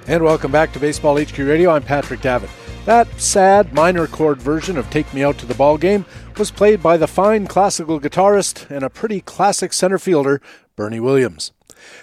And 0.07 0.21
welcome 0.21 0.51
back 0.51 0.73
to 0.73 0.79
Baseball 0.79 1.17
HQ 1.17 1.37
Radio. 1.37 1.71
I'm 1.71 1.83
Patrick 1.83 2.19
Davitt. 2.19 2.49
That 2.83 3.07
sad 3.17 3.73
minor 3.73 4.07
chord 4.07 4.41
version 4.41 4.77
of 4.77 4.89
Take 4.89 5.13
Me 5.13 5.23
Out 5.23 5.37
to 5.37 5.45
the 5.45 5.53
Ball 5.53 5.77
Game 5.77 6.05
was 6.37 6.51
played 6.51 6.83
by 6.83 6.97
the 6.97 7.07
fine 7.07 7.47
classical 7.47 7.97
guitarist 7.97 8.69
and 8.69 8.83
a 8.83 8.89
pretty 8.89 9.21
classic 9.21 9.71
center 9.71 9.97
fielder, 9.97 10.41
Bernie 10.75 10.99
Williams. 10.99 11.53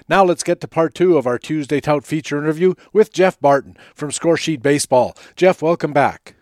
Now 0.09 0.25
let's 0.25 0.43
get 0.43 0.63
to 0.63 0.69
part 0.69 0.95
two 0.95 1.19
of 1.19 1.27
our 1.27 1.39
Tuesday 1.39 1.81
Tout 1.81 2.07
feature 2.07 2.39
interview 2.39 2.73
with 2.95 3.13
Jeff 3.13 3.39
Barton 3.41 3.77
from 3.95 4.09
Scoresheet 4.09 4.63
Baseball. 4.63 5.15
Jeff, 5.35 5.61
welcome 5.61 5.93
back. 5.93 6.35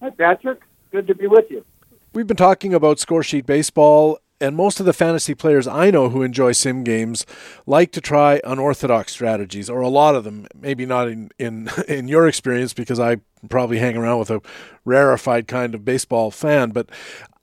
Hi, 0.00 0.10
Patrick. 0.10 0.60
Good 0.92 1.08
to 1.08 1.16
be 1.16 1.26
with 1.26 1.50
you. 1.50 1.64
We've 2.12 2.28
been 2.28 2.36
talking 2.36 2.74
about 2.74 2.98
Scoresheet 2.98 3.46
Baseball 3.46 4.20
and 4.40 4.56
most 4.56 4.80
of 4.80 4.86
the 4.86 4.92
fantasy 4.92 5.34
players 5.34 5.66
I 5.66 5.90
know 5.90 6.08
who 6.08 6.22
enjoy 6.22 6.52
sim 6.52 6.82
games 6.84 7.26
like 7.66 7.92
to 7.92 8.00
try 8.00 8.40
unorthodox 8.44 9.12
strategies, 9.12 9.68
or 9.68 9.80
a 9.80 9.88
lot 9.88 10.14
of 10.14 10.24
them. 10.24 10.46
Maybe 10.54 10.86
not 10.86 11.08
in 11.08 11.30
in 11.38 11.70
in 11.88 12.08
your 12.08 12.26
experience, 12.26 12.72
because 12.72 12.98
I 12.98 13.18
probably 13.48 13.78
hang 13.78 13.96
around 13.96 14.18
with 14.18 14.30
a 14.30 14.40
rarefied 14.84 15.48
kind 15.48 15.74
of 15.74 15.84
baseball 15.84 16.30
fan. 16.30 16.70
But 16.70 16.88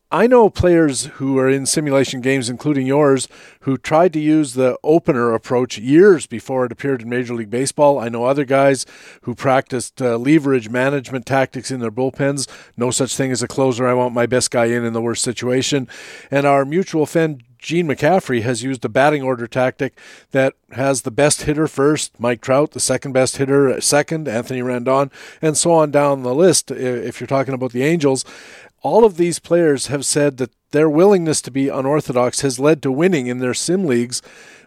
I 0.09 0.25
know 0.25 0.49
players 0.49 1.07
who 1.15 1.37
are 1.37 1.49
in 1.49 1.65
simulation 1.65 2.21
games, 2.21 2.49
including 2.49 2.87
yours, 2.87 3.27
who 3.61 3.77
tried 3.77 4.13
to 4.13 4.21
use 4.21 4.53
the 4.53 4.77
opener 4.81 5.33
approach 5.33 5.77
years 5.77 6.25
before 6.25 6.65
it 6.65 6.71
appeared 6.71 7.01
in 7.01 7.09
Major 7.09 7.35
League 7.35 7.49
Baseball. 7.49 7.99
I 7.99 8.07
know 8.07 8.23
other 8.23 8.45
guys 8.45 8.85
who 9.23 9.35
practiced 9.35 10.01
uh, 10.01 10.15
leverage 10.15 10.69
management 10.69 11.25
tactics 11.25 11.71
in 11.71 11.81
their 11.81 11.91
bullpens. 11.91 12.47
No 12.77 12.89
such 12.89 13.17
thing 13.17 13.33
as 13.33 13.43
a 13.43 13.49
closer. 13.49 13.85
I 13.85 13.93
want 13.93 14.13
my 14.13 14.25
best 14.25 14.49
guy 14.49 14.65
in 14.67 14.85
in 14.85 14.93
the 14.93 15.01
worst 15.01 15.23
situation. 15.23 15.89
And 16.31 16.47
our 16.47 16.63
mutual 16.63 17.05
friend 17.05 17.43
Gene 17.59 17.87
McCaffrey 17.87 18.43
has 18.43 18.63
used 18.63 18.85
a 18.85 18.89
batting 18.89 19.23
order 19.23 19.47
tactic 19.47 19.97
that 20.31 20.53
has 20.71 21.01
the 21.01 21.11
best 21.11 21.41
hitter 21.41 21.67
first, 21.67 22.19
Mike 22.19 22.39
Trout, 22.39 22.71
the 22.71 22.79
second 22.79 23.13
best 23.13 23.37
hitter 23.37 23.81
second, 23.81 24.27
Anthony 24.27 24.61
Rendon, 24.61 25.11
and 25.41 25.57
so 25.57 25.71
on 25.71 25.91
down 25.91 26.23
the 26.23 26.35
list. 26.35 26.71
If 26.71 27.19
you're 27.19 27.27
talking 27.27 27.53
about 27.53 27.71
the 27.71 27.83
Angels, 27.83 28.23
all 28.81 29.05
of 29.05 29.17
these 29.17 29.39
players 29.39 29.87
have 29.87 30.05
said 30.05 30.37
that 30.37 30.51
their 30.71 30.89
willingness 30.89 31.41
to 31.41 31.51
be 31.51 31.69
unorthodox 31.69 32.41
has 32.41 32.59
led 32.59 32.81
to 32.81 32.91
winning 32.91 33.27
in 33.27 33.39
their 33.39 33.53
sim 33.53 33.85
leagues. 33.85 34.21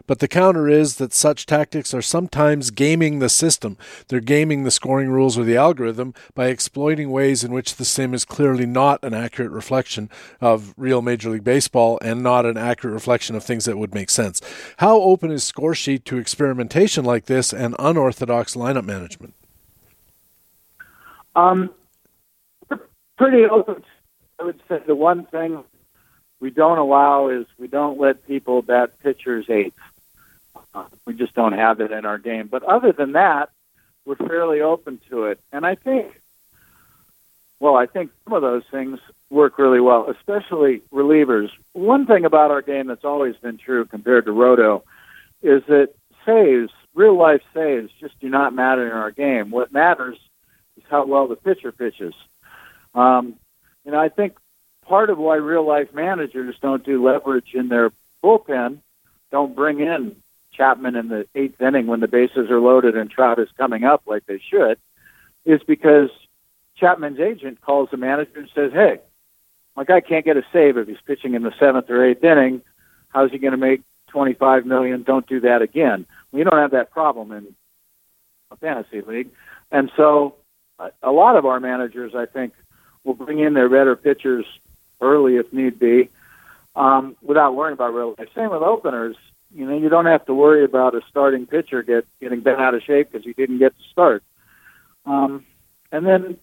But 0.07 0.19
the 0.19 0.27
counter 0.27 0.67
is 0.67 0.97
that 0.97 1.13
such 1.13 1.45
tactics 1.45 1.93
are 1.93 2.01
sometimes 2.01 2.71
gaming 2.71 3.19
the 3.19 3.29
system. 3.29 3.77
They're 4.07 4.19
gaming 4.19 4.63
the 4.63 4.71
scoring 4.71 5.09
rules 5.09 5.37
or 5.37 5.43
the 5.43 5.55
algorithm 5.55 6.13
by 6.33 6.47
exploiting 6.47 7.11
ways 7.11 7.43
in 7.43 7.53
which 7.53 7.75
the 7.75 7.85
sim 7.85 8.13
is 8.13 8.25
clearly 8.25 8.65
not 8.65 9.01
an 9.03 9.13
accurate 9.13 9.51
reflection 9.51 10.09
of 10.41 10.73
real 10.75 11.01
Major 11.01 11.29
League 11.29 11.43
Baseball 11.43 11.99
and 12.01 12.23
not 12.23 12.45
an 12.45 12.57
accurate 12.57 12.93
reflection 12.93 13.35
of 13.35 13.43
things 13.43 13.65
that 13.65 13.77
would 13.77 13.93
make 13.93 14.09
sense. 14.09 14.41
How 14.77 14.99
open 14.99 15.31
is 15.31 15.49
Scoresheet 15.49 16.03
to 16.05 16.17
experimentation 16.17 17.05
like 17.05 17.25
this 17.25 17.53
and 17.53 17.75
unorthodox 17.79 18.55
lineup 18.55 18.85
management? 18.85 19.33
Um, 21.35 21.69
pretty 23.17 23.45
open. 23.45 23.83
I 24.41 24.43
would 24.43 24.59
say 24.67 24.79
the 24.87 24.95
one 24.95 25.25
thing 25.25 25.63
we 26.39 26.49
don't 26.49 26.79
allow 26.79 27.29
is 27.29 27.45
we 27.59 27.67
don't 27.67 27.99
let 27.99 28.25
people 28.25 28.63
bat 28.63 28.97
pitchers 29.03 29.45
eighth. 29.49 29.77
Uh, 30.73 30.85
we 31.05 31.13
just 31.13 31.35
don't 31.35 31.53
have 31.53 31.79
it 31.79 31.91
in 31.91 32.05
our 32.05 32.17
game. 32.17 32.47
But 32.47 32.63
other 32.63 32.91
than 32.91 33.11
that, 33.11 33.49
we're 34.03 34.15
fairly 34.15 34.61
open 34.61 34.99
to 35.11 35.25
it. 35.25 35.39
And 35.51 35.63
I 35.63 35.75
think, 35.75 36.07
well, 37.59 37.75
I 37.75 37.85
think 37.85 38.09
some 38.23 38.33
of 38.33 38.41
those 38.41 38.63
things 38.71 38.99
work 39.29 39.59
really 39.59 39.79
well, 39.79 40.09
especially 40.09 40.81
relievers. 40.91 41.49
One 41.73 42.07
thing 42.07 42.25
about 42.25 42.49
our 42.49 42.63
game 42.63 42.87
that's 42.87 43.05
always 43.05 43.35
been 43.35 43.59
true 43.59 43.85
compared 43.85 44.25
to 44.25 44.31
Roto 44.31 44.83
is 45.43 45.61
that 45.67 45.89
saves, 46.25 46.71
real 46.95 47.15
life 47.15 47.41
saves, 47.53 47.91
just 47.99 48.19
do 48.19 48.27
not 48.27 48.55
matter 48.55 48.87
in 48.87 48.93
our 48.93 49.11
game. 49.11 49.51
What 49.51 49.71
matters 49.71 50.17
is 50.77 50.83
how 50.89 51.05
well 51.05 51.27
the 51.27 51.35
pitcher 51.35 51.71
pitches. 51.71 52.15
Um, 52.95 53.35
you 53.85 53.91
know, 53.91 53.99
I 53.99 54.09
think 54.09 54.37
part 54.85 55.09
of 55.09 55.17
why 55.17 55.35
real 55.35 55.65
life 55.65 55.93
managers 55.93 56.55
don't 56.61 56.83
do 56.83 57.03
leverage 57.03 57.53
in 57.53 57.69
their 57.69 57.91
bullpen, 58.23 58.79
don't 59.31 59.55
bring 59.55 59.79
in 59.79 60.15
Chapman 60.53 60.95
in 60.95 61.07
the 61.07 61.27
eighth 61.33 61.61
inning 61.61 61.87
when 61.87 62.01
the 62.01 62.07
bases 62.07 62.49
are 62.49 62.59
loaded 62.59 62.97
and 62.97 63.09
Trout 63.09 63.39
is 63.39 63.49
coming 63.57 63.83
up 63.83 64.03
like 64.05 64.25
they 64.25 64.39
should, 64.39 64.77
is 65.45 65.61
because 65.63 66.09
Chapman's 66.75 67.19
agent 67.19 67.61
calls 67.61 67.89
the 67.89 67.97
manager 67.97 68.39
and 68.39 68.49
says, 68.53 68.73
"Hey, 68.73 68.99
my 69.75 69.83
guy 69.85 70.01
can't 70.01 70.25
get 70.25 70.37
a 70.37 70.43
save 70.51 70.77
if 70.77 70.87
he's 70.87 71.01
pitching 71.05 71.33
in 71.33 71.43
the 71.43 71.53
seventh 71.57 71.89
or 71.89 72.03
eighth 72.03 72.23
inning. 72.23 72.61
How's 73.09 73.31
he 73.31 73.37
going 73.37 73.51
to 73.51 73.57
make 73.57 73.81
twenty-five 74.07 74.65
million? 74.65 75.03
Don't 75.03 75.25
do 75.25 75.39
that 75.41 75.61
again." 75.61 76.05
We 76.31 76.43
don't 76.43 76.57
have 76.57 76.71
that 76.71 76.91
problem 76.91 77.31
in 77.31 77.55
a 78.51 78.55
fantasy 78.57 79.01
league, 79.01 79.29
and 79.71 79.91
so 79.95 80.35
uh, 80.79 80.89
a 81.01 81.11
lot 81.11 81.35
of 81.35 81.45
our 81.45 81.59
managers, 81.59 82.13
I 82.15 82.25
think, 82.25 82.53
will 83.03 83.13
bring 83.13 83.39
in 83.39 83.53
their 83.53 83.69
better 83.69 83.95
pitchers 83.95 84.45
early 84.99 85.37
if 85.37 85.51
need 85.51 85.79
be, 85.79 86.09
um, 86.75 87.15
without 87.21 87.55
worrying 87.55 87.73
about 87.73 87.93
real 87.93 88.15
life. 88.17 88.29
Same 88.35 88.51
with 88.51 88.61
openers. 88.61 89.15
You 89.53 89.65
know, 89.65 89.77
you 89.77 89.89
don't 89.89 90.05
have 90.05 90.25
to 90.27 90.33
worry 90.33 90.63
about 90.63 90.95
a 90.95 91.01
starting 91.09 91.45
pitcher 91.45 91.83
get 91.83 92.05
getting 92.19 92.41
bent 92.41 92.59
out 92.59 92.73
of 92.73 92.83
shape 92.83 93.11
because 93.11 93.25
he 93.25 93.33
didn't 93.33 93.59
get 93.59 93.75
to 93.77 93.83
start. 93.91 94.23
Um, 95.05 95.45
and 95.91 96.05
then, 96.05 96.37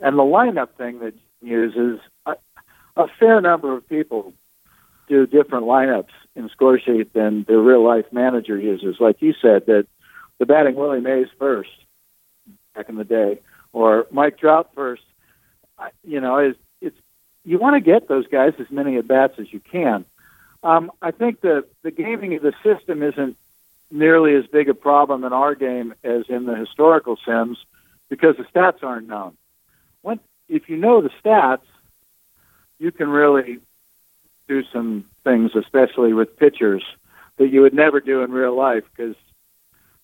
and 0.00 0.18
the 0.18 0.22
lineup 0.22 0.70
thing 0.76 0.98
that 1.00 1.14
uses 1.40 2.00
a, 2.26 2.34
a 2.96 3.06
fair 3.20 3.40
number 3.40 3.76
of 3.76 3.88
people 3.88 4.32
do 5.06 5.26
different 5.26 5.66
lineups 5.66 6.10
in 6.34 6.48
Scoresheet 6.48 7.12
than 7.12 7.44
the 7.46 7.58
real 7.58 7.84
life 7.84 8.06
manager 8.10 8.58
uses. 8.58 8.96
Like 8.98 9.20
you 9.22 9.34
said, 9.40 9.66
that 9.66 9.86
the 10.38 10.46
batting 10.46 10.74
Willie 10.74 11.00
Mays 11.00 11.28
first 11.38 11.70
back 12.74 12.88
in 12.88 12.96
the 12.96 13.04
day, 13.04 13.40
or 13.72 14.06
Mike 14.10 14.38
Trout 14.38 14.70
first. 14.74 15.02
You 16.02 16.20
know, 16.20 16.38
is 16.38 16.56
it's 16.80 16.96
you 17.44 17.58
want 17.58 17.74
to 17.76 17.80
get 17.80 18.08
those 18.08 18.26
guys 18.26 18.54
as 18.58 18.70
many 18.70 18.96
at 18.96 19.06
bats 19.06 19.34
as 19.38 19.52
you 19.52 19.60
can. 19.60 20.04
Um, 20.62 20.90
I 21.02 21.10
think 21.10 21.40
the 21.40 21.66
the 21.82 21.90
gaming 21.90 22.34
of 22.34 22.42
the 22.42 22.54
system 22.62 23.02
isn't 23.02 23.36
nearly 23.90 24.34
as 24.34 24.46
big 24.46 24.68
a 24.68 24.74
problem 24.74 25.24
in 25.24 25.32
our 25.32 25.54
game 25.54 25.94
as 26.02 26.24
in 26.28 26.46
the 26.46 26.56
historical 26.56 27.16
sims 27.24 27.58
because 28.08 28.36
the 28.36 28.44
stats 28.44 28.82
aren't 28.82 29.08
known. 29.08 29.36
When 30.02 30.20
if 30.48 30.68
you 30.68 30.76
know 30.76 31.00
the 31.00 31.10
stats, 31.22 31.66
you 32.78 32.92
can 32.92 33.08
really 33.08 33.58
do 34.48 34.62
some 34.72 35.04
things, 35.22 35.52
especially 35.54 36.12
with 36.12 36.36
pitchers, 36.36 36.84
that 37.36 37.48
you 37.48 37.62
would 37.62 37.74
never 37.74 38.00
do 38.00 38.22
in 38.22 38.30
real 38.30 38.54
life 38.54 38.84
because 38.94 39.16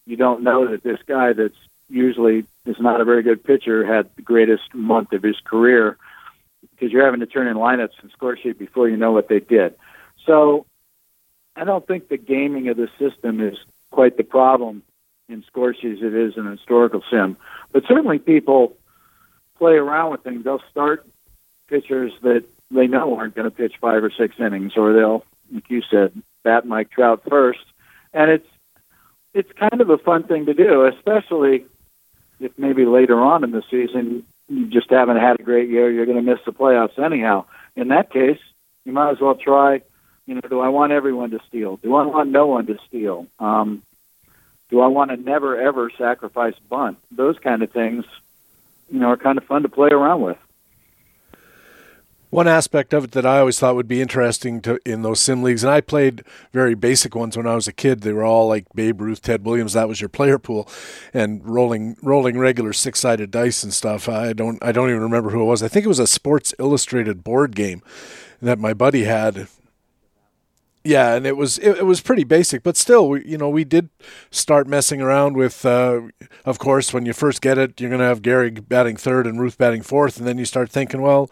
you 0.06 0.16
don't 0.16 0.42
know 0.42 0.68
that 0.68 0.82
this 0.82 0.98
guy 1.06 1.32
that's 1.32 1.54
usually 1.90 2.44
is 2.66 2.76
not 2.78 3.00
a 3.00 3.04
very 3.04 3.22
good 3.22 3.42
pitcher 3.42 3.84
had 3.84 4.08
the 4.16 4.22
greatest 4.22 4.74
month 4.74 5.12
of 5.12 5.22
his 5.22 5.36
career 5.44 5.96
because 6.70 6.92
you're 6.92 7.04
having 7.04 7.20
to 7.20 7.26
turn 7.26 7.46
in 7.46 7.56
lineups 7.56 8.00
and 8.02 8.12
Scoresheet 8.12 8.58
before 8.58 8.88
you 8.88 8.96
know 8.96 9.12
what 9.12 9.28
they 9.28 9.40
did. 9.40 9.74
So 10.26 10.66
I 11.56 11.64
don't 11.64 11.86
think 11.86 12.08
the 12.08 12.16
gaming 12.16 12.68
of 12.68 12.76
the 12.76 12.88
system 12.98 13.40
is 13.40 13.58
quite 13.90 14.16
the 14.16 14.24
problem 14.24 14.82
in 15.28 15.42
Scoresheet 15.42 15.96
as 15.96 16.02
it 16.02 16.14
is 16.14 16.36
in 16.36 16.46
historical 16.46 17.02
sim. 17.10 17.36
But 17.72 17.84
certainly 17.86 18.18
people 18.18 18.76
play 19.58 19.74
around 19.74 20.12
with 20.12 20.22
things. 20.22 20.44
They'll 20.44 20.62
start 20.70 21.06
pitchers 21.68 22.12
that 22.22 22.44
they 22.70 22.86
know 22.86 23.16
aren't 23.16 23.34
going 23.34 23.50
to 23.50 23.56
pitch 23.56 23.74
five 23.80 24.02
or 24.02 24.10
six 24.10 24.36
innings, 24.38 24.72
or 24.76 24.92
they'll, 24.92 25.24
like 25.52 25.68
you 25.68 25.82
said, 25.90 26.12
bat 26.42 26.66
Mike 26.66 26.90
Trout 26.90 27.22
first. 27.28 27.60
And 28.12 28.30
it's 28.30 28.46
it's 29.32 29.50
kind 29.52 29.80
of 29.80 29.90
a 29.90 29.98
fun 29.98 30.24
thing 30.24 30.46
to 30.46 30.54
do, 30.54 30.84
especially 30.86 31.64
if 32.40 32.58
maybe 32.58 32.84
later 32.86 33.20
on 33.20 33.44
in 33.44 33.50
the 33.50 33.62
season 33.70 34.24
you 34.48 34.66
just 34.66 34.90
haven't 34.90 35.18
had 35.18 35.38
a 35.38 35.42
great 35.42 35.68
year, 35.68 35.90
you're 35.90 36.06
going 36.06 36.24
to 36.24 36.30
miss 36.30 36.40
the 36.44 36.52
playoffs 36.52 36.98
anyhow. 36.98 37.44
In 37.76 37.88
that 37.88 38.12
case, 38.12 38.40
you 38.84 38.92
might 38.92 39.12
as 39.12 39.20
well 39.20 39.36
try 39.36 39.82
you 40.30 40.36
know, 40.36 40.42
do 40.48 40.60
I 40.60 40.68
want 40.68 40.92
everyone 40.92 41.30
to 41.30 41.40
steal? 41.48 41.78
Do 41.78 41.96
I 41.96 42.06
want 42.06 42.30
no 42.30 42.46
one 42.46 42.66
to 42.66 42.78
steal? 42.86 43.26
Um, 43.40 43.82
do 44.68 44.78
I 44.80 44.86
want 44.86 45.10
to 45.10 45.16
never 45.16 45.60
ever 45.60 45.90
sacrifice 45.98 46.54
bunt? 46.68 46.98
Those 47.10 47.36
kind 47.40 47.64
of 47.64 47.72
things, 47.72 48.04
you 48.88 49.00
know, 49.00 49.08
are 49.08 49.16
kind 49.16 49.38
of 49.38 49.44
fun 49.44 49.62
to 49.62 49.68
play 49.68 49.88
around 49.88 50.20
with. 50.20 50.38
One 52.30 52.46
aspect 52.46 52.94
of 52.94 53.04
it 53.04 53.10
that 53.10 53.26
I 53.26 53.40
always 53.40 53.58
thought 53.58 53.74
would 53.74 53.88
be 53.88 54.00
interesting 54.00 54.60
to 54.62 54.78
in 54.86 55.02
those 55.02 55.18
sim 55.18 55.42
leagues, 55.42 55.64
and 55.64 55.72
I 55.72 55.80
played 55.80 56.22
very 56.52 56.76
basic 56.76 57.16
ones 57.16 57.36
when 57.36 57.46
I 57.46 57.56
was 57.56 57.66
a 57.66 57.72
kid. 57.72 58.02
They 58.02 58.12
were 58.12 58.24
all 58.24 58.46
like 58.46 58.66
Babe 58.72 59.00
Ruth, 59.00 59.20
Ted 59.20 59.44
Williams. 59.44 59.72
That 59.72 59.88
was 59.88 60.00
your 60.00 60.08
player 60.08 60.38
pool, 60.38 60.68
and 61.12 61.44
rolling 61.44 61.96
rolling 62.02 62.38
regular 62.38 62.72
six 62.72 63.00
sided 63.00 63.32
dice 63.32 63.64
and 63.64 63.74
stuff. 63.74 64.08
I 64.08 64.32
don't 64.32 64.62
I 64.62 64.70
don't 64.70 64.90
even 64.90 65.02
remember 65.02 65.30
who 65.30 65.42
it 65.42 65.46
was. 65.46 65.62
I 65.62 65.68
think 65.68 65.84
it 65.84 65.88
was 65.88 65.98
a 65.98 66.06
Sports 66.06 66.54
Illustrated 66.60 67.24
board 67.24 67.56
game 67.56 67.82
that 68.40 68.60
my 68.60 68.74
buddy 68.74 69.04
had 69.04 69.48
yeah, 70.82 71.14
and 71.14 71.26
it 71.26 71.36
was 71.36 71.58
it, 71.58 71.78
it, 71.78 71.84
was 71.84 72.00
pretty 72.00 72.24
basic, 72.24 72.62
but 72.62 72.76
still, 72.76 73.10
we, 73.10 73.26
you 73.26 73.36
know, 73.36 73.50
we 73.50 73.64
did 73.64 73.90
start 74.30 74.66
messing 74.66 75.02
around 75.02 75.36
with. 75.36 75.66
Uh, 75.66 76.02
of 76.46 76.58
course, 76.58 76.94
when 76.94 77.04
you 77.04 77.12
first 77.12 77.42
get 77.42 77.58
it, 77.58 77.78
you're 77.78 77.90
going 77.90 78.00
to 78.00 78.06
have 78.06 78.22
Gehrig 78.22 78.66
batting 78.66 78.96
third 78.96 79.26
and 79.26 79.38
Ruth 79.38 79.58
batting 79.58 79.82
fourth, 79.82 80.16
and 80.16 80.26
then 80.26 80.38
you 80.38 80.46
start 80.46 80.70
thinking, 80.70 81.02
well, 81.02 81.30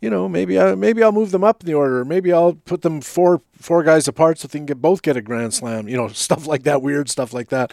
you 0.00 0.10
know, 0.10 0.28
maybe 0.28 0.58
I 0.58 0.74
maybe 0.74 1.02
I'll 1.02 1.12
move 1.12 1.30
them 1.30 1.44
up 1.44 1.62
in 1.62 1.66
the 1.66 1.74
order. 1.74 2.04
Maybe 2.04 2.32
I'll 2.32 2.54
put 2.54 2.82
them 2.82 3.00
four 3.00 3.42
four 3.58 3.82
guys 3.82 4.06
apart 4.06 4.38
so 4.38 4.48
they 4.48 4.58
can 4.58 4.66
get 4.66 4.80
both 4.80 5.02
get 5.02 5.16
a 5.16 5.22
grand 5.22 5.54
slam. 5.54 5.88
You 5.88 5.96
know, 5.96 6.08
stuff 6.26 6.46
like 6.46 6.64
that, 6.64 6.82
weird 6.82 7.08
stuff 7.08 7.32
like 7.32 7.48
that. 7.48 7.72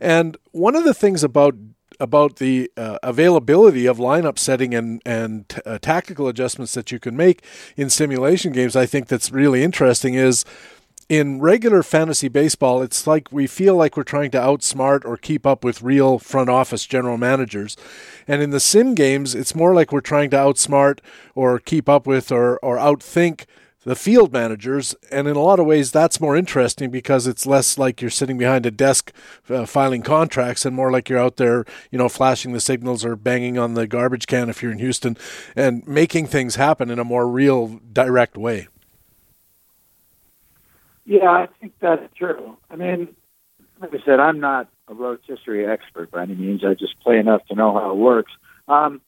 And 0.00 0.36
one 0.52 0.76
of 0.76 0.84
the 0.84 0.94
things 0.94 1.24
about 1.24 1.54
about 2.00 2.36
the 2.36 2.70
uh, 2.76 2.98
availability 3.02 3.86
of 3.86 3.98
lineup 3.98 4.38
setting 4.38 4.74
and 4.74 5.00
and 5.06 5.48
t- 5.48 5.60
uh, 5.64 5.78
tactical 5.78 6.28
adjustments 6.28 6.74
that 6.74 6.92
you 6.92 6.98
can 6.98 7.16
make 7.16 7.44
in 7.76 7.88
simulation 7.88 8.52
games, 8.52 8.76
I 8.76 8.86
think 8.86 9.08
that's 9.08 9.30
really 9.30 9.62
interesting. 9.62 10.14
Is 10.14 10.44
in 11.12 11.42
regular 11.42 11.82
fantasy 11.82 12.28
baseball, 12.28 12.80
it's 12.80 13.06
like 13.06 13.30
we 13.30 13.46
feel 13.46 13.76
like 13.76 13.98
we're 13.98 14.02
trying 14.02 14.30
to 14.30 14.38
outsmart 14.38 15.04
or 15.04 15.18
keep 15.18 15.44
up 15.44 15.62
with 15.62 15.82
real 15.82 16.18
front 16.18 16.48
office 16.48 16.86
general 16.86 17.18
managers. 17.18 17.76
And 18.26 18.40
in 18.40 18.48
the 18.48 18.58
sim 18.58 18.94
games, 18.94 19.34
it's 19.34 19.54
more 19.54 19.74
like 19.74 19.92
we're 19.92 20.00
trying 20.00 20.30
to 20.30 20.38
outsmart 20.38 21.00
or 21.34 21.58
keep 21.58 21.86
up 21.86 22.06
with 22.06 22.32
or, 22.32 22.56
or 22.60 22.78
outthink 22.78 23.44
the 23.84 23.94
field 23.94 24.32
managers. 24.32 24.94
And 25.10 25.28
in 25.28 25.36
a 25.36 25.42
lot 25.42 25.60
of 25.60 25.66
ways, 25.66 25.92
that's 25.92 26.18
more 26.18 26.34
interesting 26.34 26.90
because 26.90 27.26
it's 27.26 27.44
less 27.44 27.76
like 27.76 28.00
you're 28.00 28.08
sitting 28.08 28.38
behind 28.38 28.64
a 28.64 28.70
desk 28.70 29.12
uh, 29.50 29.66
filing 29.66 30.00
contracts 30.00 30.64
and 30.64 30.74
more 30.74 30.90
like 30.90 31.10
you're 31.10 31.18
out 31.18 31.36
there, 31.36 31.66
you 31.90 31.98
know, 31.98 32.08
flashing 32.08 32.54
the 32.54 32.60
signals 32.60 33.04
or 33.04 33.16
banging 33.16 33.58
on 33.58 33.74
the 33.74 33.86
garbage 33.86 34.26
can 34.26 34.48
if 34.48 34.62
you're 34.62 34.72
in 34.72 34.78
Houston 34.78 35.18
and 35.54 35.86
making 35.86 36.28
things 36.28 36.54
happen 36.54 36.88
in 36.88 36.98
a 36.98 37.04
more 37.04 37.28
real, 37.28 37.80
direct 37.92 38.38
way. 38.38 38.68
Yeah, 41.04 41.30
I 41.30 41.48
think 41.60 41.74
that's 41.80 42.14
true. 42.14 42.56
I 42.70 42.76
mean, 42.76 43.14
like 43.80 43.94
I 43.94 44.04
said, 44.04 44.20
I'm 44.20 44.40
not 44.40 44.68
a 44.88 44.94
rotisserie 44.94 45.66
expert 45.66 46.10
by 46.10 46.22
any 46.22 46.34
means. 46.34 46.64
I 46.64 46.74
just 46.74 46.98
play 47.00 47.18
enough 47.18 47.44
to 47.46 47.54
know 47.54 47.72
how 47.72 47.90
it 47.90 47.96
works. 47.96 48.32
Um, 48.68 49.00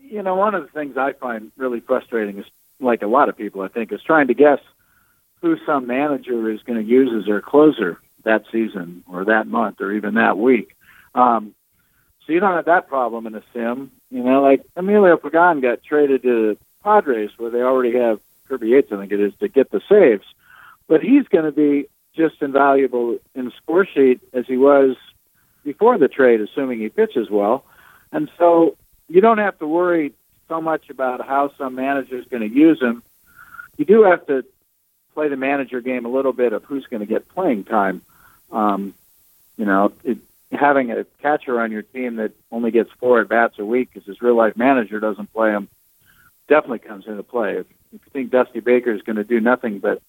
you 0.00 0.22
know, 0.22 0.36
one 0.36 0.54
of 0.54 0.62
the 0.62 0.68
things 0.68 0.96
I 0.96 1.12
find 1.12 1.50
really 1.56 1.80
frustrating 1.80 2.38
is 2.38 2.46
like 2.80 3.02
a 3.02 3.06
lot 3.06 3.28
of 3.28 3.36
people, 3.36 3.62
I 3.62 3.68
think, 3.68 3.92
is 3.92 4.02
trying 4.02 4.28
to 4.28 4.34
guess 4.34 4.60
who 5.40 5.56
some 5.66 5.86
manager 5.86 6.50
is 6.50 6.62
going 6.62 6.78
to 6.78 6.88
use 6.88 7.10
as 7.18 7.26
their 7.26 7.40
closer 7.40 7.98
that 8.24 8.44
season 8.52 9.02
or 9.08 9.24
that 9.24 9.46
month 9.46 9.80
or 9.80 9.92
even 9.92 10.14
that 10.14 10.38
week. 10.38 10.76
Um, 11.14 11.54
so 12.24 12.32
you 12.32 12.40
don't 12.40 12.54
have 12.54 12.66
that 12.66 12.88
problem 12.88 13.26
in 13.26 13.34
a 13.34 13.42
sim. 13.52 13.90
You 14.10 14.22
know, 14.22 14.42
like 14.42 14.62
Emilio 14.76 15.16
Pagan 15.16 15.60
got 15.60 15.82
traded 15.82 16.22
to 16.22 16.56
Padres, 16.84 17.30
where 17.36 17.50
they 17.50 17.62
already 17.62 17.98
have 17.98 18.20
Kirby 18.48 18.68
Yates, 18.68 18.92
I 18.92 18.98
think 18.98 19.12
it 19.12 19.20
is, 19.20 19.32
to 19.40 19.48
get 19.48 19.70
the 19.70 19.80
saves. 19.88 20.24
But 20.92 21.02
he's 21.02 21.26
going 21.26 21.46
to 21.46 21.52
be 21.52 21.86
just 22.14 22.42
invaluable 22.42 23.16
in 23.34 23.50
Scoresheet 23.50 24.20
as 24.34 24.44
he 24.46 24.58
was 24.58 24.94
before 25.64 25.96
the 25.96 26.06
trade, 26.06 26.42
assuming 26.42 26.80
he 26.80 26.90
pitches 26.90 27.30
well. 27.30 27.64
And 28.12 28.30
so 28.36 28.76
you 29.08 29.22
don't 29.22 29.38
have 29.38 29.58
to 29.60 29.66
worry 29.66 30.12
so 30.50 30.60
much 30.60 30.90
about 30.90 31.26
how 31.26 31.50
some 31.56 31.76
manager 31.76 32.18
is 32.18 32.26
going 32.26 32.46
to 32.46 32.54
use 32.54 32.78
him. 32.78 33.02
You 33.78 33.86
do 33.86 34.02
have 34.02 34.26
to 34.26 34.44
play 35.14 35.28
the 35.28 35.36
manager 35.36 35.80
game 35.80 36.04
a 36.04 36.10
little 36.10 36.34
bit 36.34 36.52
of 36.52 36.62
who's 36.64 36.84
going 36.84 37.00
to 37.00 37.06
get 37.06 37.26
playing 37.26 37.64
time. 37.64 38.02
Um, 38.50 38.92
you 39.56 39.64
know, 39.64 39.94
it, 40.04 40.18
having 40.50 40.90
a 40.90 41.04
catcher 41.22 41.58
on 41.58 41.72
your 41.72 41.80
team 41.80 42.16
that 42.16 42.32
only 42.50 42.70
gets 42.70 42.90
four 43.00 43.22
at 43.22 43.30
bats 43.30 43.58
a 43.58 43.64
week 43.64 43.88
because 43.94 44.06
his 44.06 44.20
real 44.20 44.36
life 44.36 44.58
manager 44.58 45.00
doesn't 45.00 45.32
play 45.32 45.52
him 45.52 45.70
definitely 46.48 46.80
comes 46.80 47.06
into 47.06 47.22
play. 47.22 47.52
If, 47.56 47.66
if 47.94 48.02
you 48.04 48.10
think 48.12 48.30
Dusty 48.30 48.60
Baker 48.60 48.92
is 48.92 49.00
going 49.00 49.16
to 49.16 49.24
do 49.24 49.40
nothing 49.40 49.78
but 49.78 50.02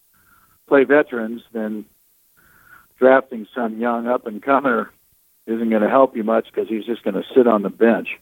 play 0.67 0.83
veterans, 0.83 1.41
then 1.51 1.85
drafting 2.97 3.47
some 3.53 3.79
young 3.79 4.07
up 4.07 4.27
and 4.27 4.41
comer 4.41 4.91
isn't 5.45 5.69
going 5.69 5.81
to 5.81 5.89
help 5.89 6.15
you 6.15 6.23
much 6.23 6.45
because 6.45 6.69
he's 6.69 6.85
just 6.85 7.03
going 7.03 7.15
to 7.15 7.23
sit 7.35 7.47
on 7.47 7.61
the 7.61 7.69
bench. 7.69 8.19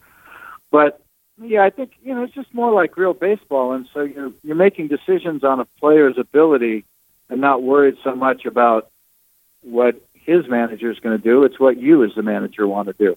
But 0.70 1.00
yeah, 1.40 1.62
I 1.64 1.70
think 1.70 1.92
you 2.02 2.14
know 2.14 2.24
it's 2.24 2.34
just 2.34 2.52
more 2.52 2.72
like 2.72 2.96
real 2.96 3.14
baseball, 3.14 3.72
and 3.72 3.88
so 3.92 4.02
you're 4.02 4.32
you're 4.42 4.56
making 4.56 4.88
decisions 4.88 5.44
on 5.44 5.60
a 5.60 5.64
player's 5.78 6.18
ability 6.18 6.84
and 7.28 7.40
not 7.40 7.62
worried 7.62 7.96
so 8.04 8.14
much 8.14 8.44
about 8.44 8.90
what 9.62 10.00
his 10.12 10.48
manager 10.48 10.90
is 10.90 10.98
going 10.98 11.16
to 11.16 11.22
do. 11.22 11.44
It's 11.44 11.58
what 11.58 11.78
you 11.78 12.04
as 12.04 12.14
the 12.14 12.22
manager 12.22 12.66
want 12.66 12.88
to 12.88 12.94
do. 12.94 13.16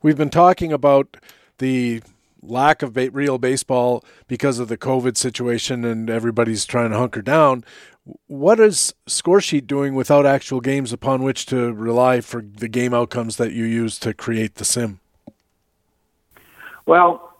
We've 0.00 0.16
been 0.16 0.30
talking 0.30 0.72
about 0.72 1.16
the 1.58 2.02
lack 2.42 2.82
of 2.82 2.96
real 2.96 3.38
baseball 3.38 4.04
because 4.26 4.58
of 4.58 4.68
the 4.68 4.76
COVID 4.76 5.16
situation 5.16 5.84
and 5.84 6.10
everybody's 6.10 6.64
trying 6.64 6.90
to 6.90 6.98
hunker 6.98 7.22
down. 7.22 7.64
What 8.26 8.58
is 8.58 8.94
Scoresheet 9.08 9.66
doing 9.66 9.94
without 9.94 10.26
actual 10.26 10.60
games 10.60 10.92
upon 10.92 11.22
which 11.22 11.46
to 11.46 11.72
rely 11.72 12.20
for 12.20 12.42
the 12.42 12.68
game 12.68 12.92
outcomes 12.92 13.36
that 13.36 13.52
you 13.52 13.64
use 13.64 13.98
to 14.00 14.12
create 14.12 14.56
the 14.56 14.64
sim? 14.64 14.98
Well, 16.84 17.32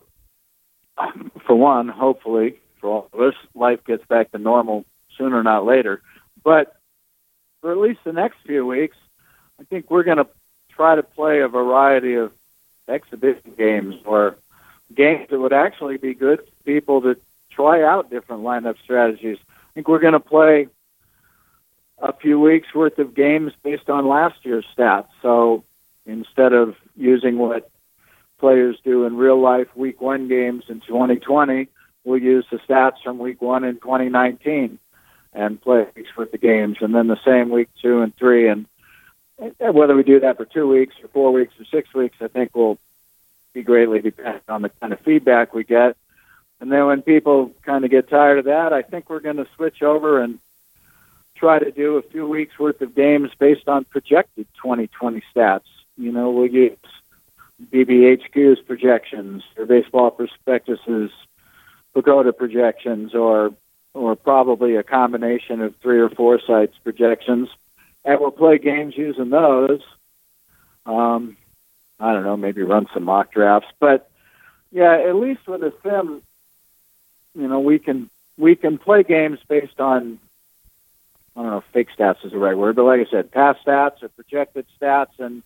for 1.47 1.57
one, 1.57 1.89
hopefully, 1.89 2.61
for 2.81 2.91
all 2.91 3.09
of 3.13 3.21
us, 3.21 3.35
life 3.55 3.85
gets 3.85 4.07
back 4.07 4.31
to 4.33 4.39
normal 4.39 4.85
sooner, 5.19 5.43
not 5.43 5.65
later. 5.65 6.01
But 6.45 6.77
for 7.61 7.73
at 7.73 7.79
least 7.79 8.01
the 8.05 8.13
next 8.13 8.37
few 8.47 8.65
weeks, 8.65 8.97
I 9.61 9.65
think 9.65 9.91
we're 9.91 10.05
going 10.05 10.19
to 10.19 10.29
try 10.71 10.95
to 10.95 11.03
play 11.03 11.41
a 11.41 11.49
variety 11.49 12.15
of 12.15 12.33
exhibition 12.89 13.53
games 13.57 13.97
or 14.05 14.37
games 14.95 15.29
that 15.31 15.39
would 15.39 15.53
actually 15.53 15.97
be 15.97 16.15
good 16.15 16.41
for 16.41 16.65
people 16.65 17.03
to 17.03 17.17
try 17.51 17.83
out 17.83 18.11
different 18.11 18.43
lineup 18.43 18.77
strategies. 18.83 19.39
I 19.41 19.75
think 19.75 19.89
we're 19.89 20.01
going 20.01 20.13
to 20.13 20.21
play 20.21 20.69
a 21.99 22.13
few 22.13 22.41
weeks 22.41 22.75
worth 22.75 22.99
of 22.99 23.15
games 23.15 23.53
based 23.63 23.89
on 23.89 24.09
last 24.09 24.37
year's 24.43 24.67
stats. 24.77 25.09
So 25.23 25.65
instead 26.07 26.53
of 26.53 26.75
using 26.97 27.39
what 27.39 27.71
players 28.39 28.77
do 28.83 29.07
in 29.07 29.17
real 29.17 29.41
life 29.41 29.69
week 29.77 30.01
one 30.01 30.29
games 30.29 30.65
in 30.69 30.81
2020, 30.81 31.69
we'll 32.05 32.21
use 32.21 32.45
the 32.51 32.59
stats 32.59 33.03
from 33.03 33.19
week 33.19 33.41
one 33.41 33.65
in 33.65 33.77
2019 33.77 34.79
and 35.33 35.61
play 35.61 35.87
weeks 35.97 36.11
worth 36.17 36.35
of 36.35 36.41
games, 36.41 36.77
and 36.81 36.95
then 36.95 37.07
the 37.07 37.21
same 37.25 37.51
week 37.51 37.69
two 37.81 38.03
and 38.03 38.15
three. 38.17 38.49
And 38.49 38.67
whether 39.59 39.95
we 39.95 40.03
do 40.03 40.21
that 40.21 40.37
for 40.37 40.45
two 40.45 40.69
weeks 40.69 40.95
or 41.03 41.09
four 41.09 41.33
weeks 41.33 41.55
or 41.59 41.65
six 41.65 41.95
weeks, 41.95 42.17
I 42.21 42.29
think 42.29 42.55
will 42.55 42.79
be 43.53 43.63
greatly 43.63 44.01
dependent 44.01 44.45
on 44.49 44.63
the 44.63 44.69
kind 44.81 44.93
of 44.93 45.01
feedback 45.01 45.55
we 45.55 45.65
get. 45.65 45.97
And 46.61 46.71
then 46.71 46.87
when 46.87 47.03
people 47.03 47.53
kind 47.63 47.85
of 47.85 47.91
get 47.91 48.09
tired 48.09 48.39
of 48.39 48.45
that, 48.45 48.73
I 48.73 48.83
think 48.83 49.11
we're 49.11 49.21
going 49.21 49.37
to 49.37 49.49
switch 49.57 49.83
over 49.83 50.23
and 50.23 50.39
try 51.35 51.59
to 51.59 51.73
do 51.73 51.97
a 51.97 52.03
few 52.03 52.27
weeks 52.27 52.59
worth 52.59 52.81
of 52.83 52.95
games 52.95 53.31
based 53.39 53.69
on 53.69 53.85
projected 53.85 54.47
2020 54.63 55.23
stats. 55.35 55.63
You 55.97 56.13
know, 56.13 56.31
we'll 56.31 56.47
use 56.47 56.79
BBHQ's 57.71 58.61
projections 58.61 59.43
or 59.57 59.67
Baseball 59.67 60.13
Prospectus's 60.13 61.11
PECOTA 61.95 62.37
projections 62.37 63.15
or 63.15 63.53
or 63.95 64.17
probably 64.17 64.77
a 64.77 64.83
combination 64.83 65.61
of 65.61 65.75
three 65.83 65.99
or 65.99 66.09
four 66.09 66.41
sites 66.41 66.79
projections. 66.83 67.49
And 68.05 68.21
we'll 68.21 68.31
play 68.31 68.59
games 68.59 68.97
using 68.97 69.29
those. 69.29 69.83
Um, 70.87 71.37
I 72.03 72.13
don't 72.13 72.25
know, 72.25 72.37
maybe 72.37 72.63
run 72.63 72.89
some 72.93 73.05
mock 73.05 73.33
drafts. 73.33 73.69
But 73.79 74.11
yeah, 74.73 74.93
at 74.93 75.15
least 75.15 75.47
with 75.47 75.63
a 75.63 75.73
sim, 75.83 76.21
you 77.39 77.49
know, 77.49 77.61
we 77.61 77.79
can 77.79 78.11
we 78.37 78.57
can 78.57 78.77
play 78.77 79.05
games 79.05 79.39
based 79.49 79.81
on 79.81 80.19
I 81.37 81.43
don't 81.43 81.51
know 81.51 81.59
if 81.59 81.65
fake 81.73 81.89
stats 81.97 82.25
is 82.25 82.33
the 82.33 82.39
right 82.39 82.59
word, 82.59 82.77
but 82.77 82.85
like 82.85 83.07
I 83.07 83.11
said, 83.11 83.31
past 83.31 83.65
stats 83.65 84.03
or 84.03 84.09
projected 84.09 84.67
stats 84.81 85.19
and 85.19 85.43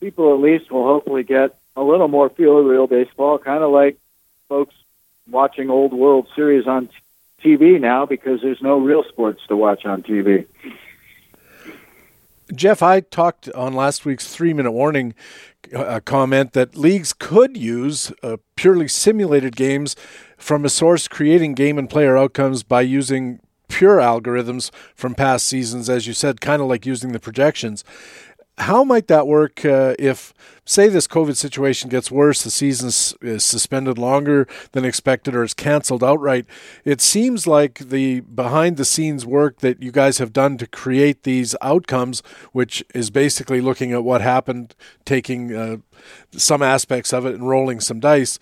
people 0.00 0.32
at 0.32 0.40
least 0.40 0.70
will 0.70 0.84
hopefully 0.84 1.24
get 1.24 1.58
a 1.76 1.82
little 1.82 2.08
more 2.08 2.30
feel 2.30 2.58
of 2.58 2.66
real 2.66 2.86
baseball, 2.86 3.38
kind 3.38 3.64
of 3.64 3.72
like 3.72 3.98
folks 4.48 4.74
watching 5.28 5.70
old 5.70 5.92
World 5.92 6.28
Series 6.36 6.66
on 6.66 6.88
TV 7.42 7.80
now 7.80 8.06
because 8.06 8.40
there's 8.42 8.62
no 8.62 8.78
real 8.78 9.04
sports 9.04 9.42
to 9.48 9.56
watch 9.56 9.84
on 9.84 10.02
TV. 10.02 10.46
Jeff, 12.54 12.82
I 12.82 13.00
talked 13.00 13.50
on 13.52 13.72
last 13.72 14.04
week's 14.04 14.28
three 14.28 14.52
minute 14.52 14.72
warning 14.72 15.14
uh, 15.74 16.00
comment 16.04 16.52
that 16.52 16.76
leagues 16.76 17.12
could 17.12 17.56
use 17.56 18.12
uh, 18.22 18.36
purely 18.56 18.88
simulated 18.88 19.56
games 19.56 19.96
from 20.36 20.64
a 20.64 20.68
source 20.68 21.08
creating 21.08 21.54
game 21.54 21.78
and 21.78 21.88
player 21.88 22.16
outcomes 22.16 22.62
by 22.62 22.82
using 22.82 23.40
pure 23.68 23.98
algorithms 23.98 24.70
from 24.94 25.14
past 25.14 25.46
seasons, 25.46 25.88
as 25.88 26.06
you 26.06 26.12
said, 26.12 26.42
kind 26.42 26.60
of 26.60 26.68
like 26.68 26.84
using 26.84 27.12
the 27.12 27.18
projections 27.18 27.84
how 28.58 28.84
might 28.84 29.06
that 29.08 29.26
work 29.26 29.64
uh, 29.64 29.94
if, 29.98 30.34
say, 30.64 30.88
this 30.88 31.06
COVID 31.06 31.36
situation 31.36 31.88
gets 31.88 32.10
worse, 32.10 32.42
the 32.42 32.50
season 32.50 32.88
is 32.88 33.44
suspended 33.44 33.96
longer 33.96 34.46
than 34.72 34.84
expected 34.84 35.34
or 35.34 35.42
is 35.42 35.54
canceled 35.54 36.04
outright? 36.04 36.44
It 36.84 37.00
seems 37.00 37.46
like 37.46 37.78
the 37.78 38.20
behind 38.20 38.76
the 38.76 38.84
scenes 38.84 39.24
work 39.24 39.60
that 39.60 39.82
you 39.82 39.90
guys 39.90 40.18
have 40.18 40.32
done 40.32 40.58
to 40.58 40.66
create 40.66 41.22
these 41.22 41.56
outcomes, 41.62 42.22
which 42.52 42.84
is 42.94 43.10
basically 43.10 43.60
looking 43.60 43.92
at 43.92 44.04
what 44.04 44.20
happened, 44.20 44.74
taking 45.04 45.54
uh, 45.54 45.76
some 46.32 46.62
aspects 46.62 47.12
of 47.12 47.24
it 47.24 47.34
and 47.34 47.48
rolling 47.48 47.80
some 47.80 48.00
dice 48.00 48.38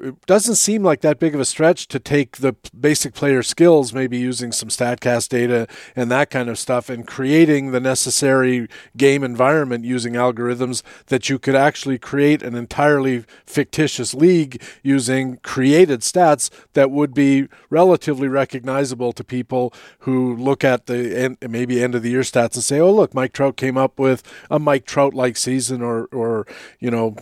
it 0.00 0.26
doesn't 0.26 0.56
seem 0.56 0.82
like 0.82 1.00
that 1.00 1.18
big 1.18 1.34
of 1.34 1.40
a 1.40 1.44
stretch 1.44 1.88
to 1.88 1.98
take 1.98 2.38
the 2.38 2.54
basic 2.78 3.14
player 3.14 3.42
skills, 3.42 3.92
maybe 3.92 4.18
using 4.18 4.52
some 4.52 4.68
StatCast 4.68 5.28
data 5.28 5.66
and 5.96 6.10
that 6.10 6.30
kind 6.30 6.48
of 6.48 6.58
stuff, 6.58 6.88
and 6.88 7.06
creating 7.06 7.72
the 7.72 7.80
necessary 7.80 8.68
game 8.96 9.24
environment 9.24 9.84
using 9.84 10.14
algorithms 10.14 10.82
that 11.06 11.28
you 11.28 11.38
could 11.38 11.54
actually 11.54 11.98
create 11.98 12.42
an 12.42 12.54
entirely 12.54 13.24
fictitious 13.46 14.14
league 14.14 14.62
using 14.82 15.38
created 15.38 16.00
stats 16.00 16.50
that 16.74 16.90
would 16.90 17.14
be 17.14 17.48
relatively 17.70 18.28
recognizable 18.28 19.12
to 19.12 19.24
people 19.24 19.72
who 20.00 20.36
look 20.36 20.64
at 20.64 20.86
the 20.86 21.18
end, 21.18 21.38
maybe 21.48 21.82
end 21.82 21.94
of 21.94 22.02
the 22.02 22.10
year 22.10 22.20
stats 22.20 22.54
and 22.54 22.64
say, 22.64 22.80
"Oh, 22.80 22.92
look, 22.92 23.14
Mike 23.14 23.32
Trout 23.32 23.56
came 23.56 23.76
up 23.76 23.98
with 23.98 24.22
a 24.50 24.58
Mike 24.58 24.86
Trout 24.86 25.14
like 25.14 25.36
season," 25.36 25.82
or, 25.82 26.06
or 26.12 26.46
you 26.78 26.90
know 26.90 27.16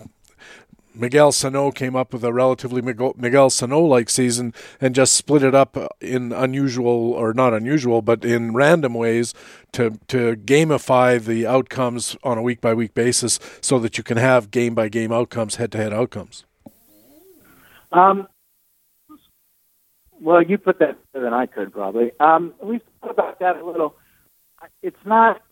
Miguel 0.97 1.31
Sano 1.31 1.71
came 1.71 1.95
up 1.95 2.13
with 2.13 2.25
a 2.25 2.33
relatively 2.33 2.81
Miguel 2.81 3.51
Sano 3.51 3.81
like 3.81 4.09
season 4.09 4.55
and 4.81 4.95
just 4.95 5.15
split 5.15 5.43
it 5.43 5.55
up 5.55 5.77
in 6.01 6.33
unusual 6.33 7.13
or 7.13 7.35
not 7.35 7.53
unusual, 7.53 8.01
but 8.01 8.25
in 8.25 8.55
random 8.55 8.95
ways 8.95 9.35
to 9.73 9.99
to 10.09 10.37
gamify 10.37 11.23
the 11.23 11.47
outcomes 11.47 12.17
on 12.25 12.39
a 12.39 12.43
week 12.43 12.61
by 12.61 12.73
week 12.73 12.95
basis, 12.95 13.39
so 13.61 13.79
that 13.79 13.99
you 13.99 14.05
can 14.05 14.17
have 14.17 14.51
game 14.51 14.75
by 14.75 14.89
game 14.89 15.13
outcomes, 15.13 15.57
head 15.57 15.71
to 15.73 15.79
head 15.79 15.93
outcomes. 15.93 16.45
Um, 17.93 18.27
well, 20.19 20.43
you 20.43 20.57
put 20.57 20.79
that 20.79 20.97
better 21.13 21.25
than 21.25 21.35
I 21.35 21.47
could 21.47 21.73
probably. 21.73 22.13
Um, 22.19 22.55
we 22.63 22.81
thought 23.01 23.11
about 23.11 23.39
that 23.41 23.57
a 23.57 23.65
little. 23.65 23.97
It's 24.83 24.97
not. 25.05 25.43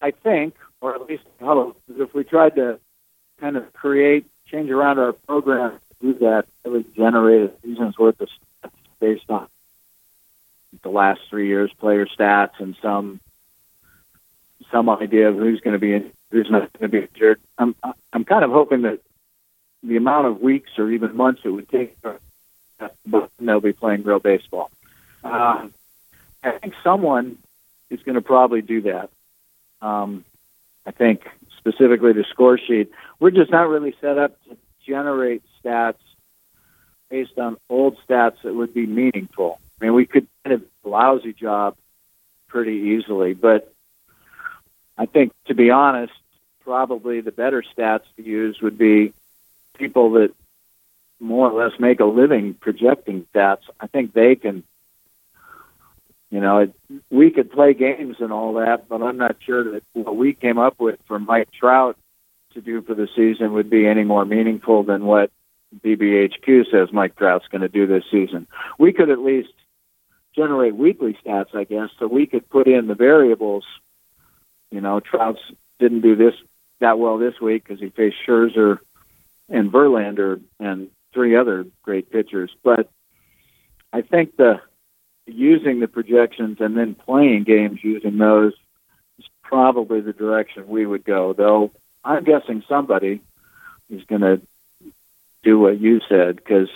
I 0.00 0.12
think, 0.12 0.54
or 0.80 0.94
at 0.94 1.08
least 1.08 1.24
if 1.40 2.14
we 2.14 2.22
tried 2.22 2.54
to 2.54 2.78
kind 3.40 3.56
of 3.56 3.72
create, 3.72 4.26
change 4.46 4.70
around 4.70 4.98
our 4.98 5.12
program 5.12 5.72
to 5.72 6.12
do 6.12 6.18
that. 6.20 6.46
Would 6.64 6.94
generate 6.94 7.50
a 7.50 7.52
season's 7.62 7.98
worth 7.98 8.20
of 8.20 8.28
stats 8.28 8.70
based 9.00 9.30
on 9.30 9.48
the 10.82 10.90
last 10.90 11.20
three 11.30 11.48
years 11.48 11.72
player 11.78 12.06
stats 12.06 12.60
and 12.60 12.76
some 12.82 13.20
some 14.70 14.90
idea 14.90 15.28
of 15.30 15.36
who's 15.36 15.60
going 15.60 15.72
to 15.72 15.78
be 15.78 15.94
in, 15.94 16.10
who's 16.30 16.50
not 16.50 16.70
going 16.74 16.90
to 16.90 17.00
be 17.00 17.06
injured. 17.06 17.40
I'm 17.56 17.74
I'm 18.12 18.24
kind 18.24 18.44
of 18.44 18.50
hoping 18.50 18.82
that 18.82 19.00
the 19.82 19.96
amount 19.96 20.26
of 20.26 20.40
weeks 20.40 20.72
or 20.78 20.90
even 20.90 21.16
months 21.16 21.42
it 21.44 21.50
would 21.50 21.68
take, 21.68 21.96
they'll 23.38 23.60
be 23.60 23.72
playing 23.72 24.02
real 24.02 24.18
baseball. 24.18 24.70
Uh, 25.22 25.68
I 26.42 26.50
think 26.58 26.74
someone 26.82 27.38
is 27.90 28.02
going 28.02 28.16
to 28.16 28.22
probably 28.22 28.60
do 28.60 28.82
that. 28.82 29.10
Um, 29.80 30.24
I 30.84 30.90
think 30.90 31.28
specifically 31.56 32.12
the 32.12 32.24
Scoresheet. 32.24 32.88
We're 33.20 33.30
just 33.30 33.50
not 33.50 33.68
really 33.68 33.94
set 34.00 34.18
up 34.18 34.42
to 34.44 34.56
generate 34.86 35.42
stats 35.62 35.96
based 37.10 37.38
on 37.38 37.56
old 37.68 37.96
stats 38.08 38.42
that 38.42 38.54
would 38.54 38.74
be 38.74 38.86
meaningful. 38.86 39.58
I 39.80 39.84
mean, 39.84 39.94
we 39.94 40.06
could 40.06 40.26
kind 40.44 40.62
a 40.84 40.88
lousy 40.88 41.32
job 41.32 41.76
pretty 42.48 42.96
easily, 42.96 43.34
but 43.34 43.72
I 44.96 45.06
think, 45.06 45.32
to 45.46 45.54
be 45.54 45.70
honest, 45.70 46.12
probably 46.64 47.20
the 47.20 47.32
better 47.32 47.62
stats 47.62 48.02
to 48.16 48.22
use 48.22 48.60
would 48.60 48.78
be 48.78 49.12
people 49.74 50.12
that 50.12 50.34
more 51.20 51.50
or 51.50 51.64
less 51.64 51.78
make 51.78 52.00
a 52.00 52.04
living 52.04 52.54
projecting 52.54 53.26
stats. 53.34 53.62
I 53.80 53.86
think 53.86 54.12
they 54.12 54.36
can, 54.36 54.64
you 56.30 56.40
know, 56.40 56.58
it, 56.58 56.74
we 57.10 57.30
could 57.30 57.50
play 57.50 57.74
games 57.74 58.16
and 58.20 58.32
all 58.32 58.54
that, 58.54 58.88
but 58.88 59.02
I'm 59.02 59.16
not 59.16 59.36
sure 59.40 59.72
that 59.72 59.82
what 59.92 60.16
we 60.16 60.32
came 60.34 60.58
up 60.58 60.78
with 60.78 60.98
for 61.06 61.18
Mike 61.18 61.50
Trout 61.52 61.96
to 62.58 62.64
do 62.64 62.82
for 62.82 62.94
the 62.94 63.08
season 63.14 63.52
would 63.52 63.70
be 63.70 63.86
any 63.86 64.04
more 64.04 64.24
meaningful 64.24 64.82
than 64.82 65.04
what 65.04 65.30
BBHQ 65.84 66.70
says 66.70 66.92
Mike 66.92 67.16
Trout's 67.16 67.46
going 67.48 67.62
to 67.62 67.68
do 67.68 67.86
this 67.86 68.04
season. 68.10 68.48
We 68.78 68.92
could 68.92 69.10
at 69.10 69.20
least 69.20 69.52
generate 70.34 70.74
weekly 70.74 71.16
stats, 71.24 71.54
I 71.54 71.64
guess, 71.64 71.90
so 71.98 72.06
we 72.06 72.26
could 72.26 72.48
put 72.48 72.66
in 72.66 72.86
the 72.86 72.94
variables. 72.94 73.64
You 74.70 74.80
know, 74.80 75.00
Trout's 75.00 75.40
didn't 75.78 76.00
do 76.00 76.16
this 76.16 76.34
that 76.80 76.98
well 76.98 77.18
this 77.18 77.40
week 77.40 77.64
because 77.64 77.80
he 77.80 77.90
faced 77.90 78.16
Scherzer 78.26 78.78
and 79.48 79.72
Verlander 79.72 80.40
and 80.58 80.88
three 81.12 81.36
other 81.36 81.66
great 81.82 82.10
pitchers. 82.10 82.50
But 82.62 82.90
I 83.92 84.02
think 84.02 84.36
the 84.36 84.60
using 85.26 85.80
the 85.80 85.88
projections 85.88 86.58
and 86.60 86.76
then 86.76 86.94
playing 86.94 87.44
games 87.44 87.80
using 87.82 88.16
those 88.18 88.54
is 89.18 89.26
probably 89.42 90.00
the 90.00 90.12
direction 90.12 90.66
we 90.66 90.86
would 90.86 91.04
go. 91.04 91.32
Though 91.32 91.72
I'm 92.04 92.24
guessing 92.24 92.62
somebody 92.68 93.20
is 93.90 94.04
going 94.04 94.20
to 94.20 94.40
do 95.42 95.58
what 95.58 95.80
you 95.80 96.00
said 96.08 96.36
because 96.36 96.68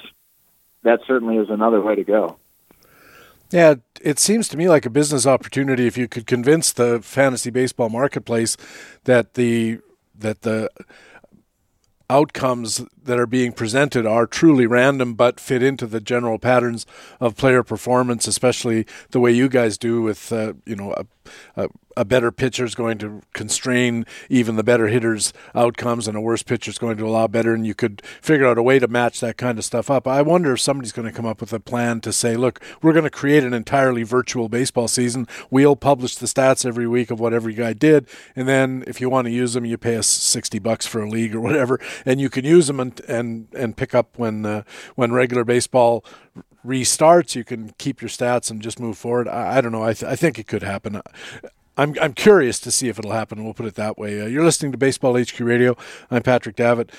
that 0.82 1.00
certainly 1.06 1.36
is 1.36 1.50
another 1.50 1.80
way 1.80 1.94
to 1.96 2.04
go. 2.04 2.36
Yeah, 3.50 3.74
it 4.00 4.18
seems 4.18 4.48
to 4.48 4.56
me 4.56 4.68
like 4.68 4.86
a 4.86 4.90
business 4.90 5.26
opportunity 5.26 5.86
if 5.86 5.98
you 5.98 6.08
could 6.08 6.26
convince 6.26 6.72
the 6.72 7.00
fantasy 7.02 7.50
baseball 7.50 7.90
marketplace 7.90 8.56
that 9.04 9.34
the 9.34 9.80
that 10.18 10.42
the 10.42 10.70
outcomes 12.08 12.84
that 13.02 13.18
are 13.18 13.26
being 13.26 13.52
presented 13.52 14.04
are 14.06 14.26
truly 14.26 14.66
random 14.66 15.14
but 15.14 15.40
fit 15.40 15.62
into 15.62 15.86
the 15.86 16.00
general 16.00 16.38
patterns 16.38 16.84
of 17.20 17.36
player 17.36 17.62
performance, 17.62 18.26
especially 18.26 18.86
the 19.10 19.20
way 19.20 19.32
you 19.32 19.48
guys 19.48 19.78
do 19.78 20.02
with 20.02 20.32
uh, 20.32 20.52
you 20.66 20.76
know 20.76 20.92
a, 20.92 21.64
a, 21.64 21.68
a 21.96 22.04
better 22.04 22.32
pitcher 22.32 22.64
is 22.64 22.74
going 22.74 22.98
to 22.98 23.22
constrain 23.32 24.06
even 24.28 24.56
the 24.56 24.62
better 24.62 24.88
hitters' 24.88 25.32
outcomes, 25.54 26.08
and 26.08 26.16
a 26.16 26.20
worse 26.20 26.42
pitcher 26.42 26.70
is 26.70 26.78
going 26.78 26.96
to 26.96 27.06
allow 27.06 27.26
better. 27.26 27.54
And 27.54 27.66
you 27.66 27.74
could 27.74 28.02
figure 28.20 28.46
out 28.46 28.58
a 28.58 28.62
way 28.62 28.78
to 28.78 28.88
match 28.88 29.20
that 29.20 29.36
kind 29.36 29.58
of 29.58 29.64
stuff 29.64 29.90
up. 29.90 30.06
I 30.06 30.22
wonder 30.22 30.52
if 30.52 30.60
somebody's 30.60 30.92
going 30.92 31.08
to 31.08 31.14
come 31.14 31.26
up 31.26 31.40
with 31.40 31.52
a 31.52 31.60
plan 31.60 32.00
to 32.02 32.12
say, 32.12 32.36
look, 32.36 32.60
we're 32.80 32.92
going 32.92 33.04
to 33.04 33.10
create 33.10 33.44
an 33.44 33.54
entirely 33.54 34.02
virtual 34.02 34.48
baseball 34.48 34.88
season. 34.88 35.26
We'll 35.50 35.76
publish 35.76 36.16
the 36.16 36.26
stats 36.26 36.64
every 36.64 36.86
week 36.88 37.10
of 37.10 37.20
what 37.20 37.32
every 37.32 37.54
guy 37.54 37.72
did, 37.72 38.08
and 38.34 38.48
then 38.48 38.84
if 38.86 39.00
you 39.00 39.10
want 39.10 39.26
to 39.26 39.32
use 39.32 39.54
them, 39.54 39.64
you 39.64 39.78
pay 39.78 39.96
us 39.96 40.06
sixty 40.06 40.58
bucks 40.58 40.86
for 40.86 41.02
a 41.02 41.08
league 41.08 41.34
or 41.34 41.40
whatever, 41.40 41.80
and 42.04 42.20
you 42.20 42.30
can 42.30 42.44
use 42.44 42.66
them 42.66 42.80
and 42.80 43.00
and 43.08 43.48
and 43.54 43.76
pick 43.76 43.94
up 43.94 44.18
when 44.18 44.44
uh, 44.46 44.62
when 44.94 45.12
regular 45.12 45.44
baseball 45.44 46.04
restarts. 46.64 47.34
You 47.34 47.44
can 47.44 47.72
keep 47.78 48.00
your 48.00 48.08
stats 48.08 48.50
and 48.50 48.62
just 48.62 48.80
move 48.80 48.96
forward. 48.96 49.28
I, 49.28 49.58
I 49.58 49.60
don't 49.60 49.72
know. 49.72 49.82
I, 49.82 49.92
th- 49.94 50.10
I 50.10 50.16
think 50.16 50.38
it 50.38 50.46
could 50.46 50.62
happen. 50.62 51.02
I'm 51.76 51.94
I'm 52.00 52.12
curious 52.12 52.60
to 52.60 52.70
see 52.70 52.88
if 52.88 52.98
it'll 52.98 53.12
happen. 53.12 53.44
We'll 53.44 53.54
put 53.54 53.66
it 53.66 53.76
that 53.76 53.96
way. 53.96 54.20
Uh, 54.20 54.26
you're 54.26 54.44
listening 54.44 54.72
to 54.72 54.78
Baseball 54.78 55.18
HQ 55.18 55.38
Radio. 55.40 55.76
I'm 56.10 56.22
Patrick 56.22 56.56
Davitt 56.56 56.90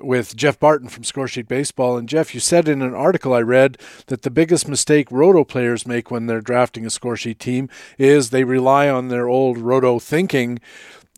with 0.00 0.34
Jeff 0.34 0.58
Barton 0.58 0.88
from 0.88 1.02
Scoresheet 1.02 1.48
Baseball. 1.48 1.98
And 1.98 2.08
Jeff, 2.08 2.34
you 2.34 2.40
said 2.40 2.66
in 2.66 2.80
an 2.80 2.94
article 2.94 3.34
I 3.34 3.40
read 3.40 3.76
that 4.06 4.22
the 4.22 4.30
biggest 4.30 4.66
mistake 4.66 5.10
roto 5.10 5.44
players 5.44 5.86
make 5.86 6.10
when 6.10 6.26
they're 6.26 6.40
drafting 6.40 6.86
a 6.86 6.88
scoresheet 6.88 7.38
team 7.38 7.68
is 7.98 8.30
they 8.30 8.44
rely 8.44 8.88
on 8.88 9.08
their 9.08 9.28
old 9.28 9.58
roto 9.58 9.98
thinking 9.98 10.60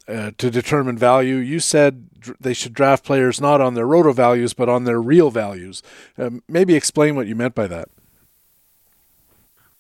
uh, 0.09 0.33
to 0.39 0.51
determine 0.51 0.99
value. 0.99 1.37
You 1.37 1.61
said 1.61 2.09
they 2.41 2.53
should 2.53 2.75
draft 2.75 3.05
players 3.05 3.41
not 3.41 3.61
on 3.61 3.75
their 3.75 3.87
roto 3.87 4.13
values 4.13 4.55
but 4.55 4.69
on 4.69 4.85
their 4.85 5.01
real 5.01 5.31
values. 5.31 5.83
Uh, 6.19 6.31
maybe 6.49 6.75
explain 6.75 7.15
what 7.15 7.29
you 7.29 7.37
meant 7.37 7.55
by 7.55 7.69
that. 7.69 7.89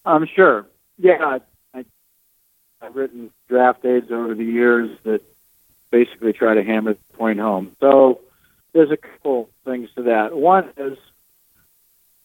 I'm 0.04 0.22
um, 0.22 0.28
sure. 0.34 0.66
Yeah, 0.98 1.38
I've 2.84 2.96
written 2.96 3.30
draft 3.48 3.84
aids 3.84 4.10
over 4.10 4.34
the 4.34 4.44
years 4.44 4.90
that 5.04 5.22
basically 5.90 6.32
try 6.32 6.54
to 6.54 6.62
hammer 6.62 6.94
the 6.94 7.16
point 7.16 7.38
home. 7.40 7.74
So 7.80 8.20
there's 8.72 8.90
a 8.90 8.96
couple 8.96 9.48
things 9.64 9.88
to 9.94 10.02
that. 10.02 10.36
One 10.36 10.70
is, 10.76 10.98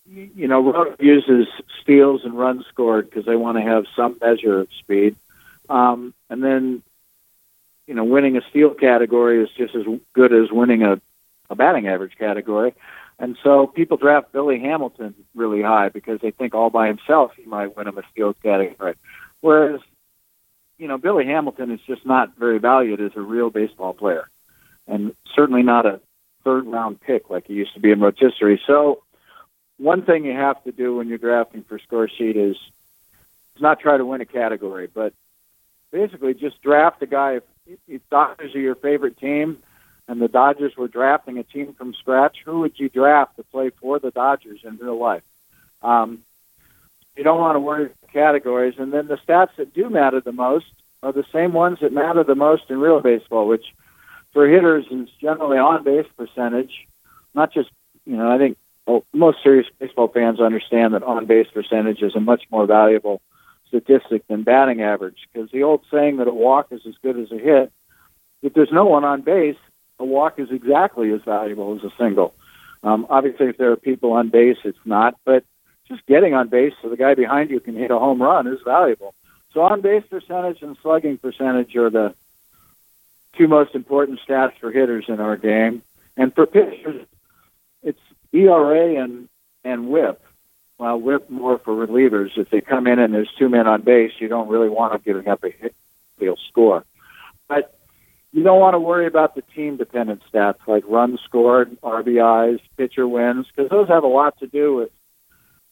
you 0.06 0.48
know, 0.48 0.62
Roto 0.62 0.96
uses 1.00 1.48
steals 1.82 2.26
and 2.26 2.38
runs 2.38 2.66
scored 2.66 3.10
because 3.10 3.26
they 3.26 3.36
want 3.36 3.58
to 3.58 3.62
have 3.62 3.86
some 3.96 4.18
measure 4.20 4.60
of 4.60 4.68
speed. 4.80 5.16
Um, 5.70 6.14
and 6.30 6.44
then, 6.44 6.82
you 7.88 7.94
know, 7.94 8.04
winning 8.04 8.36
a 8.36 8.42
steal 8.50 8.72
category 8.72 9.42
is 9.44 9.50
just 9.52 9.76
as 9.76 9.86
good 10.14 10.34
as 10.34 10.52
winning 10.52 10.84
a, 10.84 11.00
a 11.50 11.56
batting 11.56 11.88
average 11.88 12.18
category. 12.18 12.74
And 13.18 13.38
so 13.44 13.68
people 13.68 13.98
draft 13.98 14.32
Billy 14.32 14.60
Hamilton 14.60 15.14
really 15.36 15.62
high 15.62 15.90
because 15.90 16.20
they 16.22 16.32
think 16.32 16.54
all 16.56 16.70
by 16.70 16.88
himself 16.88 17.34
he 17.36 17.46
might 17.46 17.78
win 17.78 17.88
him 17.88 17.98
a 17.98 18.04
steals 18.12 18.36
category. 18.42 18.96
Whereas 19.42 19.82
you 20.80 20.88
know, 20.88 20.98
Billy 20.98 21.26
Hamilton 21.26 21.72
is 21.72 21.82
just 21.86 22.06
not 22.06 22.36
very 22.38 22.58
valued 22.58 23.02
as 23.02 23.12
a 23.16 23.22
real 23.22 23.50
baseball 23.50 23.94
player, 23.94 24.28
and 24.88 25.14
certainly 25.36 25.62
not 25.62 25.86
a 25.86 26.00
third 26.44 26.66
round 26.66 27.02
pick 27.02 27.30
like 27.30 27.46
he 27.48 27.54
used 27.54 27.74
to 27.74 27.80
be 27.80 27.92
in 27.92 28.00
rotisserie. 28.00 28.62
So, 28.66 29.04
one 29.78 30.04
thing 30.04 30.26
you 30.26 30.34
have 30.34 30.64
to 30.64 30.72
do 30.72 30.96
when 30.96 31.08
you're 31.10 31.18
drafting 31.18 31.64
for 31.64 31.80
Scoresheet 31.80 32.36
is, 32.36 32.58
not 33.62 33.82
try 33.82 33.98
to 33.98 34.06
win 34.06 34.22
a 34.22 34.26
category, 34.26 34.88
but 34.88 35.14
basically 35.92 36.34
just 36.34 36.62
draft 36.62 37.02
a 37.04 37.06
guy. 37.06 37.42
If, 37.68 37.80
if 37.90 38.10
Dodgers 38.10 38.56
are 38.56 38.60
your 38.60 38.76
favorite 38.76 39.18
team, 39.18 39.58
and 40.08 40.22
the 40.22 40.30
Dodgers 40.30 40.78
were 40.78 40.88
drafting 40.88 41.38
a 41.38 41.44
team 41.44 41.74
from 41.74 41.94
scratch, 41.94 42.38
who 42.46 42.62
would 42.62 42.80
you 42.80 42.88
draft 42.88 43.36
to 43.36 43.44
play 43.44 43.70
for 43.70 44.00
the 44.00 44.12
Dodgers 44.12 44.62
in 44.64 44.78
real 44.78 44.98
life? 44.98 45.24
Um, 45.82 46.24
you 47.20 47.26
don't 47.26 47.42
want 47.42 47.58
to 47.58 47.60
worry 47.60 47.88
about 47.88 48.14
categories. 48.14 48.76
And 48.78 48.94
then 48.94 49.08
the 49.08 49.18
stats 49.18 49.50
that 49.58 49.74
do 49.74 49.90
matter 49.90 50.22
the 50.22 50.32
most 50.32 50.68
are 51.04 51.12
the 51.12 51.26
same 51.34 51.52
ones 51.52 51.80
that 51.82 51.92
matter 51.92 52.24
the 52.24 52.34
most 52.34 52.64
in 52.70 52.80
real 52.80 53.02
baseball, 53.02 53.46
which 53.46 53.66
for 54.32 54.48
hitters 54.48 54.86
is 54.90 55.10
generally 55.20 55.58
on 55.58 55.84
base 55.84 56.06
percentage, 56.16 56.88
not 57.36 57.52
just, 57.54 57.72
you 58.06 58.16
know, 58.16 58.32
I 58.32 58.38
think 58.38 58.58
most 59.12 59.44
serious 59.44 59.68
baseball 59.80 60.08
fans 60.08 60.40
understand 60.40 60.94
that 60.94 61.04
on 61.04 61.26
base 61.26 61.48
percentage 61.54 62.02
is 62.02 62.16
a 62.16 62.22
much 62.22 62.44
more 62.50 62.66
valuable 62.66 63.22
statistic 63.68 64.26
than 64.28 64.44
batting 64.44 64.82
average 64.82 65.28
because 65.34 65.52
the 65.52 65.64
old 65.64 65.82
saying 65.92 66.18
that 66.18 66.28
a 66.30 66.34
walk 66.34 66.68
is 66.72 66.82
as 66.88 66.96
good 67.04 67.20
as 67.20 67.34
a 67.34 67.38
hit, 67.38 67.70
if 68.42 68.54
there's 68.54 68.72
no 68.72 68.86
one 68.86 69.04
on 69.04 69.22
base, 69.24 69.58
a 70.00 70.06
walk 70.06 70.40
is 70.40 70.52
exactly 70.52 71.12
as 71.12 71.22
valuable 71.24 71.76
as 71.76 71.84
a 71.84 71.94
single. 71.98 72.34
Um, 72.82 73.08
obviously, 73.10 73.48
if 73.48 73.58
there 73.58 73.74
are 73.74 73.76
people 73.76 74.14
on 74.14 74.30
base, 74.30 74.58
it's 74.64 74.86
not, 74.86 75.18
but 75.26 75.44
just 75.90 76.06
getting 76.06 76.34
on 76.34 76.48
base 76.48 76.74
so 76.82 76.90
the 76.90 76.98
guy 76.98 77.16
behind 77.16 77.50
you 77.50 77.60
can 77.60 77.76
hit 77.76 77.92
a 77.92 78.00
home 78.00 78.22
run 78.22 78.48
is 78.48 78.62
valuable. 78.64 79.14
So 79.54 79.62
on 79.62 79.82
base 79.82 80.04
percentage 80.10 80.62
and 80.62 80.78
slugging 80.82 81.18
percentage 81.18 81.76
are 81.76 81.90
the 81.90 82.14
two 83.36 83.48
most 83.48 83.74
important 83.76 84.20
stats 84.28 84.58
for 84.60 84.72
hitters 84.72 85.06
in 85.08 85.20
our 85.20 85.38
game. 85.38 85.82
And 86.16 86.34
for 86.34 86.46
pitchers, 86.46 87.06
it's 87.82 88.00
ERA 88.32 89.02
and 89.02 89.28
and 89.64 89.90
WHIP. 89.90 90.22
Well, 90.78 91.00
WHIP 91.00 91.30
more 91.30 91.58
for 91.58 91.74
relievers. 91.74 92.38
If 92.38 92.50
they 92.50 92.62
come 92.62 92.88
in 92.88 93.00
and 93.00 93.14
there's 93.14 93.32
two 93.38 93.50
men 93.50 93.68
on 93.68 93.82
base, 93.82 94.14
you 94.20 94.28
don't 94.28 94.48
really 94.48 94.70
want 94.70 94.94
them 94.94 95.02
giving 95.04 95.28
up 95.28 95.44
a 95.44 95.50
hit, 95.50 95.76
they'll 96.20 96.38
score. 96.50 96.86
But 97.48 97.76
you 98.32 98.44
don't 98.44 98.60
want 98.60 98.76
to 98.76 98.80
worry 98.80 99.08
about 99.08 99.36
the 99.36 99.42
team 99.42 99.78
dependent 99.78 100.22
stats 100.32 100.60
like 100.68 100.84
runs 100.88 101.20
scored, 101.22 101.76
RBIs, 101.82 102.62
pitcher 102.78 103.08
wins, 103.08 103.48
because 103.48 103.70
those 103.70 103.88
have 103.88 104.04
a 104.04 104.08
lot 104.08 104.40
to 104.40 104.48
do 104.48 104.76
with 104.76 104.92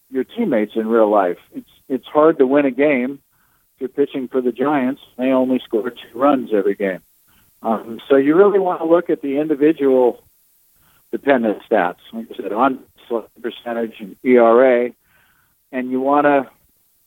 your 0.09 0.23
teammates 0.23 0.75
in 0.75 0.87
real 0.87 1.09
life. 1.09 1.37
It's 1.53 1.69
it's 1.89 2.07
hard 2.07 2.37
to 2.39 2.47
win 2.47 2.65
a 2.65 2.71
game 2.71 3.19
if 3.75 3.81
you're 3.81 3.89
pitching 3.89 4.27
for 4.27 4.41
the 4.41 4.51
Giants. 4.51 5.01
They 5.17 5.31
only 5.31 5.59
score 5.59 5.89
two 5.89 6.17
runs 6.17 6.53
every 6.53 6.75
game. 6.75 7.01
Um, 7.61 7.99
so 8.07 8.15
you 8.15 8.35
really 8.35 8.59
want 8.59 8.81
to 8.81 8.85
look 8.85 9.09
at 9.09 9.21
the 9.21 9.39
individual 9.39 10.23
dependent 11.11 11.61
stats, 11.69 11.97
like 12.13 12.27
I 12.31 12.35
said, 12.35 12.51
on 12.51 12.83
percentage 13.41 13.95
and 13.99 14.15
ERA, 14.23 14.91
and 15.71 15.91
you 15.91 16.01
want 16.01 16.25
to 16.25 16.49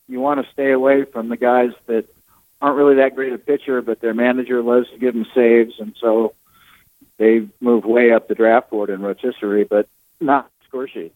you 0.08 0.20
want 0.20 0.44
to 0.44 0.52
stay 0.52 0.72
away 0.72 1.04
from 1.04 1.28
the 1.28 1.36
guys 1.36 1.70
that 1.86 2.06
aren't 2.60 2.76
really 2.76 2.96
that 2.96 3.14
great 3.14 3.32
a 3.32 3.38
pitcher, 3.38 3.80
but 3.80 4.00
their 4.00 4.14
manager 4.14 4.62
loves 4.62 4.90
to 4.90 4.98
give 4.98 5.14
them 5.14 5.26
saves, 5.34 5.78
and 5.78 5.94
so 6.00 6.34
they 7.16 7.46
move 7.60 7.84
way 7.84 8.12
up 8.12 8.28
the 8.28 8.34
draft 8.34 8.70
board 8.70 8.90
in 8.90 9.02
rotisserie, 9.02 9.64
but 9.64 9.88
not 10.20 10.50
Scoresheet 10.70 11.12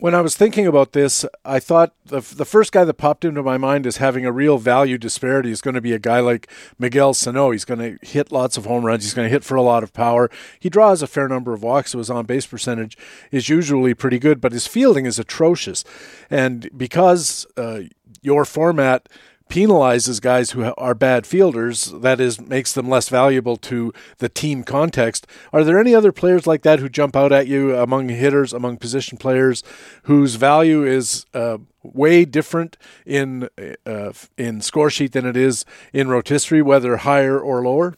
When 0.00 0.14
I 0.14 0.20
was 0.20 0.36
thinking 0.36 0.68
about 0.68 0.92
this, 0.92 1.24
I 1.44 1.58
thought 1.58 1.92
the, 2.06 2.20
the 2.20 2.44
first 2.44 2.70
guy 2.70 2.84
that 2.84 2.94
popped 2.94 3.24
into 3.24 3.42
my 3.42 3.58
mind 3.58 3.84
as 3.84 3.96
having 3.96 4.24
a 4.24 4.30
real 4.30 4.56
value 4.56 4.96
disparity 4.96 5.50
is 5.50 5.60
going 5.60 5.74
to 5.74 5.80
be 5.80 5.92
a 5.92 5.98
guy 5.98 6.20
like 6.20 6.48
Miguel 6.78 7.14
Sano. 7.14 7.50
He's 7.50 7.64
going 7.64 7.80
to 7.80 8.06
hit 8.06 8.30
lots 8.30 8.56
of 8.56 8.64
home 8.64 8.86
runs. 8.86 9.02
He's 9.02 9.14
going 9.14 9.26
to 9.26 9.32
hit 9.32 9.42
for 9.42 9.56
a 9.56 9.62
lot 9.62 9.82
of 9.82 9.92
power. 9.92 10.30
He 10.60 10.68
draws 10.68 11.02
a 11.02 11.08
fair 11.08 11.26
number 11.26 11.52
of 11.52 11.64
walks, 11.64 11.90
so 11.90 11.98
his 11.98 12.10
on 12.10 12.26
base 12.26 12.46
percentage 12.46 12.96
is 13.32 13.48
usually 13.48 13.92
pretty 13.92 14.20
good, 14.20 14.40
but 14.40 14.52
his 14.52 14.68
fielding 14.68 15.04
is 15.04 15.18
atrocious. 15.18 15.82
And 16.30 16.70
because 16.76 17.44
uh, 17.56 17.80
your 18.22 18.44
format 18.44 19.08
penalizes 19.48 20.20
guys 20.20 20.50
who 20.50 20.72
are 20.76 20.94
bad 20.94 21.26
fielders, 21.26 21.86
that 21.86 22.20
is, 22.20 22.40
makes 22.40 22.72
them 22.72 22.88
less 22.88 23.08
valuable 23.08 23.56
to 23.56 23.92
the 24.18 24.28
team 24.28 24.62
context. 24.62 25.26
Are 25.52 25.64
there 25.64 25.78
any 25.78 25.94
other 25.94 26.12
players 26.12 26.46
like 26.46 26.62
that 26.62 26.78
who 26.78 26.88
jump 26.88 27.16
out 27.16 27.32
at 27.32 27.46
you 27.46 27.76
among 27.76 28.08
hitters, 28.08 28.52
among 28.52 28.76
position 28.76 29.18
players, 29.18 29.62
whose 30.02 30.36
value 30.36 30.84
is 30.84 31.26
uh, 31.34 31.58
way 31.82 32.24
different 32.24 32.76
in 33.06 33.48
uh, 33.86 34.12
in 34.36 34.60
Scoresheet 34.60 35.12
than 35.12 35.26
it 35.26 35.36
is 35.36 35.64
in 35.92 36.08
rotisserie, 36.08 36.62
whether 36.62 36.98
higher 36.98 37.38
or 37.38 37.62
lower? 37.62 37.94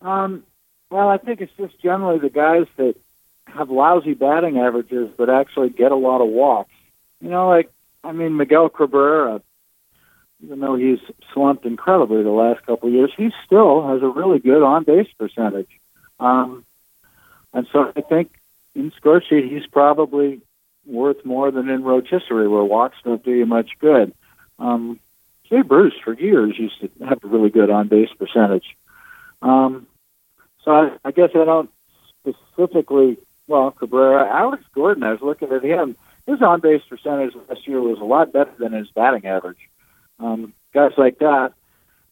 Um, 0.00 0.44
well, 0.90 1.08
I 1.08 1.18
think 1.18 1.40
it's 1.40 1.52
just 1.56 1.80
generally 1.80 2.18
the 2.18 2.30
guys 2.30 2.66
that 2.76 2.94
have 3.46 3.70
lousy 3.70 4.14
batting 4.14 4.58
averages 4.58 5.08
but 5.16 5.30
actually 5.30 5.70
get 5.70 5.92
a 5.92 5.96
lot 5.96 6.20
of 6.20 6.28
walks. 6.28 6.72
You 7.20 7.30
know, 7.30 7.48
like 7.48 7.70
I 8.04 8.12
mean 8.12 8.36
Miguel 8.36 8.68
Cabrera 8.68 9.40
even 10.42 10.60
though 10.60 10.76
he's 10.76 10.98
slumped 11.32 11.64
incredibly 11.64 12.22
the 12.22 12.30
last 12.30 12.64
couple 12.66 12.88
of 12.88 12.94
years, 12.94 13.12
he 13.16 13.30
still 13.44 13.86
has 13.88 14.02
a 14.02 14.08
really 14.08 14.38
good 14.38 14.62
on 14.62 14.84
base 14.84 15.08
percentage. 15.18 15.70
Um, 16.20 16.64
and 17.52 17.66
so 17.72 17.92
I 17.96 18.00
think 18.02 18.32
in 18.74 18.92
Scoresheet, 18.92 19.50
he's 19.50 19.66
probably 19.66 20.40
worth 20.84 21.24
more 21.24 21.50
than 21.50 21.68
in 21.68 21.82
rotisserie, 21.82 22.48
where 22.48 22.64
walks 22.64 22.96
don't 23.04 23.24
do 23.24 23.32
you 23.32 23.46
much 23.46 23.70
good. 23.80 24.12
Um, 24.58 25.00
Jay 25.48 25.62
Bruce, 25.62 25.94
for 26.04 26.12
years, 26.12 26.58
used 26.58 26.80
to 26.80 26.90
have 27.04 27.24
a 27.24 27.28
really 27.28 27.50
good 27.50 27.70
on 27.70 27.88
base 27.88 28.10
percentage. 28.18 28.76
Um, 29.42 29.86
so 30.64 30.72
I, 30.72 30.90
I 31.04 31.10
guess 31.12 31.30
I 31.34 31.44
don't 31.44 31.70
specifically, 32.20 33.16
well, 33.46 33.70
Cabrera, 33.70 34.28
Alex 34.28 34.64
Gordon, 34.74 35.02
I 35.02 35.12
was 35.12 35.22
looking 35.22 35.50
at 35.52 35.62
him. 35.62 35.96
His 36.26 36.42
on 36.42 36.60
base 36.60 36.82
percentage 36.88 37.34
last 37.48 37.66
year 37.68 37.80
was 37.80 38.00
a 38.00 38.04
lot 38.04 38.32
better 38.32 38.52
than 38.58 38.72
his 38.72 38.88
batting 38.90 39.26
average 39.26 39.58
um, 40.18 40.52
guys 40.72 40.92
like 40.96 41.18
that. 41.18 41.52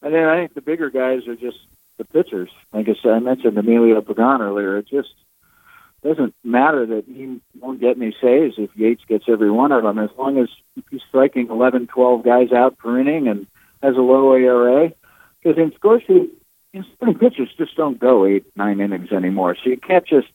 And 0.02 0.14
then 0.14 0.24
I 0.24 0.36
think 0.40 0.54
the 0.54 0.60
bigger 0.60 0.90
guys 0.90 1.26
are 1.26 1.36
just 1.36 1.58
the 1.98 2.04
pitchers. 2.04 2.50
Like 2.72 2.88
I 2.88 2.94
said, 3.02 3.12
I 3.12 3.18
mentioned 3.20 3.56
Emilio 3.56 4.00
Pagan 4.00 4.42
earlier. 4.42 4.78
It 4.78 4.88
just 4.88 5.14
doesn't 6.02 6.34
matter 6.44 6.84
that 6.84 7.04
he 7.06 7.40
won't 7.58 7.80
get 7.80 7.96
any 7.96 8.14
saves 8.20 8.56
if 8.58 8.70
Yates 8.76 9.04
gets 9.08 9.24
every 9.28 9.50
one 9.50 9.72
of 9.72 9.82
them, 9.82 9.98
as 9.98 10.10
long 10.18 10.38
as 10.38 10.48
he's 10.90 11.00
striking 11.08 11.48
11, 11.48 11.86
12 11.86 12.22
guys 12.22 12.52
out 12.52 12.76
per 12.76 12.98
inning 13.00 13.28
and 13.28 13.46
has 13.82 13.96
a 13.96 14.00
low 14.00 14.34
ERA. 14.34 14.92
Because 15.42 15.58
in 15.58 15.70
Scoresheet, 15.72 16.28
starting 16.96 17.18
pitchers 17.18 17.50
just 17.56 17.76
don't 17.76 17.98
go 17.98 18.26
eight, 18.26 18.44
nine 18.56 18.80
innings 18.80 19.12
anymore. 19.12 19.56
So 19.62 19.70
you 19.70 19.78
can't 19.78 20.06
just 20.06 20.28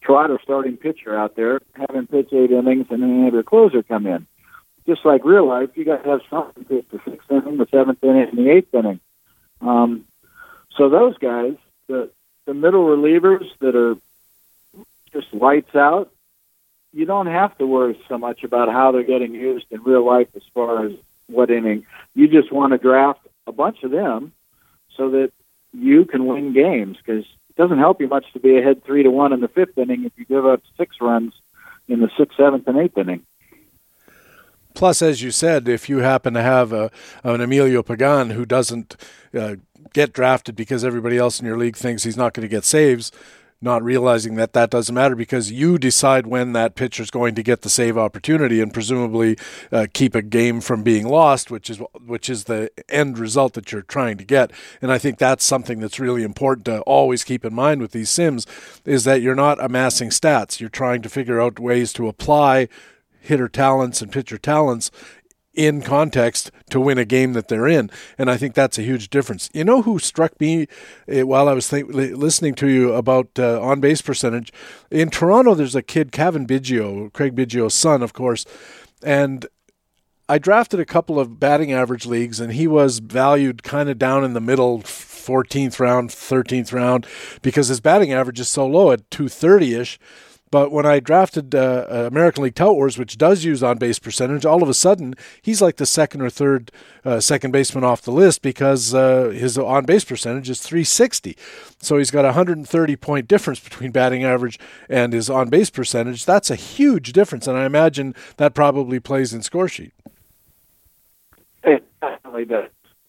trot 0.00 0.30
a 0.30 0.38
starting 0.42 0.78
pitcher 0.78 1.16
out 1.16 1.36
there, 1.36 1.60
have 1.74 1.94
him 1.94 2.06
pitch 2.06 2.32
eight 2.32 2.50
innings, 2.50 2.86
and 2.90 3.02
then 3.02 3.24
have 3.24 3.34
your 3.34 3.42
closer 3.42 3.82
come 3.82 4.06
in 4.06 4.26
just 4.86 5.04
like 5.04 5.24
real 5.24 5.46
life, 5.46 5.70
you 5.74 5.84
got 5.84 6.02
to 6.04 6.10
have 6.10 6.20
something 6.28 6.64
to 6.64 6.84
the 6.90 7.00
sixth 7.04 7.30
inning, 7.30 7.56
the 7.58 7.66
seventh 7.70 8.02
inning, 8.02 8.28
and 8.28 8.38
the 8.38 8.50
eighth 8.50 8.74
inning. 8.74 9.00
Um, 9.60 10.04
so 10.76 10.88
those 10.88 11.16
guys, 11.18 11.54
the 11.86 12.10
the 12.46 12.54
middle 12.54 12.84
relievers 12.84 13.46
that 13.60 13.76
are 13.76 13.96
just 15.12 15.32
lights 15.32 15.74
out, 15.76 16.10
you 16.92 17.04
don't 17.04 17.26
have 17.26 17.56
to 17.58 17.66
worry 17.66 17.98
so 18.08 18.18
much 18.18 18.42
about 18.42 18.68
how 18.68 18.90
they're 18.90 19.02
getting 19.02 19.34
used 19.34 19.66
in 19.70 19.82
real 19.82 20.04
life 20.04 20.28
as 20.34 20.42
far 20.54 20.86
as 20.86 20.92
what 21.28 21.50
inning. 21.50 21.86
You 22.14 22.28
just 22.28 22.50
want 22.50 22.72
to 22.72 22.78
draft 22.78 23.20
a 23.46 23.52
bunch 23.52 23.82
of 23.82 23.90
them 23.90 24.32
so 24.96 25.10
that 25.10 25.32
you 25.72 26.04
can 26.04 26.26
win 26.26 26.52
games 26.52 26.98
because 26.98 27.24
it 27.24 27.56
doesn't 27.56 27.78
help 27.78 28.00
you 28.00 28.08
much 28.08 28.30
to 28.32 28.40
be 28.40 28.58
ahead 28.58 28.84
three 28.84 29.02
to 29.02 29.10
one 29.10 29.32
in 29.32 29.40
the 29.40 29.48
fifth 29.48 29.78
inning 29.78 30.04
if 30.04 30.12
you 30.16 30.24
give 30.24 30.44
up 30.44 30.62
six 30.76 30.96
runs 31.00 31.32
in 31.88 32.00
the 32.00 32.10
sixth, 32.16 32.36
seventh, 32.36 32.66
and 32.66 32.78
eighth 32.78 32.98
inning. 32.98 33.24
Plus, 34.74 35.02
as 35.02 35.22
you 35.22 35.30
said, 35.30 35.68
if 35.68 35.88
you 35.88 35.98
happen 35.98 36.34
to 36.34 36.42
have 36.42 36.72
a, 36.72 36.90
an 37.24 37.40
Emilio 37.40 37.82
Pagan 37.82 38.30
who 38.30 38.44
doesn't 38.44 38.96
uh, 39.34 39.56
get 39.92 40.12
drafted 40.12 40.56
because 40.56 40.84
everybody 40.84 41.18
else 41.18 41.40
in 41.40 41.46
your 41.46 41.58
league 41.58 41.76
thinks 41.76 42.04
he's 42.04 42.16
not 42.16 42.34
going 42.34 42.42
to 42.42 42.48
get 42.48 42.64
saves, 42.64 43.12
not 43.60 43.82
realizing 43.82 44.34
that 44.34 44.52
that 44.54 44.70
doesn't 44.70 44.94
matter 44.94 45.14
because 45.14 45.52
you 45.52 45.78
decide 45.78 46.26
when 46.26 46.52
that 46.52 46.74
pitcher 46.74 47.02
is 47.02 47.10
going 47.10 47.34
to 47.36 47.42
get 47.42 47.62
the 47.62 47.70
save 47.70 47.96
opportunity 47.96 48.60
and 48.60 48.74
presumably 48.74 49.38
uh, 49.70 49.86
keep 49.92 50.14
a 50.16 50.22
game 50.22 50.60
from 50.60 50.82
being 50.82 51.06
lost, 51.06 51.50
which 51.50 51.70
is 51.70 51.78
which 52.04 52.28
is 52.28 52.44
the 52.44 52.70
end 52.88 53.18
result 53.18 53.52
that 53.52 53.70
you're 53.70 53.82
trying 53.82 54.18
to 54.18 54.24
get. 54.24 54.50
And 54.80 54.90
I 54.90 54.98
think 54.98 55.18
that's 55.18 55.44
something 55.44 55.78
that's 55.78 56.00
really 56.00 56.24
important 56.24 56.64
to 56.66 56.80
always 56.80 57.22
keep 57.22 57.44
in 57.44 57.54
mind 57.54 57.80
with 57.80 57.92
these 57.92 58.10
sims 58.10 58.46
is 58.84 59.04
that 59.04 59.22
you're 59.22 59.36
not 59.36 59.62
amassing 59.62 60.10
stats. 60.10 60.58
You're 60.58 60.68
trying 60.68 61.02
to 61.02 61.08
figure 61.08 61.40
out 61.40 61.60
ways 61.60 61.92
to 61.94 62.08
apply 62.08 62.68
hitter 63.22 63.48
talents 63.48 64.02
and 64.02 64.12
pitcher 64.12 64.38
talents 64.38 64.90
in 65.54 65.82
context 65.82 66.50
to 66.70 66.80
win 66.80 66.98
a 66.98 67.04
game 67.04 67.34
that 67.34 67.48
they're 67.48 67.68
in. 67.68 67.90
And 68.16 68.30
I 68.30 68.36
think 68.36 68.54
that's 68.54 68.78
a 68.78 68.82
huge 68.82 69.10
difference. 69.10 69.50
You 69.52 69.64
know 69.64 69.82
who 69.82 69.98
struck 69.98 70.40
me 70.40 70.66
uh, 71.12 71.26
while 71.26 71.48
I 71.48 71.52
was 71.52 71.68
th- 71.68 71.86
listening 71.86 72.54
to 72.56 72.68
you 72.68 72.92
about 72.94 73.38
uh, 73.38 73.60
on 73.60 73.80
base 73.80 74.00
percentage? 74.00 74.52
In 74.90 75.10
Toronto, 75.10 75.54
there's 75.54 75.76
a 75.76 75.82
kid, 75.82 76.12
Cavan 76.12 76.46
Biggio, 76.46 77.12
Craig 77.12 77.34
Biggio's 77.34 77.74
son, 77.74 78.02
of 78.02 78.12
course. 78.12 78.46
And 79.02 79.46
I 80.28 80.38
drafted 80.38 80.80
a 80.80 80.86
couple 80.86 81.20
of 81.20 81.38
batting 81.38 81.72
average 81.72 82.06
leagues, 82.06 82.40
and 82.40 82.54
he 82.54 82.66
was 82.66 83.00
valued 83.00 83.62
kind 83.62 83.90
of 83.90 83.98
down 83.98 84.24
in 84.24 84.32
the 84.32 84.40
middle, 84.40 84.78
14th 84.78 85.78
round, 85.78 86.10
13th 86.10 86.72
round, 86.72 87.06
because 87.42 87.68
his 87.68 87.80
batting 87.80 88.12
average 88.12 88.40
is 88.40 88.48
so 88.48 88.66
low 88.66 88.92
at 88.92 89.10
230 89.10 89.74
ish 89.74 89.98
but 90.52 90.70
when 90.70 90.84
I 90.84 91.00
drafted 91.00 91.54
uh, 91.54 91.86
uh, 91.90 91.94
American 92.06 92.44
League 92.44 92.54
Tout 92.54 92.76
Wars, 92.76 92.98
which 92.98 93.16
does 93.16 93.42
use 93.42 93.62
on 93.62 93.78
base 93.78 93.98
percentage, 93.98 94.44
all 94.44 94.62
of 94.62 94.68
a 94.68 94.74
sudden 94.74 95.14
he's 95.40 95.62
like 95.62 95.76
the 95.76 95.86
second 95.86 96.20
or 96.20 96.28
third 96.28 96.70
uh, 97.06 97.20
second 97.20 97.52
baseman 97.52 97.84
off 97.84 98.02
the 98.02 98.12
list 98.12 98.42
because 98.42 98.92
uh, 98.92 99.30
his 99.30 99.56
on 99.56 99.86
base 99.86 100.04
percentage 100.04 100.50
is 100.50 100.60
360. 100.60 101.38
So 101.80 101.96
he's 101.96 102.10
got 102.10 102.26
a 102.26 102.36
130 102.36 102.96
point 102.96 103.26
difference 103.26 103.60
between 103.60 103.92
batting 103.92 104.24
average 104.24 104.60
and 104.90 105.14
his 105.14 105.30
on 105.30 105.48
base 105.48 105.70
percentage. 105.70 106.26
That's 106.26 106.50
a 106.50 106.54
huge 106.54 107.14
difference, 107.14 107.46
and 107.46 107.56
I 107.56 107.64
imagine 107.64 108.14
that 108.36 108.52
probably 108.52 109.00
plays 109.00 109.32
in 109.32 109.40
Scoresheet. 109.40 109.92
It 111.64 111.82
definitely 112.02 112.44
does, 112.44 112.68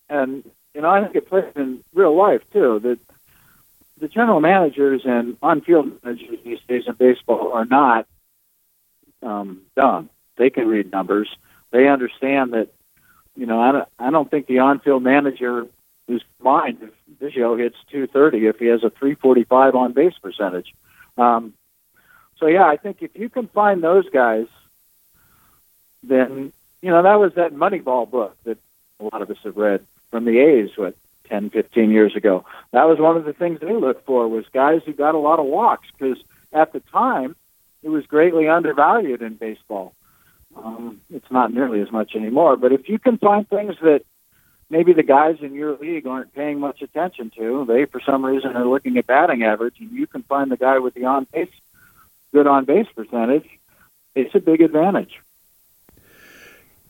and 0.09 0.49
you 0.73 0.79
know 0.79 0.89
I 0.89 1.03
think 1.03 1.13
it 1.17 1.27
plays 1.27 1.51
in 1.57 1.83
real 1.93 2.15
life 2.15 2.41
too. 2.53 2.79
That 2.79 2.99
the 3.99 4.07
general 4.07 4.39
managers 4.39 5.03
and 5.05 5.37
on-field 5.41 6.03
managers 6.03 6.39
these 6.43 6.59
days 6.67 6.83
in 6.87 6.93
baseball 6.93 7.53
are 7.53 7.65
not 7.65 8.07
um, 9.21 9.61
dumb. 9.75 10.09
They 10.37 10.49
can 10.49 10.67
read 10.67 10.91
numbers. 10.91 11.29
They 11.71 11.87
understand 11.87 12.53
that. 12.53 12.69
You 13.35 13.47
know, 13.47 13.59
I 13.59 13.71
don't, 13.71 13.89
I 13.97 14.11
don't 14.11 14.29
think 14.29 14.45
the 14.45 14.59
on-field 14.59 15.01
manager 15.01 15.65
is 16.07 16.21
mind 16.39 16.77
if 16.81 16.91
Biggio 17.19 17.57
hits 17.57 17.77
230 17.89 18.45
if 18.45 18.59
he 18.59 18.67
has 18.67 18.83
a 18.83 18.91
345 18.91 19.75
on 19.75 19.93
base 19.93 20.13
percentage. 20.21 20.73
Um, 21.17 21.53
so 22.37 22.47
yeah, 22.47 22.65
I 22.65 22.77
think 22.77 22.97
if 23.01 23.11
you 23.15 23.29
can 23.29 23.47
find 23.47 23.81
those 23.81 24.09
guys, 24.09 24.47
then 26.03 26.51
you 26.81 26.89
know 26.89 27.01
that 27.03 27.19
was 27.19 27.33
that 27.35 27.53
Moneyball 27.53 28.09
book 28.09 28.35
that 28.43 28.57
a 28.99 29.03
lot 29.03 29.21
of 29.21 29.29
us 29.29 29.37
have 29.43 29.55
read 29.55 29.85
from 30.11 30.25
the 30.25 30.39
A's. 30.39 30.71
What 30.75 30.95
10, 31.29 31.49
15 31.49 31.91
years 31.91 32.15
ago. 32.15 32.45
That 32.71 32.87
was 32.87 32.99
one 32.99 33.17
of 33.17 33.25
the 33.25 33.33
things 33.33 33.59
they 33.59 33.73
looked 33.73 34.05
for 34.05 34.27
was 34.27 34.45
guys 34.53 34.81
who 34.85 34.93
got 34.93 35.15
a 35.15 35.19
lot 35.19 35.39
of 35.39 35.45
walks 35.45 35.87
because 35.97 36.17
at 36.51 36.73
the 36.73 36.79
time 36.79 37.35
it 37.81 37.89
was 37.89 38.05
greatly 38.05 38.47
undervalued 38.47 39.21
in 39.21 39.35
baseball. 39.35 39.93
Um, 40.55 41.01
it's 41.09 41.31
not 41.31 41.53
nearly 41.53 41.81
as 41.81 41.91
much 41.91 42.15
anymore. 42.15 42.57
But 42.57 42.71
if 42.71 42.87
you 42.87 42.99
can 42.99 43.17
find 43.17 43.47
things 43.47 43.75
that 43.81 44.01
maybe 44.69 44.93
the 44.93 45.03
guys 45.03 45.37
in 45.41 45.53
your 45.53 45.77
league 45.77 46.07
aren't 46.07 46.33
paying 46.33 46.59
much 46.59 46.81
attention 46.81 47.31
to, 47.37 47.65
they 47.67 47.85
for 47.85 47.99
some 47.99 48.23
reason 48.23 48.55
are 48.55 48.67
looking 48.67 48.97
at 48.97 49.07
batting 49.07 49.43
average, 49.43 49.75
and 49.79 49.91
you 49.91 50.07
can 50.07 50.23
find 50.23 50.51
the 50.51 50.57
guy 50.57 50.79
with 50.79 50.93
the 50.93 51.05
on 51.05 51.27
base 51.31 51.49
good 52.33 52.47
on 52.47 52.65
base 52.65 52.87
percentage, 52.95 53.47
it's 54.15 54.35
a 54.35 54.39
big 54.39 54.61
advantage. 54.61 55.19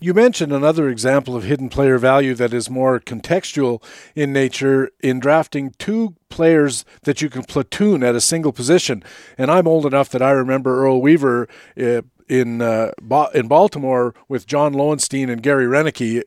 You 0.04 0.14
mentioned 0.14 0.52
another 0.52 0.90
example 0.90 1.34
of 1.34 1.46
hidden 1.46 1.70
player 1.70 1.98
value 1.98 2.34
that 2.34 2.54
is 2.54 2.70
more 2.70 3.00
contextual 3.00 3.82
in 4.16 4.34
nature 4.34 4.92
in 5.00 5.22
drafting 5.22 5.74
two 5.80 6.18
players 6.28 6.84
that 7.04 7.22
you 7.22 7.30
can 7.30 7.44
platoon 7.44 8.04
at 8.04 8.14
a 8.14 8.20
single 8.20 8.52
position. 8.52 9.02
And 9.38 9.50
I'm 9.50 9.66
old 9.66 9.86
enough 9.86 10.10
that 10.10 10.22
I 10.22 10.32
remember 10.32 10.84
Earl 10.84 11.02
Weaver 11.02 11.48
uh, 11.80 12.02
in 12.28 12.62
uh, 12.62 12.92
in 13.34 13.48
Baltimore 13.48 14.14
with 14.28 14.46
John 14.46 14.74
Lowenstein 14.74 15.30
and 15.30 15.42
Gary 15.42 15.68
Roenicke 15.68 16.24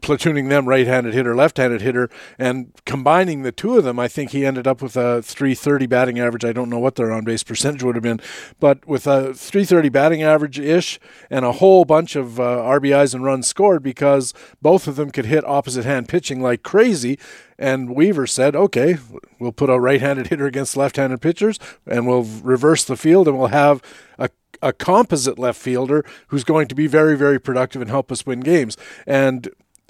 platooning 0.00 0.48
them 0.48 0.68
right-handed 0.68 1.14
hitter, 1.14 1.34
left-handed 1.34 1.80
hitter, 1.80 2.08
and 2.38 2.72
combining 2.84 3.42
the 3.42 3.52
two 3.52 3.76
of 3.76 3.84
them, 3.84 3.98
I 3.98 4.08
think 4.08 4.30
he 4.30 4.44
ended 4.44 4.66
up 4.66 4.82
with 4.82 4.96
a 4.96 5.22
330 5.22 5.86
batting 5.86 6.18
average. 6.18 6.44
I 6.44 6.52
don't 6.52 6.70
know 6.70 6.78
what 6.78 6.96
their 6.96 7.12
on-base 7.12 7.42
percentage 7.42 7.82
would 7.82 7.96
have 7.96 8.02
been, 8.02 8.20
but 8.60 8.86
with 8.86 9.06
a 9.06 9.34
330 9.34 9.88
batting 9.88 10.22
average 10.22 10.58
ish 10.58 10.98
and 11.30 11.44
a 11.44 11.52
whole 11.52 11.84
bunch 11.84 12.16
of 12.16 12.38
uh, 12.38 12.42
RBIs 12.42 13.14
and 13.14 13.24
runs 13.24 13.46
scored 13.46 13.82
because 13.82 14.34
both 14.60 14.86
of 14.86 14.96
them 14.96 15.10
could 15.10 15.26
hit 15.26 15.44
opposite-hand 15.44 16.08
pitching 16.08 16.40
like 16.40 16.62
crazy. 16.62 17.18
And 17.58 17.94
Weaver 17.96 18.26
said, 18.26 18.54
"Okay, 18.54 18.98
we'll 19.38 19.52
put 19.52 19.70
a 19.70 19.80
right-handed 19.80 20.26
hitter 20.26 20.44
against 20.46 20.76
left-handed 20.76 21.22
pitchers, 21.22 21.58
and 21.86 22.06
we'll 22.06 22.24
reverse 22.24 22.84
the 22.84 22.98
field, 22.98 23.28
and 23.28 23.38
we'll 23.38 23.48
have 23.48 23.80
a 24.18 24.28
a 24.62 24.72
composite 24.72 25.38
left 25.38 25.60
fielder 25.60 26.04
who's 26.28 26.44
going 26.44 26.66
to 26.68 26.74
be 26.74 26.86
very, 26.86 27.16
very 27.16 27.38
productive 27.38 27.82
and 27.82 27.90
help 27.90 28.10
us 28.10 28.24
win 28.24 28.40
games. 28.40 28.76
And 29.06 29.48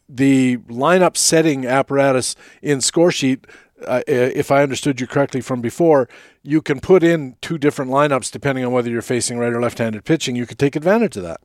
the 0.08 0.58
lineup 0.68 1.16
setting 1.16 1.66
apparatus 1.66 2.36
in 2.62 2.78
Scoresheet, 2.78 3.44
uh, 3.86 4.02
if 4.06 4.50
I 4.50 4.62
understood 4.62 5.00
you 5.00 5.06
correctly 5.06 5.40
from 5.40 5.60
before, 5.60 6.08
you 6.42 6.62
can 6.62 6.80
put 6.80 7.02
in 7.02 7.36
two 7.40 7.58
different 7.58 7.90
lineups 7.90 8.30
depending 8.30 8.64
on 8.64 8.72
whether 8.72 8.88
you're 8.88 9.02
facing 9.02 9.38
right 9.38 9.52
or 9.52 9.60
left-handed 9.60 10.04
pitching. 10.04 10.36
You 10.36 10.46
could 10.46 10.58
take 10.58 10.76
advantage 10.76 11.16
of 11.16 11.24
that. 11.24 11.40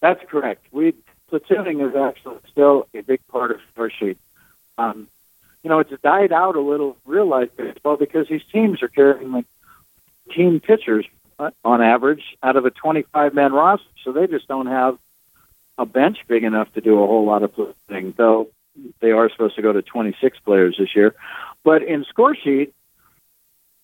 That's 0.00 0.20
correct. 0.28 0.66
We 0.72 0.94
platooning 1.30 1.88
is 1.88 1.94
actually 1.96 2.38
still 2.50 2.86
a 2.94 3.02
big 3.02 3.26
part 3.28 3.50
of 3.50 3.58
Scoresheet. 3.74 4.16
Um, 4.76 5.08
you 5.62 5.70
know, 5.70 5.78
it's 5.78 5.92
died 6.02 6.32
out 6.32 6.56
a 6.56 6.60
little 6.60 6.96
real 7.06 7.26
life 7.26 7.50
baseball 7.56 7.96
because 7.96 8.28
these 8.28 8.42
teams 8.52 8.82
are 8.82 8.88
carrying 8.88 9.30
like 9.30 9.46
team 10.34 10.60
pitchers 10.60 11.06
on 11.64 11.82
average 11.82 12.36
out 12.42 12.56
of 12.56 12.64
a 12.64 12.70
25 12.70 13.34
man 13.34 13.52
roster. 13.52 13.86
So 14.04 14.12
they 14.12 14.26
just 14.26 14.48
don't 14.48 14.66
have 14.66 14.98
a 15.78 15.86
bench 15.86 16.18
big 16.28 16.44
enough 16.44 16.72
to 16.74 16.80
do 16.80 17.02
a 17.02 17.06
whole 17.06 17.24
lot 17.24 17.42
of 17.42 17.52
things, 17.88 18.14
though 18.16 18.48
they 19.00 19.10
are 19.10 19.30
supposed 19.30 19.56
to 19.56 19.62
go 19.62 19.72
to 19.72 19.82
26 19.82 20.38
players 20.40 20.76
this 20.78 20.94
year. 20.94 21.14
But 21.64 21.82
in 21.82 22.04
Scoresheet, 22.04 22.72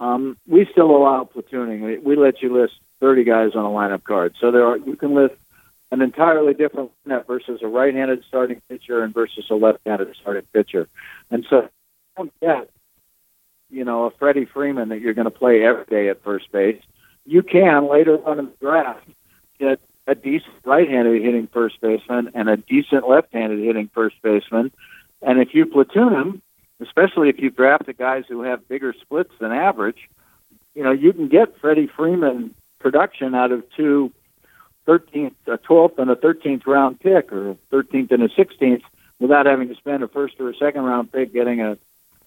um, 0.00 0.36
we 0.46 0.66
still 0.70 0.90
allow 0.90 1.24
platooning. 1.24 1.82
We, 1.82 1.98
we 1.98 2.16
let 2.16 2.40
you 2.42 2.56
list 2.56 2.74
30 3.00 3.24
guys 3.24 3.54
on 3.54 3.64
a 3.64 3.68
lineup 3.68 4.04
card. 4.04 4.34
So 4.40 4.50
there 4.50 4.66
are 4.66 4.76
you 4.76 4.96
can 4.96 5.14
list 5.14 5.34
an 5.90 6.02
entirely 6.02 6.54
different 6.54 6.90
lineup 7.06 7.26
versus 7.26 7.60
a 7.62 7.66
right-handed 7.66 8.24
starting 8.28 8.60
pitcher 8.68 9.02
and 9.02 9.12
versus 9.12 9.46
a 9.50 9.54
left-handed 9.54 10.14
starting 10.20 10.46
pitcher. 10.52 10.88
And 11.30 11.46
so 11.48 11.68
don't 12.16 12.32
get, 12.40 12.70
you 13.70 13.84
know, 13.84 14.04
a 14.04 14.10
Freddie 14.10 14.44
Freeman 14.44 14.90
that 14.90 15.00
you're 15.00 15.14
going 15.14 15.24
to 15.24 15.30
play 15.30 15.64
every 15.64 15.84
day 15.86 16.08
at 16.08 16.22
first 16.22 16.52
base 16.52 16.82
you 17.28 17.42
can 17.42 17.88
later 17.88 18.18
on 18.26 18.38
in 18.38 18.46
the 18.46 18.52
draft 18.58 19.06
get 19.60 19.78
a 20.08 20.14
decent 20.14 20.54
right-handed 20.64 21.22
hitting 21.22 21.46
first 21.48 21.80
baseman 21.82 22.30
and 22.34 22.48
a 22.48 22.56
decent 22.56 23.06
left-handed 23.06 23.58
hitting 23.58 23.90
first 23.94 24.16
baseman. 24.22 24.72
And 25.20 25.38
if 25.38 25.54
you 25.54 25.66
platoon 25.66 26.14
them, 26.14 26.42
especially 26.80 27.28
if 27.28 27.38
you 27.38 27.50
draft 27.50 27.86
the 27.86 27.92
guys 27.92 28.24
who 28.26 28.42
have 28.42 28.66
bigger 28.68 28.94
splits 28.98 29.32
than 29.38 29.52
average, 29.52 30.08
you 30.74 30.82
know, 30.82 30.92
you 30.92 31.12
can 31.12 31.28
get 31.28 31.58
Freddie 31.60 31.88
Freeman 31.88 32.54
production 32.78 33.34
out 33.34 33.52
of 33.52 33.64
two 33.76 34.10
13th, 34.86 35.34
a 35.46 35.58
12th 35.58 35.98
and 35.98 36.10
a 36.10 36.16
13th 36.16 36.66
round 36.66 36.98
pick 36.98 37.30
or 37.30 37.56
13th 37.70 38.10
and 38.10 38.22
a 38.22 38.28
16th 38.28 38.82
without 39.20 39.44
having 39.44 39.68
to 39.68 39.74
spend 39.74 40.02
a 40.02 40.08
first 40.08 40.40
or 40.40 40.48
a 40.48 40.54
second 40.54 40.84
round 40.84 41.12
pick 41.12 41.34
getting 41.34 41.60
a, 41.60 41.76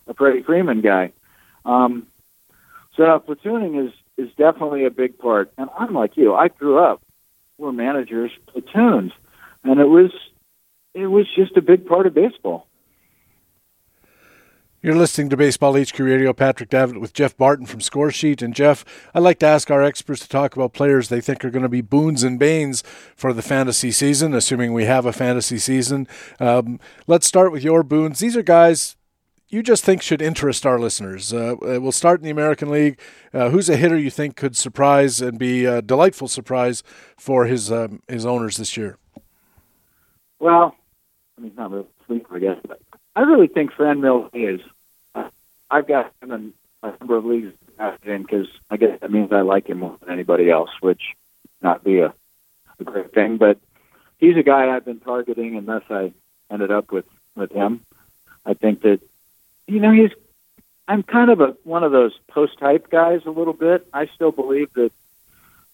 a 0.05 0.13
Freddie 0.13 0.43
Freeman 0.43 0.81
guy. 0.81 1.11
Um, 1.65 2.05
so 2.95 3.03
platooning 3.27 3.87
is 3.87 3.93
is 4.17 4.29
definitely 4.35 4.85
a 4.85 4.91
big 4.91 5.17
part. 5.17 5.51
And 5.57 5.69
I'm 5.79 5.93
like 5.93 6.15
you. 6.15 6.35
I 6.35 6.49
grew 6.49 6.77
up 6.77 7.01
where 7.61 7.71
managers 7.71 8.31
platoons, 8.47 9.11
and 9.63 9.79
it 9.79 9.85
was 9.85 10.11
it 10.93 11.07
was 11.07 11.27
just 11.35 11.55
a 11.55 11.61
big 11.61 11.85
part 11.85 12.07
of 12.07 12.13
baseball. 12.13 12.67
You're 14.83 14.95
listening 14.95 15.29
to 15.29 15.37
Baseball 15.37 15.79
HQ 15.79 15.99
Radio. 15.99 16.33
Patrick 16.33 16.69
Davitt 16.69 16.99
with 16.99 17.13
Jeff 17.13 17.37
Barton 17.37 17.67
from 17.67 17.81
Scoresheet. 17.81 18.41
And 18.41 18.55
Jeff, 18.55 18.83
I 19.13 19.19
like 19.19 19.37
to 19.39 19.45
ask 19.45 19.69
our 19.69 19.83
experts 19.83 20.21
to 20.21 20.27
talk 20.27 20.55
about 20.55 20.73
players 20.73 21.07
they 21.07 21.21
think 21.21 21.45
are 21.45 21.51
going 21.51 21.61
to 21.61 21.69
be 21.69 21.81
boons 21.81 22.23
and 22.23 22.39
banes 22.39 22.83
for 23.15 23.31
the 23.31 23.43
fantasy 23.43 23.91
season, 23.91 24.33
assuming 24.33 24.73
we 24.73 24.85
have 24.85 25.05
a 25.05 25.13
fantasy 25.13 25.59
season. 25.59 26.07
Um, 26.39 26.79
let's 27.05 27.27
start 27.27 27.51
with 27.51 27.63
your 27.63 27.83
boons. 27.83 28.17
These 28.17 28.35
are 28.35 28.41
guys 28.41 28.95
you 29.51 29.61
just 29.61 29.83
think 29.83 30.01
should 30.01 30.21
interest 30.21 30.65
our 30.65 30.79
listeners? 30.79 31.33
Uh, 31.33 31.55
uh, 31.61 31.79
we'll 31.79 31.91
start 31.91 32.21
in 32.21 32.23
the 32.23 32.31
American 32.31 32.69
League. 32.69 32.97
Uh, 33.33 33.49
who's 33.49 33.69
a 33.69 33.75
hitter 33.75 33.97
you 33.97 34.09
think 34.09 34.37
could 34.37 34.55
surprise 34.55 35.21
and 35.21 35.37
be 35.37 35.65
a 35.65 35.81
delightful 35.81 36.29
surprise 36.29 36.83
for 37.17 37.45
his 37.45 37.71
um, 37.71 38.01
his 38.07 38.25
owners 38.25 38.57
this 38.57 38.77
year? 38.77 38.97
Well, 40.39 40.75
I 41.37 41.41
mean, 41.41 41.51
not 41.55 41.69
really 41.69 41.85
sleeper, 42.07 42.37
I 42.37 42.39
guess, 42.39 42.57
but 42.65 42.81
I 43.15 43.21
really 43.21 43.47
think 43.47 43.71
Franmil 43.73 44.29
is. 44.33 44.61
Uh, 45.13 45.29
I've 45.69 45.87
got 45.87 46.13
him 46.21 46.31
in 46.31 46.53
a 46.81 46.93
number 46.99 47.17
of 47.17 47.25
leagues 47.25 47.53
because 48.05 48.47
I 48.69 48.77
guess 48.77 48.99
that 49.01 49.11
means 49.11 49.31
I 49.31 49.41
like 49.41 49.67
him 49.67 49.79
more 49.79 49.97
than 49.99 50.13
anybody 50.13 50.49
else, 50.49 50.69
which 50.79 51.01
not 51.61 51.83
be 51.83 51.99
a, 51.99 52.13
a 52.79 52.83
great 52.83 53.13
thing. 53.13 53.37
But 53.37 53.59
he's 54.17 54.37
a 54.37 54.43
guy 54.43 54.73
I've 54.73 54.85
been 54.85 55.01
targeting, 55.01 55.57
and 55.57 55.67
thus 55.67 55.83
I 55.89 56.13
ended 56.49 56.71
up 56.71 56.91
with 56.91 57.05
with 57.35 57.51
him. 57.51 57.83
I 58.45 58.53
think 58.53 58.81
that 58.81 59.01
you 59.71 59.79
know, 59.79 59.91
he's. 59.91 60.11
I'm 60.87 61.03
kind 61.03 61.31
of 61.31 61.39
a 61.39 61.55
one 61.63 61.83
of 61.83 61.93
those 61.93 62.11
post 62.29 62.59
hype 62.59 62.89
guys 62.89 63.21
a 63.25 63.29
little 63.29 63.53
bit. 63.53 63.87
I 63.93 64.07
still 64.07 64.31
believe 64.31 64.73
that 64.73 64.91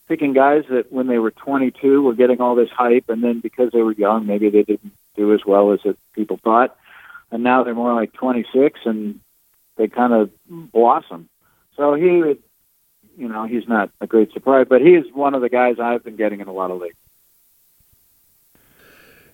picking 0.07 0.33
guys 0.33 0.65
that 0.69 0.91
when 0.91 1.07
they 1.07 1.17
were 1.17 1.31
22 1.31 2.03
were 2.03 2.13
getting 2.13 2.39
all 2.39 2.53
this 2.53 2.69
hype, 2.69 3.09
and 3.09 3.23
then 3.23 3.39
because 3.39 3.71
they 3.71 3.81
were 3.81 3.93
young, 3.93 4.27
maybe 4.27 4.49
they 4.49 4.61
didn't 4.61 4.93
do 5.15 5.33
as 5.33 5.43
well 5.45 5.73
as 5.73 5.79
it, 5.83 5.97
people 6.13 6.37
thought, 6.37 6.77
and 7.31 7.43
now 7.43 7.63
they're 7.63 7.73
more 7.73 7.95
like 7.95 8.13
26 8.13 8.79
and 8.85 9.19
they 9.75 9.87
kind 9.87 10.13
of 10.13 10.29
blossom. 10.47 11.27
So 11.75 11.95
he 11.95 12.21
would, 12.21 12.43
you 13.17 13.27
know, 13.27 13.45
he's 13.45 13.67
not 13.67 13.89
a 13.99 14.05
great 14.05 14.31
surprise, 14.31 14.67
but 14.69 14.81
he 14.81 14.93
is 14.93 15.05
one 15.11 15.33
of 15.33 15.41
the 15.41 15.49
guys 15.49 15.79
I've 15.79 16.03
been 16.03 16.15
getting 16.15 16.41
in 16.41 16.47
a 16.47 16.53
lot 16.53 16.69
of 16.69 16.79
leagues. 16.79 16.95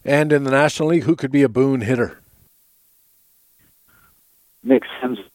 And 0.06 0.32
in 0.32 0.46
the 0.46 0.52
National 0.52 0.90
League, 0.90 1.04
who 1.04 1.16
could 1.18 1.32
be 1.32 1.44
a 1.44 1.50
boon 1.50 1.82
hitter? 1.82 2.23
Nick 4.64 4.84
Senzel. 5.02 5.26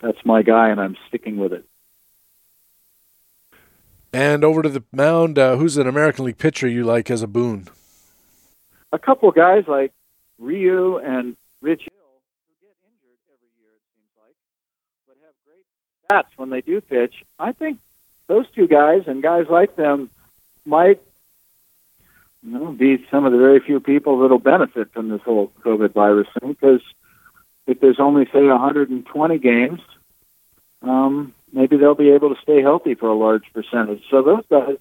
That's 0.00 0.18
my 0.24 0.42
guy, 0.42 0.70
and 0.70 0.80
I'm 0.80 0.96
sticking 1.08 1.36
with 1.36 1.52
it. 1.52 1.64
And 4.12 4.44
over 4.44 4.62
to 4.62 4.68
the 4.68 4.84
mound, 4.92 5.38
uh, 5.38 5.56
who's 5.56 5.76
an 5.76 5.86
American 5.86 6.24
League 6.24 6.38
pitcher 6.38 6.68
you 6.68 6.84
like 6.84 7.10
as 7.10 7.22
a 7.22 7.26
boon? 7.26 7.68
A 8.92 8.98
couple 8.98 9.28
of 9.28 9.34
guys 9.34 9.64
like 9.66 9.92
Ryu 10.38 10.98
and 10.98 11.36
Rich 11.60 11.82
Hill, 11.90 12.20
who 12.46 12.66
get 12.66 12.76
injured 12.86 13.18
every 13.32 13.48
year, 13.60 13.72
it 13.74 13.82
seems 13.96 14.10
like, 14.16 14.34
but 15.08 15.16
have 15.24 15.34
great 15.44 15.64
stats 16.08 16.38
when 16.38 16.50
they 16.50 16.60
do 16.60 16.80
pitch. 16.80 17.24
I 17.38 17.52
think 17.52 17.80
those 18.28 18.46
two 18.54 18.68
guys 18.68 19.02
and 19.06 19.22
guys 19.22 19.46
like 19.50 19.74
them 19.74 20.10
might 20.64 21.02
you 22.44 22.58
know, 22.58 22.72
be 22.72 23.04
some 23.10 23.24
of 23.24 23.32
the 23.32 23.38
very 23.38 23.60
few 23.60 23.80
people 23.80 24.20
that'll 24.20 24.38
benefit 24.38 24.92
from 24.92 25.08
this 25.08 25.22
whole 25.22 25.50
COVID 25.64 25.92
virus 25.92 26.28
thing. 26.38 26.52
Because 26.52 26.82
if 27.66 27.80
there's 27.80 28.00
only 28.00 28.26
say 28.26 28.42
120 28.46 29.38
games, 29.38 29.80
um, 30.82 31.32
maybe 31.52 31.76
they'll 31.76 31.94
be 31.94 32.10
able 32.10 32.34
to 32.34 32.40
stay 32.42 32.60
healthy 32.60 32.94
for 32.94 33.08
a 33.08 33.14
large 33.14 33.44
percentage. 33.52 34.02
So 34.10 34.22
those 34.22 34.44
guys, 34.50 34.76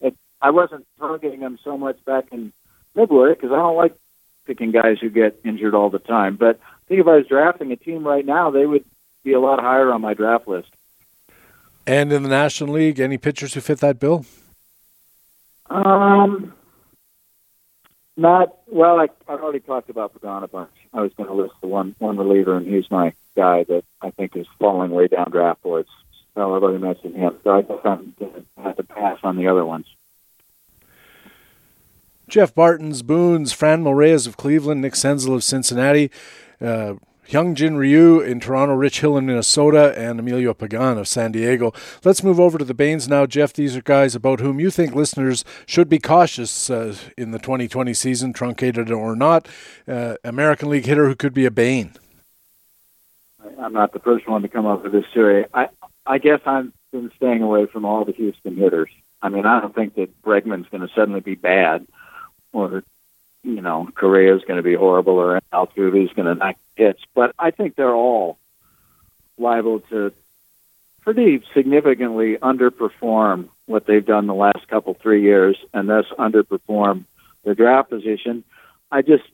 if 0.00 0.14
I 0.40 0.50
wasn't 0.50 0.86
targeting 0.98 1.40
them 1.40 1.58
so 1.64 1.76
much 1.76 2.02
back 2.04 2.26
in 2.30 2.52
February 2.94 3.34
because 3.34 3.50
I 3.50 3.56
don't 3.56 3.76
like 3.76 3.96
picking 4.46 4.70
guys 4.70 4.98
who 5.00 5.10
get 5.10 5.40
injured 5.44 5.74
all 5.74 5.90
the 5.90 5.98
time. 5.98 6.36
But 6.36 6.60
I 6.62 6.88
think 6.88 7.00
if 7.00 7.06
I 7.08 7.16
was 7.16 7.26
drafting 7.26 7.72
a 7.72 7.76
team 7.76 8.06
right 8.06 8.24
now, 8.24 8.50
they 8.50 8.64
would 8.64 8.84
be 9.24 9.32
a 9.32 9.40
lot 9.40 9.60
higher 9.60 9.92
on 9.92 10.00
my 10.00 10.14
draft 10.14 10.46
list. 10.46 10.68
And 11.86 12.12
in 12.12 12.22
the 12.22 12.28
National 12.28 12.74
League, 12.74 13.00
any 13.00 13.18
pitchers 13.18 13.54
who 13.54 13.60
fit 13.60 13.80
that 13.80 13.98
bill? 13.98 14.24
Um, 15.70 16.52
not 18.18 18.58
well. 18.66 19.00
I 19.00 19.08
I 19.28 19.34
already 19.34 19.60
talked 19.60 19.88
about 19.88 20.12
Pagan 20.12 20.42
a 20.42 20.48
bunch. 20.48 20.72
I 20.92 21.00
was 21.00 21.12
going 21.14 21.28
to 21.28 21.34
list 21.34 21.54
the 21.62 21.68
one 21.68 21.94
one 21.98 22.18
reliever, 22.18 22.56
and 22.56 22.66
he's 22.66 22.90
my 22.90 23.14
guy 23.36 23.64
that 23.64 23.84
I 24.02 24.10
think 24.10 24.36
is 24.36 24.46
falling 24.58 24.90
way 24.90 25.06
down 25.06 25.30
draft 25.30 25.62
boards. 25.62 25.88
So 26.34 26.54
I've 26.54 26.62
already 26.62 26.82
mentioned 26.82 27.14
him. 27.14 27.38
So 27.44 27.50
I 27.50 27.62
guess 27.62 27.78
I'm 27.84 28.14
going 28.18 28.32
to 28.32 28.62
have 28.62 28.76
to 28.76 28.82
pass 28.82 29.18
on 29.22 29.36
the 29.36 29.46
other 29.46 29.64
ones. 29.64 29.86
Jeff 32.28 32.54
Barton's 32.54 33.02
Boons, 33.02 33.52
Fran 33.52 33.84
Reyes 33.84 34.26
of 34.26 34.36
Cleveland, 34.36 34.82
Nick 34.82 34.92
Senzel 34.92 35.34
of 35.34 35.42
Cincinnati, 35.42 36.10
uh, 36.60 36.94
Hyunjin 37.28 37.76
Ryu 37.76 38.20
in 38.20 38.40
Toronto, 38.40 38.74
Rich 38.74 39.00
Hill 39.00 39.18
in 39.18 39.26
Minnesota, 39.26 39.92
and 39.98 40.18
Emilio 40.18 40.54
Pagan 40.54 40.96
of 40.96 41.06
San 41.06 41.32
Diego. 41.32 41.74
Let's 42.02 42.22
move 42.22 42.40
over 42.40 42.56
to 42.56 42.64
the 42.64 42.72
Banes 42.72 43.06
now. 43.06 43.26
Jeff, 43.26 43.52
these 43.52 43.76
are 43.76 43.82
guys 43.82 44.14
about 44.14 44.40
whom 44.40 44.58
you 44.58 44.70
think 44.70 44.94
listeners 44.94 45.44
should 45.66 45.90
be 45.90 45.98
cautious 45.98 46.70
uh, 46.70 46.96
in 47.18 47.32
the 47.32 47.38
2020 47.38 47.92
season, 47.92 48.32
truncated 48.32 48.90
or 48.90 49.14
not. 49.14 49.46
Uh, 49.86 50.16
American 50.24 50.70
League 50.70 50.86
hitter 50.86 51.06
who 51.06 51.14
could 51.14 51.34
be 51.34 51.44
a 51.44 51.50
Bane. 51.50 51.92
I'm 53.60 53.74
not 53.74 53.92
the 53.92 53.98
first 53.98 54.26
one 54.26 54.40
to 54.42 54.48
come 54.48 54.64
up 54.64 54.82
with 54.82 54.92
this 54.92 55.04
theory. 55.12 55.44
I, 55.52 55.68
I 56.06 56.16
guess 56.16 56.40
I've 56.46 56.72
been 56.92 57.10
staying 57.16 57.42
away 57.42 57.66
from 57.66 57.84
all 57.84 58.06
the 58.06 58.12
Houston 58.12 58.56
hitters. 58.56 58.88
I 59.20 59.28
mean, 59.28 59.44
I 59.44 59.60
don't 59.60 59.74
think 59.74 59.96
that 59.96 60.22
Bregman's 60.22 60.68
going 60.70 60.86
to 60.86 60.94
suddenly 60.94 61.20
be 61.20 61.34
bad, 61.34 61.86
or 62.52 62.84
you 63.48 63.62
know, 63.62 63.88
Correa's 63.94 64.44
going 64.44 64.58
to 64.58 64.62
be 64.62 64.74
horrible, 64.74 65.14
or 65.14 65.40
Altuve's 65.52 66.12
going 66.12 66.26
to 66.26 66.34
knock 66.34 66.56
hits. 66.76 67.00
But 67.14 67.34
I 67.38 67.50
think 67.50 67.74
they're 67.74 67.94
all 67.94 68.38
liable 69.38 69.80
to 69.90 70.12
pretty 71.00 71.42
significantly 71.54 72.36
underperform 72.36 73.48
what 73.66 73.86
they've 73.86 74.04
done 74.04 74.26
the 74.26 74.34
last 74.34 74.68
couple 74.68 74.94
three 74.94 75.22
years, 75.22 75.56
and 75.72 75.88
thus 75.88 76.06
underperform 76.18 77.04
their 77.44 77.54
draft 77.54 77.88
position. 77.88 78.44
I 78.90 79.02
just, 79.02 79.24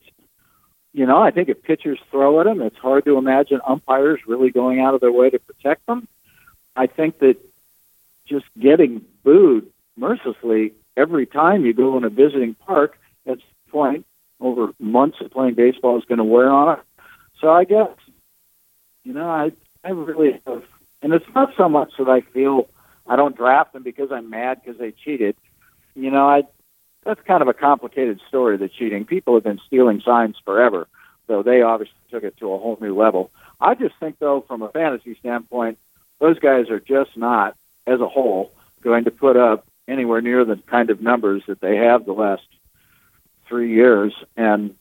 you 0.93 1.05
know, 1.05 1.21
I 1.21 1.31
think 1.31 1.49
if 1.49 1.61
pitchers 1.61 1.99
throw 2.11 2.39
at 2.39 2.45
them, 2.45 2.61
it's 2.61 2.77
hard 2.77 3.05
to 3.05 3.17
imagine 3.17 3.59
umpires 3.65 4.21
really 4.25 4.51
going 4.51 4.79
out 4.79 4.93
of 4.93 5.01
their 5.01 5.11
way 5.11 5.29
to 5.29 5.39
protect 5.39 5.85
them. 5.85 6.07
I 6.75 6.87
think 6.87 7.19
that 7.19 7.37
just 8.25 8.45
getting 8.59 9.03
booed 9.23 9.69
mercilessly 9.97 10.73
every 10.95 11.25
time 11.25 11.65
you 11.65 11.73
go 11.73 11.97
in 11.97 12.03
a 12.03 12.09
visiting 12.09 12.53
park 12.53 12.97
at 13.27 13.39
point 13.69 14.05
over 14.39 14.73
months 14.79 15.17
of 15.21 15.31
playing 15.31 15.55
baseball 15.55 15.97
is 15.97 16.05
going 16.05 16.17
to 16.17 16.23
wear 16.23 16.49
on 16.49 16.77
it. 16.77 16.83
So 17.41 17.49
I 17.51 17.63
guess, 17.63 17.89
you 19.03 19.13
know, 19.13 19.29
I 19.29 19.51
I 19.83 19.89
really 19.89 20.41
have, 20.45 20.63
and 21.01 21.13
it's 21.13 21.25
not 21.35 21.53
so 21.57 21.69
much 21.69 21.91
that 21.99 22.09
I 22.09 22.21
feel 22.21 22.67
I 23.07 23.15
don't 23.15 23.35
draft 23.35 23.73
them 23.73 23.83
because 23.83 24.11
I'm 24.11 24.29
mad 24.29 24.61
because 24.63 24.79
they 24.79 24.91
cheated. 24.91 25.35
You 25.95 26.11
know, 26.11 26.27
I 26.27 26.43
that's 27.05 27.21
kind 27.21 27.41
of 27.41 27.47
a 27.47 27.53
complicated 27.53 28.19
story. 28.27 28.57
The 28.57 28.67
cheating 28.67 29.05
people 29.05 29.35
have 29.35 29.43
been 29.43 29.61
stealing 29.67 30.01
signs 30.03 30.35
forever, 30.43 30.87
though 31.27 31.43
they 31.43 31.61
obviously 31.61 31.95
took 32.09 32.23
it 32.23 32.37
to 32.37 32.51
a 32.51 32.57
whole 32.57 32.77
new 32.81 32.95
level. 32.97 33.31
I 33.61 33.75
just 33.75 33.95
think, 33.99 34.17
though, 34.19 34.43
from 34.47 34.63
a 34.63 34.69
fantasy 34.69 35.15
standpoint, 35.19 35.77
those 36.19 36.39
guys 36.39 36.69
are 36.69 36.79
just 36.79 37.15
not, 37.15 37.55
as 37.85 38.01
a 38.01 38.07
whole, 38.07 38.51
going 38.81 39.05
to 39.05 39.11
put 39.11 39.37
up 39.37 39.67
anywhere 39.87 40.21
near 40.21 40.43
the 40.43 40.57
kind 40.67 40.89
of 40.89 40.99
numbers 40.99 41.43
that 41.47 41.61
they 41.61 41.77
have 41.77 42.05
the 42.05 42.13
last 42.13 42.41
three 43.47 43.73
years. 43.73 44.13
And 44.35 44.75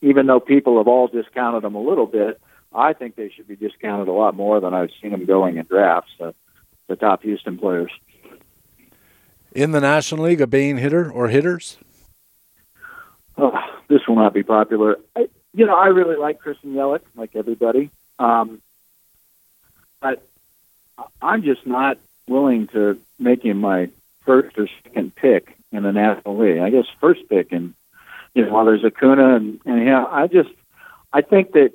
even 0.00 0.26
though 0.26 0.40
people 0.40 0.78
have 0.78 0.88
all 0.88 1.08
discounted 1.08 1.62
them 1.62 1.74
a 1.74 1.82
little 1.82 2.06
bit, 2.06 2.40
I 2.72 2.92
think 2.92 3.16
they 3.16 3.30
should 3.30 3.48
be 3.48 3.56
discounted 3.56 4.08
a 4.08 4.12
lot 4.12 4.34
more 4.34 4.60
than 4.60 4.74
I've 4.74 4.90
seen 5.00 5.12
them 5.12 5.24
going 5.24 5.56
in 5.56 5.66
drafts. 5.66 6.12
Uh, 6.20 6.32
the 6.86 6.96
top 6.96 7.22
Houston 7.22 7.58
players 7.58 7.90
in 9.52 9.72
the 9.72 9.80
National 9.80 10.24
League, 10.24 10.40
a 10.40 10.46
bane 10.46 10.76
hitter 10.76 11.10
or 11.10 11.28
hitters? 11.28 11.78
Oh, 13.36 13.58
this 13.88 14.06
will 14.06 14.16
not 14.16 14.34
be 14.34 14.42
popular. 14.42 14.98
I, 15.16 15.28
you 15.54 15.66
know, 15.66 15.76
I 15.76 15.88
really 15.88 16.16
like 16.16 16.38
Christian 16.38 16.74
Yelich, 16.74 17.02
like 17.16 17.34
everybody. 17.34 17.90
Um, 18.18 18.60
but 20.00 20.24
I'm 21.22 21.42
just 21.42 21.66
not 21.66 21.98
willing 22.28 22.68
to 22.68 23.00
make 23.18 23.44
him 23.44 23.58
my 23.58 23.90
first 24.24 24.58
or 24.58 24.68
second 24.84 25.14
pick 25.14 25.56
in 25.72 25.82
the 25.82 25.92
National 25.92 26.38
League. 26.38 26.58
I 26.58 26.70
guess 26.70 26.86
first 27.00 27.20
pick, 27.28 27.52
and 27.52 27.74
you 28.34 28.44
know, 28.44 28.52
while 28.52 28.64
there's 28.64 28.84
Acuna 28.84 29.36
and 29.36 29.60
and 29.64 29.86
yeah, 29.86 30.04
I 30.04 30.26
just 30.26 30.50
I 31.12 31.22
think 31.22 31.52
that 31.52 31.72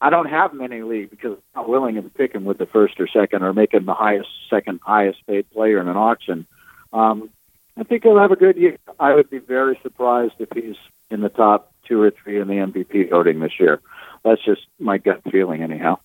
I 0.00 0.10
don't 0.10 0.28
have 0.28 0.52
many 0.52 0.82
league 0.82 1.10
because 1.10 1.38
I'm 1.54 1.62
not 1.62 1.68
willing 1.68 1.94
to 1.94 2.02
pick 2.02 2.34
him 2.34 2.44
with 2.44 2.58
the 2.58 2.66
first 2.66 3.00
or 3.00 3.06
second 3.06 3.42
or 3.42 3.52
make 3.52 3.72
him 3.72 3.86
the 3.86 3.94
highest 3.94 4.28
second 4.50 4.80
highest 4.82 5.26
paid 5.26 5.48
player 5.50 5.80
in 5.80 5.88
an 5.88 5.96
auction. 5.96 6.46
Um, 6.92 7.30
I 7.76 7.84
think 7.84 8.02
he'll 8.02 8.18
have 8.18 8.32
a 8.32 8.36
good 8.36 8.56
year. 8.56 8.78
I 8.98 9.14
would 9.14 9.30
be 9.30 9.38
very 9.38 9.78
surprised 9.82 10.34
if 10.38 10.48
he's 10.52 10.76
in 11.10 11.20
the 11.20 11.28
top 11.28 11.72
two 11.86 12.00
or 12.00 12.10
three 12.10 12.40
in 12.40 12.48
the 12.48 12.54
MVP 12.54 13.10
voting 13.10 13.40
this 13.40 13.58
year. 13.58 13.80
That's 14.24 14.44
just 14.44 14.62
my 14.78 14.98
gut 14.98 15.22
feeling, 15.30 15.62
anyhow. 15.62 15.98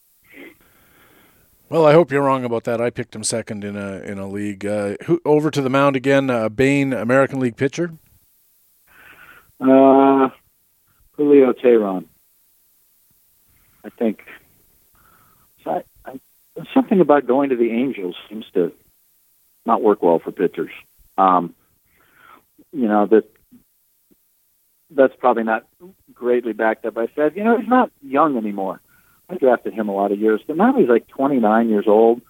Well, 1.70 1.86
I 1.86 1.92
hope 1.92 2.12
you're 2.12 2.24
wrong 2.24 2.46
about 2.46 2.64
that. 2.64 2.80
I 2.80 2.90
picked 2.90 3.14
him 3.14 3.26
second 3.26 3.66
in 3.66 3.76
a 3.76 3.98
in 4.00 4.20
a 4.20 4.28
league. 4.28 4.66
Uh, 4.66 4.96
who, 5.06 5.22
over 5.26 5.52
to 5.52 5.62
the 5.62 5.70
mound 5.70 5.98
again. 5.98 6.30
Uh, 6.30 6.48
Bane, 6.48 6.94
American 6.94 7.42
League 7.42 7.58
pitcher. 7.58 7.92
Uh, 9.60 10.30
Julio 11.18 11.52
Teheran. 11.52 12.06
I 13.84 13.90
think. 13.90 14.24
I, 15.66 15.84
I, 16.06 16.20
something 16.74 17.02
about 17.02 17.28
going 17.28 17.50
to 17.50 17.58
the 17.58 17.72
Angels 17.72 18.16
seems 18.30 18.46
to 18.54 18.72
not 19.66 19.82
work 19.82 20.02
well 20.02 20.20
for 20.20 20.32
pitchers. 20.32 20.72
Um, 21.18 21.54
you 22.72 22.88
know 22.88 23.08
that 23.08 23.26
that's 24.90 25.16
probably 25.18 25.44
not 25.44 25.68
greatly 26.14 26.54
backed 26.54 26.86
up 26.86 26.94
by 26.94 27.08
said, 27.14 27.36
you 27.36 27.44
know, 27.44 27.58
he's 27.58 27.68
not 27.68 27.92
young 28.02 28.38
anymore. 28.38 28.80
I 29.30 29.36
drafted 29.36 29.74
him 29.74 29.90
a 29.90 29.96
lot 29.96 30.12
of 30.12 30.20
years, 30.20 30.42
but 30.46 30.58
now 30.58 30.74
he's 30.74 30.88
like 30.88 31.08
29 31.08 31.70
years 31.70 31.86
old. 31.88 32.22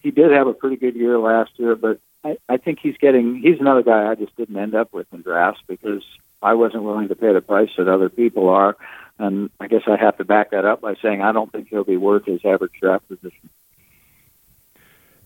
He 0.00 0.10
did 0.10 0.30
have 0.30 0.46
a 0.46 0.52
pretty 0.52 0.76
good 0.76 0.94
year 0.94 1.18
last 1.18 1.52
year, 1.56 1.74
but 1.74 1.98
I, 2.22 2.36
I 2.48 2.56
think 2.56 2.78
he's 2.80 2.96
getting. 2.96 3.40
He's 3.40 3.60
another 3.60 3.82
guy 3.82 4.10
I 4.10 4.14
just 4.14 4.36
didn't 4.36 4.56
end 4.56 4.74
up 4.74 4.92
with 4.92 5.06
in 5.12 5.22
drafts 5.22 5.62
because 5.66 6.04
I 6.42 6.54
wasn't 6.54 6.84
willing 6.84 7.08
to 7.08 7.16
pay 7.16 7.32
the 7.32 7.40
price 7.40 7.70
that 7.76 7.88
other 7.88 8.08
people 8.08 8.48
are, 8.48 8.76
and 9.18 9.50
I 9.58 9.66
guess 9.66 9.82
I 9.86 9.96
have 9.96 10.18
to 10.18 10.24
back 10.24 10.50
that 10.50 10.64
up 10.64 10.80
by 10.80 10.94
saying 11.02 11.22
I 11.22 11.32
don't 11.32 11.50
think 11.50 11.68
he'll 11.68 11.84
be 11.84 11.96
worth 11.96 12.26
his 12.26 12.44
average 12.44 12.72
draft 12.80 13.08
position. 13.08 13.50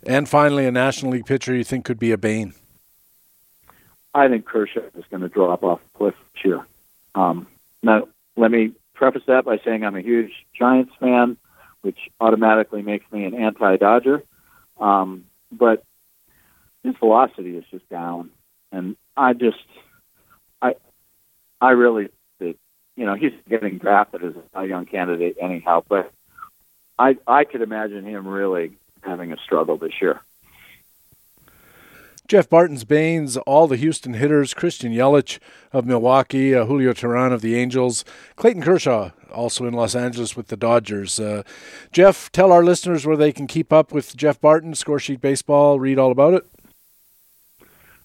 And 0.06 0.28
finally, 0.28 0.66
a 0.66 0.72
National 0.72 1.12
League 1.12 1.26
pitcher 1.26 1.54
you 1.54 1.64
think 1.64 1.84
could 1.84 1.98
be 1.98 2.12
a 2.12 2.18
bane? 2.18 2.54
I 4.14 4.28
think 4.28 4.46
Kershaw 4.46 4.80
is 4.96 5.04
going 5.10 5.22
to 5.22 5.28
drop 5.28 5.62
off 5.62 5.80
the 5.80 5.98
cliff 5.98 6.14
this 6.34 6.44
year. 6.44 6.66
Um, 7.14 7.46
now, 7.82 8.08
let 8.36 8.50
me 8.50 8.72
preface 9.00 9.22
that 9.28 9.46
by 9.46 9.58
saying 9.64 9.82
I'm 9.82 9.96
a 9.96 10.02
huge 10.02 10.30
Giants 10.52 10.92
fan, 11.00 11.38
which 11.80 11.96
automatically 12.20 12.82
makes 12.82 13.10
me 13.10 13.24
an 13.24 13.34
anti-Dodger. 13.34 14.22
Um, 14.78 15.24
but 15.50 15.82
his 16.84 16.94
velocity 17.00 17.56
is 17.56 17.64
just 17.70 17.88
down, 17.88 18.28
and 18.70 18.96
I 19.16 19.32
just, 19.32 19.56
I, 20.60 20.74
I 21.62 21.70
really, 21.70 22.10
you 22.38 22.56
know, 23.06 23.14
he's 23.14 23.32
getting 23.48 23.78
drafted 23.78 24.22
as 24.22 24.34
a 24.52 24.66
young 24.66 24.84
candidate 24.84 25.36
anyhow. 25.40 25.82
But 25.88 26.12
I, 26.98 27.16
I 27.26 27.44
could 27.44 27.62
imagine 27.62 28.04
him 28.04 28.28
really 28.28 28.72
having 29.02 29.32
a 29.32 29.38
struggle 29.38 29.78
this 29.78 29.94
year. 30.02 30.20
Jeff 32.30 32.48
Barton's 32.48 32.84
Banes, 32.84 33.36
all 33.38 33.66
the 33.66 33.74
Houston 33.74 34.14
hitters, 34.14 34.54
Christian 34.54 34.92
Yelich 34.92 35.40
of 35.72 35.84
Milwaukee, 35.84 36.54
uh, 36.54 36.64
Julio 36.64 36.92
Teheran 36.92 37.32
of 37.32 37.40
the 37.40 37.56
Angels, 37.56 38.04
Clayton 38.36 38.62
Kershaw 38.62 39.10
also 39.32 39.66
in 39.66 39.74
Los 39.74 39.96
Angeles 39.96 40.36
with 40.36 40.46
the 40.46 40.56
Dodgers. 40.56 41.18
Uh, 41.18 41.42
Jeff, 41.90 42.30
tell 42.30 42.52
our 42.52 42.62
listeners 42.62 43.04
where 43.04 43.16
they 43.16 43.32
can 43.32 43.48
keep 43.48 43.72
up 43.72 43.90
with 43.90 44.16
Jeff 44.16 44.40
Barton, 44.40 44.74
Scoresheet 44.74 45.20
Baseball, 45.20 45.80
read 45.80 45.98
all 45.98 46.12
about 46.12 46.34
it. 46.34 46.46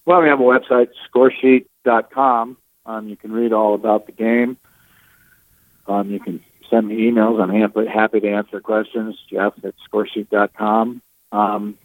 Well, 0.08 0.24
we 0.24 0.28
have 0.30 0.40
a 0.40 0.44
website, 0.44 0.90
scoresheet.com. 1.14 2.58
Um, 2.88 3.08
you 3.08 3.16
can 3.18 3.32
read 3.32 3.54
all 3.54 3.76
about 3.76 4.08
the 4.08 4.12
game. 4.12 4.58
Um, 5.86 6.10
you 6.10 6.20
can 6.20 6.44
send 6.72 6.88
me 6.88 6.96
emails. 7.12 7.40
I'm 7.40 7.52
happy, 7.52 7.86
happy 7.86 8.22
to 8.22 8.32
answer 8.32 8.60
questions. 8.60 9.20
Jeff 9.30 9.54
at 9.64 9.76
scoresheet.com. 9.88 11.04
Um, 11.32 11.78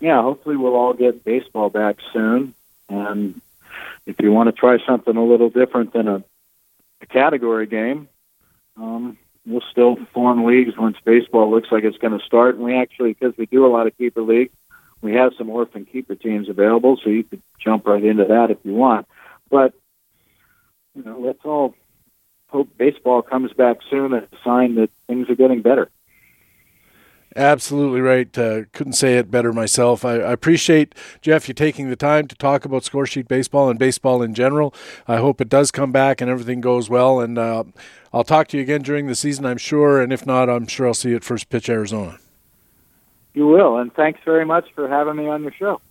yeah, 0.00 0.20
hopefully 0.22 0.56
we'll 0.56 0.74
all 0.74 0.92
get 0.92 1.24
baseball 1.24 1.70
back 1.70 1.96
soon. 2.12 2.54
And 2.88 3.40
if 4.06 4.16
you 4.20 4.32
want 4.32 4.48
to 4.48 4.52
try 4.52 4.78
something 4.86 5.16
a 5.16 5.24
little 5.24 5.50
different 5.50 5.92
than 5.92 6.08
a, 6.08 6.22
a 7.00 7.06
category 7.06 7.66
game, 7.66 8.08
um, 8.76 9.16
we'll 9.46 9.62
still 9.70 9.96
form 10.12 10.44
leagues 10.44 10.76
once 10.76 10.96
baseball 11.04 11.50
looks 11.50 11.72
like 11.72 11.84
it's 11.84 11.98
going 11.98 12.18
to 12.18 12.24
start. 12.24 12.56
And 12.56 12.64
we 12.64 12.74
actually, 12.74 13.14
because 13.14 13.36
we 13.36 13.46
do 13.46 13.64
a 13.66 13.68
lot 13.68 13.86
of 13.86 13.96
keeper 13.96 14.22
leagues, 14.22 14.52
we 15.00 15.14
have 15.14 15.32
some 15.36 15.48
orphan 15.50 15.84
keeper 15.84 16.14
teams 16.14 16.48
available, 16.48 16.98
so 17.02 17.10
you 17.10 17.24
could 17.24 17.42
jump 17.58 17.86
right 17.86 18.02
into 18.02 18.24
that 18.24 18.50
if 18.50 18.58
you 18.64 18.74
want. 18.74 19.06
But 19.50 19.74
you 20.94 21.04
know, 21.04 21.18
let's 21.20 21.44
all 21.44 21.74
hope 22.48 22.68
baseball 22.76 23.22
comes 23.22 23.52
back 23.52 23.78
soon 23.90 24.14
as 24.14 24.24
a 24.24 24.36
sign 24.42 24.76
that 24.76 24.90
things 25.06 25.28
are 25.28 25.34
getting 25.34 25.62
better. 25.62 25.90
Absolutely 27.36 28.00
right. 28.00 28.36
Uh, 28.38 28.62
couldn't 28.72 28.94
say 28.94 29.18
it 29.18 29.30
better 29.30 29.52
myself. 29.52 30.06
I, 30.06 30.14
I, 30.14 30.32
appreciate, 30.32 30.94
Jeff, 31.20 31.48
you 31.48 31.54
taking 31.54 31.90
the 31.90 31.96
time 31.96 32.26
to 32.28 32.34
talk 32.34 32.64
about 32.64 32.82
scoresheet 32.82 33.28
baseball 33.28 33.68
and 33.68 33.78
baseball 33.78 34.22
in 34.22 34.32
general. 34.32 34.74
I 35.06 35.16
hope 35.16 35.42
it 35.42 35.50
does 35.50 35.70
come 35.70 35.92
back 35.92 36.22
and 36.22 36.30
everything 36.30 36.62
goes 36.62 36.88
well. 36.88 37.20
And 37.20 37.36
uh, 37.36 37.64
I'll 38.10 38.24
talk 38.24 38.48
to 38.48 38.56
you 38.56 38.62
again 38.62 38.80
during 38.80 39.06
the 39.06 39.14
season, 39.14 39.44
I'm 39.44 39.58
sure. 39.58 40.00
And 40.00 40.14
if 40.14 40.24
not, 40.24 40.48
I'm 40.48 40.66
sure 40.66 40.86
I'll 40.86 40.94
see 40.94 41.10
you 41.10 41.16
at 41.16 41.24
First 41.24 41.50
Pitch 41.50 41.68
Arizona. 41.68 42.18
You 43.34 43.46
will. 43.46 43.76
And 43.76 43.92
thanks 43.92 44.20
very 44.24 44.46
much 44.46 44.72
for 44.74 44.88
having 44.88 45.16
me 45.16 45.28
on 45.28 45.42
your 45.42 45.52
show. 45.52 45.82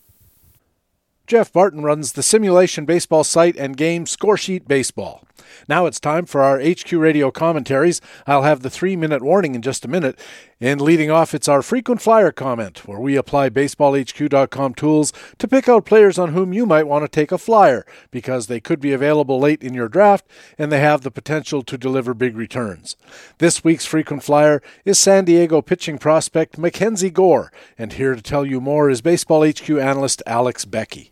Jeff 1.27 1.53
Barton 1.53 1.83
runs 1.83 2.13
the 2.13 2.23
simulation 2.23 2.85
baseball 2.85 3.23
site 3.23 3.55
and 3.55 3.77
game 3.77 4.05
Scoresheet 4.05 4.67
Baseball. 4.67 5.25
Now 5.67 5.85
it's 5.85 5.99
time 5.99 6.25
for 6.25 6.41
our 6.41 6.59
HQ 6.59 6.91
Radio 6.91 7.31
commentaries. 7.31 7.99
I'll 8.27 8.43
have 8.43 8.61
the 8.61 8.69
three 8.69 8.95
minute 8.95 9.23
warning 9.23 9.55
in 9.55 9.61
just 9.61 9.85
a 9.85 9.87
minute. 9.87 10.19
And 10.61 10.79
leading 10.79 11.11
off, 11.11 11.33
it's 11.33 11.49
our 11.49 11.61
frequent 11.61 12.01
flyer 12.01 12.31
comment, 12.31 12.87
where 12.87 12.99
we 12.99 13.17
apply 13.17 13.49
baseballhq.com 13.49 14.73
tools 14.75 15.11
to 15.37 15.47
pick 15.49 15.67
out 15.67 15.85
players 15.85 16.17
on 16.17 16.31
whom 16.31 16.53
you 16.53 16.65
might 16.65 16.87
want 16.87 17.03
to 17.03 17.09
take 17.09 17.33
a 17.33 17.37
flyer 17.37 17.85
because 18.09 18.47
they 18.47 18.61
could 18.61 18.79
be 18.79 18.93
available 18.93 19.37
late 19.37 19.61
in 19.61 19.73
your 19.73 19.89
draft 19.89 20.25
and 20.57 20.71
they 20.71 20.79
have 20.79 21.01
the 21.01 21.11
potential 21.11 21.61
to 21.63 21.77
deliver 21.77 22.13
big 22.13 22.37
returns. 22.37 22.95
This 23.39 23.65
week's 23.65 23.85
frequent 23.85 24.23
flyer 24.23 24.61
is 24.85 24.97
San 24.97 25.25
Diego 25.25 25.61
pitching 25.61 25.97
prospect 25.97 26.57
Mackenzie 26.57 27.09
Gore, 27.09 27.51
and 27.77 27.91
here 27.91 28.15
to 28.15 28.21
tell 28.21 28.45
you 28.45 28.61
more 28.61 28.89
is 28.89 29.01
Baseball 29.01 29.45
HQ 29.45 29.69
analyst 29.69 30.23
Alex 30.25 30.63
Beckey. 30.63 31.11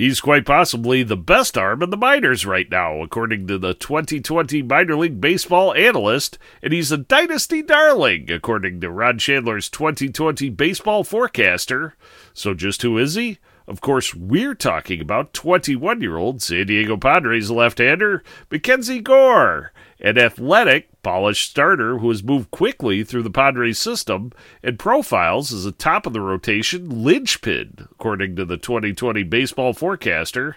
He's 0.00 0.22
quite 0.22 0.46
possibly 0.46 1.02
the 1.02 1.14
best 1.14 1.58
arm 1.58 1.82
in 1.82 1.90
the 1.90 1.96
minors 1.98 2.46
right 2.46 2.70
now, 2.70 3.02
according 3.02 3.46
to 3.48 3.58
the 3.58 3.74
2020 3.74 4.62
Minor 4.62 4.96
League 4.96 5.20
Baseball 5.20 5.74
analyst, 5.74 6.38
and 6.62 6.72
he's 6.72 6.90
a 6.90 6.96
dynasty 6.96 7.60
darling, 7.60 8.30
according 8.30 8.80
to 8.80 8.90
Ron 8.90 9.18
Shandler's 9.18 9.68
2020 9.68 10.48
baseball 10.48 11.04
forecaster. 11.04 11.96
So, 12.32 12.54
just 12.54 12.80
who 12.80 12.96
is 12.96 13.14
he? 13.14 13.40
Of 13.68 13.82
course, 13.82 14.14
we're 14.14 14.54
talking 14.54 15.02
about 15.02 15.34
21 15.34 16.00
year 16.00 16.16
old 16.16 16.40
San 16.40 16.68
Diego 16.68 16.96
Padres 16.96 17.50
left 17.50 17.76
hander 17.76 18.24
Mackenzie 18.50 19.00
Gore, 19.00 19.70
an 20.00 20.18
athletic, 20.18 20.88
polished 21.02 21.50
starter 21.50 21.98
who 21.98 22.08
has 22.08 22.22
moved 22.22 22.50
quickly 22.50 23.04
through 23.04 23.22
the 23.22 23.30
Padres 23.30 23.78
system 23.78 24.32
and 24.62 24.78
profiles 24.78 25.52
as 25.52 25.66
a 25.66 25.72
top 25.72 26.06
of 26.06 26.12
the 26.12 26.20
rotation 26.20 27.04
linchpin, 27.04 27.88
according 27.90 28.36
to 28.36 28.44
the 28.44 28.56
2020 28.56 29.22
baseball 29.24 29.72
forecaster. 29.72 30.56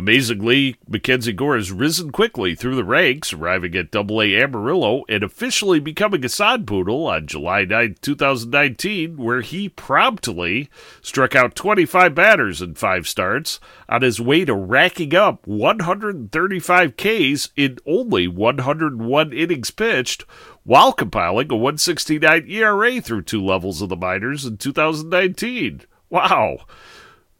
Amazingly, 0.00 0.76
Mackenzie 0.88 1.34
Gore 1.34 1.56
has 1.56 1.70
risen 1.70 2.10
quickly 2.10 2.54
through 2.54 2.74
the 2.74 2.84
ranks, 2.84 3.34
arriving 3.34 3.76
at 3.76 3.94
AA 3.94 4.34
Amarillo 4.42 5.04
and 5.10 5.22
officially 5.22 5.78
becoming 5.78 6.24
a 6.24 6.28
sod 6.30 6.66
poodle 6.66 7.06
on 7.06 7.26
July 7.26 7.66
9, 7.66 7.96
2019, 8.00 9.18
where 9.18 9.42
he 9.42 9.68
promptly 9.68 10.70
struck 11.02 11.36
out 11.36 11.54
25 11.54 12.14
batters 12.14 12.62
in 12.62 12.76
five 12.76 13.06
starts 13.06 13.60
on 13.90 14.00
his 14.00 14.18
way 14.18 14.46
to 14.46 14.54
racking 14.54 15.14
up 15.14 15.46
135 15.46 16.96
Ks 16.96 17.50
in 17.54 17.76
only 17.84 18.26
101 18.26 19.32
innings 19.34 19.70
pitched, 19.70 20.24
while 20.64 20.94
compiling 20.94 21.52
a 21.52 21.56
169 21.56 22.46
ERA 22.48 23.02
through 23.02 23.20
two 23.20 23.44
levels 23.44 23.82
of 23.82 23.90
the 23.90 23.96
minors 23.96 24.46
in 24.46 24.56
2019. 24.56 25.82
Wow! 26.08 26.60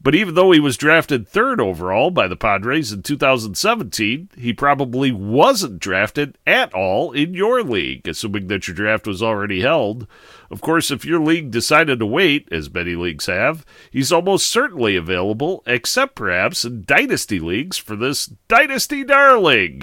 But 0.03 0.15
even 0.15 0.35
though 0.35 0.51
he 0.51 0.61
was 0.61 0.79
drafted 0.79 1.29
third 1.29 1.61
overall 1.61 2.11
by 2.11 2.27
the 2.27 2.37
Padres 2.37 2.91
in 2.91 3.03
2017, 3.03 4.31
he 4.35 4.53
probably 4.55 5.13
wasn't 5.13 5.79
drafted 5.79 6.39
at 6.47 6.73
all 6.73 7.13
in 7.13 7.35
your 7.35 7.63
league, 7.63 8.09
assuming 8.09 8.47
that 8.47 8.67
your 8.67 8.75
draft 8.75 9.07
was 9.07 9.23
already 9.23 9.61
held. 9.61 10.07
Of 10.51 10.63
course, 10.63 10.91
if 10.91 11.05
your 11.05 11.21
league 11.21 11.51
decided 11.51 11.99
to 11.99 12.07
wait, 12.07 12.49
as 12.51 12.73
many 12.73 12.95
leagues 12.97 13.27
have, 13.27 13.67
he's 13.91 14.11
almost 14.11 14.51
certainly 14.51 14.97
available, 14.97 15.63
except 15.67 16.15
perhaps 16.15 16.65
in 16.65 16.85
dynasty 16.87 17.39
leagues 17.39 17.77
for 17.77 17.95
this 17.95 18.25
dynasty 18.49 19.05
darling. 19.05 19.83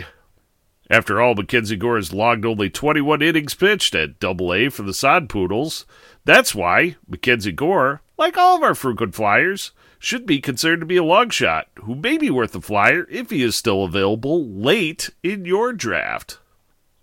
After 0.90 1.22
all, 1.22 1.36
Mackenzie 1.36 1.76
Gore 1.76 1.98
has 1.98 2.14
logged 2.14 2.46
only 2.46 2.72
21 2.72 3.22
innings 3.22 3.54
pitched 3.54 3.94
at 3.94 4.20
Double 4.20 4.52
A 4.52 4.70
for 4.70 4.82
the 4.82 4.94
Sod 4.94 5.30
Poodles. 5.30 5.86
That's 6.26 6.56
why 6.56 6.96
Mackenzie 7.08 7.52
Gore, 7.52 8.02
like 8.18 8.38
all 8.38 8.56
of 8.56 8.64
our 8.64 8.74
frequent 8.74 9.14
flyers, 9.14 9.72
should 10.00 10.26
be 10.26 10.40
considered 10.40 10.80
to 10.80 10.86
be 10.86 10.98
a 10.98 11.04
long 11.04 11.30
shot 11.30 11.68
who 11.84 11.96
may 11.96 12.18
be 12.18 12.30
worth 12.30 12.56
a 12.56 12.62
flyer 12.62 13.08
if 13.10 13.30
he 13.30 13.42
is 13.44 13.56
still 13.56 13.84
available 13.84 14.48
late 14.48 15.10
in 15.24 15.46
your 15.46 15.74
draft. 15.74 16.40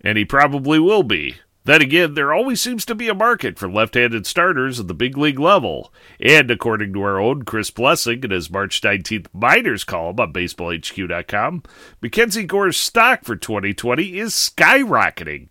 And 0.00 0.18
he 0.18 0.24
probably 0.24 0.78
will 0.78 1.02
be. 1.02 1.36
Then 1.64 1.80
again, 1.80 2.12
there 2.12 2.32
always 2.32 2.60
seems 2.60 2.84
to 2.84 2.94
be 2.94 3.08
a 3.08 3.14
market 3.14 3.58
for 3.58 3.70
left 3.70 3.94
handed 3.94 4.26
starters 4.26 4.78
at 4.78 4.86
the 4.86 4.92
big 4.92 5.16
league 5.16 5.38
level. 5.38 5.92
And 6.20 6.50
according 6.50 6.92
to 6.92 7.02
our 7.02 7.18
own 7.18 7.44
Chris 7.44 7.70
Blessing 7.70 8.22
in 8.22 8.30
his 8.30 8.50
March 8.50 8.82
19th 8.82 9.28
Minors 9.32 9.82
column 9.82 10.20
on 10.20 10.32
BaseballHQ.com, 10.34 11.62
Mackenzie 12.02 12.44
Gore's 12.44 12.76
stock 12.76 13.24
for 13.24 13.34
2020 13.34 14.18
is 14.18 14.34
skyrocketing. 14.34 15.48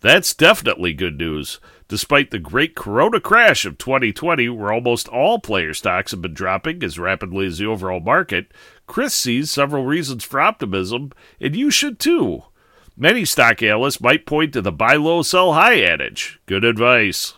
That's 0.00 0.32
definitely 0.32 0.92
good 0.92 1.18
news. 1.18 1.58
Despite 1.88 2.32
the 2.32 2.40
great 2.40 2.74
corona 2.74 3.20
crash 3.20 3.64
of 3.64 3.78
2020, 3.78 4.48
where 4.48 4.72
almost 4.72 5.06
all 5.08 5.38
player 5.38 5.72
stocks 5.72 6.10
have 6.10 6.20
been 6.20 6.34
dropping 6.34 6.82
as 6.82 6.98
rapidly 6.98 7.46
as 7.46 7.58
the 7.58 7.66
overall 7.66 8.00
market, 8.00 8.52
Chris 8.88 9.14
sees 9.14 9.52
several 9.52 9.84
reasons 9.84 10.24
for 10.24 10.40
optimism, 10.40 11.12
and 11.40 11.54
you 11.54 11.70
should 11.70 12.00
too. 12.00 12.42
Many 12.96 13.24
stock 13.24 13.62
analysts 13.62 14.00
might 14.00 14.26
point 14.26 14.52
to 14.54 14.62
the 14.62 14.72
buy 14.72 14.96
low, 14.96 15.22
sell 15.22 15.52
high 15.52 15.80
adage. 15.80 16.40
Good 16.46 16.64
advice. 16.64 17.34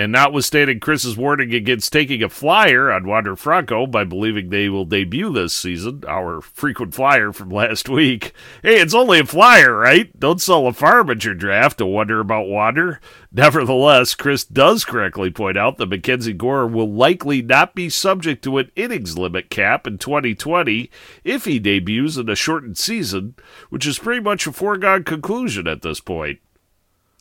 And 0.00 0.12
notwithstanding 0.12 0.80
Chris's 0.80 1.18
warning 1.18 1.52
against 1.52 1.92
taking 1.92 2.22
a 2.22 2.30
flyer 2.30 2.90
on 2.90 3.06
Wander 3.06 3.36
Franco 3.36 3.86
by 3.86 4.02
believing 4.04 4.48
they 4.48 4.70
will 4.70 4.86
debut 4.86 5.30
this 5.30 5.52
season, 5.52 6.04
our 6.08 6.40
frequent 6.40 6.94
flyer 6.94 7.34
from 7.34 7.50
last 7.50 7.86
week, 7.86 8.32
hey, 8.62 8.80
it's 8.80 8.94
only 8.94 9.20
a 9.20 9.26
flyer, 9.26 9.76
right? 9.76 10.18
Don't 10.18 10.40
sell 10.40 10.66
a 10.66 10.72
farm 10.72 11.10
at 11.10 11.26
your 11.26 11.34
draft 11.34 11.76
to 11.76 11.84
wonder 11.84 12.18
about 12.18 12.48
Wander. 12.48 12.98
Nevertheless, 13.30 14.14
Chris 14.14 14.42
does 14.42 14.86
correctly 14.86 15.30
point 15.30 15.58
out 15.58 15.76
that 15.76 15.90
Mackenzie 15.90 16.32
Gore 16.32 16.66
will 16.66 16.90
likely 16.90 17.42
not 17.42 17.74
be 17.74 17.90
subject 17.90 18.42
to 18.44 18.56
an 18.56 18.70
innings 18.76 19.18
limit 19.18 19.50
cap 19.50 19.86
in 19.86 19.98
2020 19.98 20.90
if 21.24 21.44
he 21.44 21.58
debuts 21.58 22.16
in 22.16 22.30
a 22.30 22.34
shortened 22.34 22.78
season, 22.78 23.34
which 23.68 23.86
is 23.86 23.98
pretty 23.98 24.22
much 24.22 24.46
a 24.46 24.52
foregone 24.52 25.04
conclusion 25.04 25.66
at 25.66 25.82
this 25.82 26.00
point. 26.00 26.38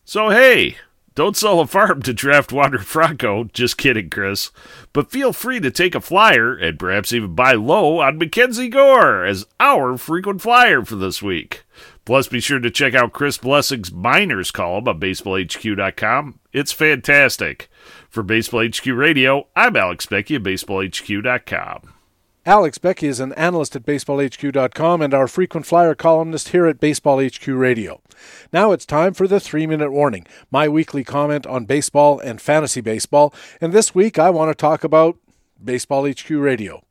So, 0.05 0.29
hey, 0.29 0.77
don't 1.19 1.35
sell 1.35 1.59
a 1.59 1.67
farm 1.67 2.01
to 2.01 2.13
draft 2.13 2.53
Wander 2.53 2.77
Franco. 2.77 3.43
Just 3.51 3.77
kidding, 3.77 4.09
Chris. 4.09 4.51
But 4.93 5.11
feel 5.11 5.33
free 5.33 5.59
to 5.59 5.69
take 5.69 5.93
a 5.93 5.99
flyer 5.99 6.55
and 6.55 6.79
perhaps 6.79 7.11
even 7.11 7.35
buy 7.35 7.55
low 7.55 7.99
on 7.99 8.17
Mackenzie 8.17 8.69
Gore 8.69 9.25
as 9.25 9.45
our 9.59 9.97
frequent 9.97 10.41
flyer 10.41 10.85
for 10.85 10.95
this 10.95 11.21
week. 11.21 11.65
Plus, 12.05 12.29
be 12.29 12.39
sure 12.39 12.59
to 12.59 12.71
check 12.71 12.93
out 12.93 13.11
Chris 13.11 13.37
Blessing's 13.37 13.91
Minors 13.91 14.49
column 14.49 14.87
on 14.87 15.01
BaseballHQ.com. 15.01 16.39
It's 16.53 16.71
fantastic. 16.71 17.69
For 18.09 18.23
Baseball 18.23 18.65
HQ 18.69 18.87
Radio, 18.87 19.47
I'm 19.57 19.75
Alex 19.75 20.05
Beckey 20.05 20.35
of 20.35 20.43
BaseballHQ.com. 20.43 21.98
Alex 22.45 22.77
Beckey 22.77 23.07
is 23.07 23.19
an 23.19 23.33
analyst 23.33 23.75
at 23.75 23.85
BaseballHQ.com 23.85 25.01
and 25.01 25.13
our 25.13 25.27
frequent 25.27 25.65
flyer 25.65 25.93
columnist 25.93 26.49
here 26.49 26.67
at 26.67 26.79
Baseball 26.79 27.21
HQ 27.21 27.45
Radio. 27.47 28.01
Now 28.53 28.71
it's 28.71 28.85
time 28.85 29.13
for 29.13 29.27
the 29.27 29.41
three 29.41 29.67
minute 29.67 29.91
warning, 29.91 30.25
my 30.49 30.69
weekly 30.69 31.03
comment 31.03 31.45
on 31.45 31.65
baseball 31.65 32.17
and 32.19 32.41
fantasy 32.41 32.79
baseball. 32.79 33.33
And 33.59 33.73
this 33.73 33.93
week 33.93 34.17
I 34.17 34.29
want 34.29 34.49
to 34.51 34.55
talk 34.55 34.85
about 34.85 35.17
Baseball 35.61 36.09
HQ 36.09 36.29
Radio. 36.29 36.81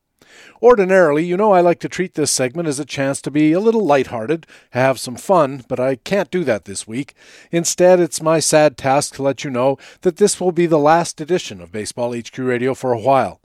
Ordinarily, 0.60 1.24
you 1.24 1.38
know 1.38 1.52
I 1.52 1.62
like 1.62 1.80
to 1.80 1.88
treat 1.88 2.12
this 2.12 2.30
segment 2.30 2.68
as 2.68 2.78
a 2.78 2.84
chance 2.84 3.22
to 3.22 3.30
be 3.30 3.52
a 3.52 3.60
little 3.60 3.86
lighthearted, 3.86 4.46
have 4.70 5.00
some 5.00 5.16
fun, 5.16 5.64
but 5.66 5.80
I 5.80 5.96
can't 5.96 6.30
do 6.30 6.44
that 6.44 6.66
this 6.66 6.86
week. 6.86 7.14
Instead, 7.50 8.00
it's 8.00 8.20
my 8.20 8.38
sad 8.38 8.76
task 8.76 9.14
to 9.14 9.22
let 9.22 9.44
you 9.44 9.50
know 9.50 9.78
that 10.02 10.16
this 10.16 10.38
will 10.40 10.52
be 10.52 10.66
the 10.66 10.78
last 10.78 11.22
edition 11.22 11.62
of 11.62 11.72
Baseball 11.72 12.14
HQ 12.14 12.36
Radio 12.36 12.74
for 12.74 12.92
a 12.92 13.00
while. 13.00 13.40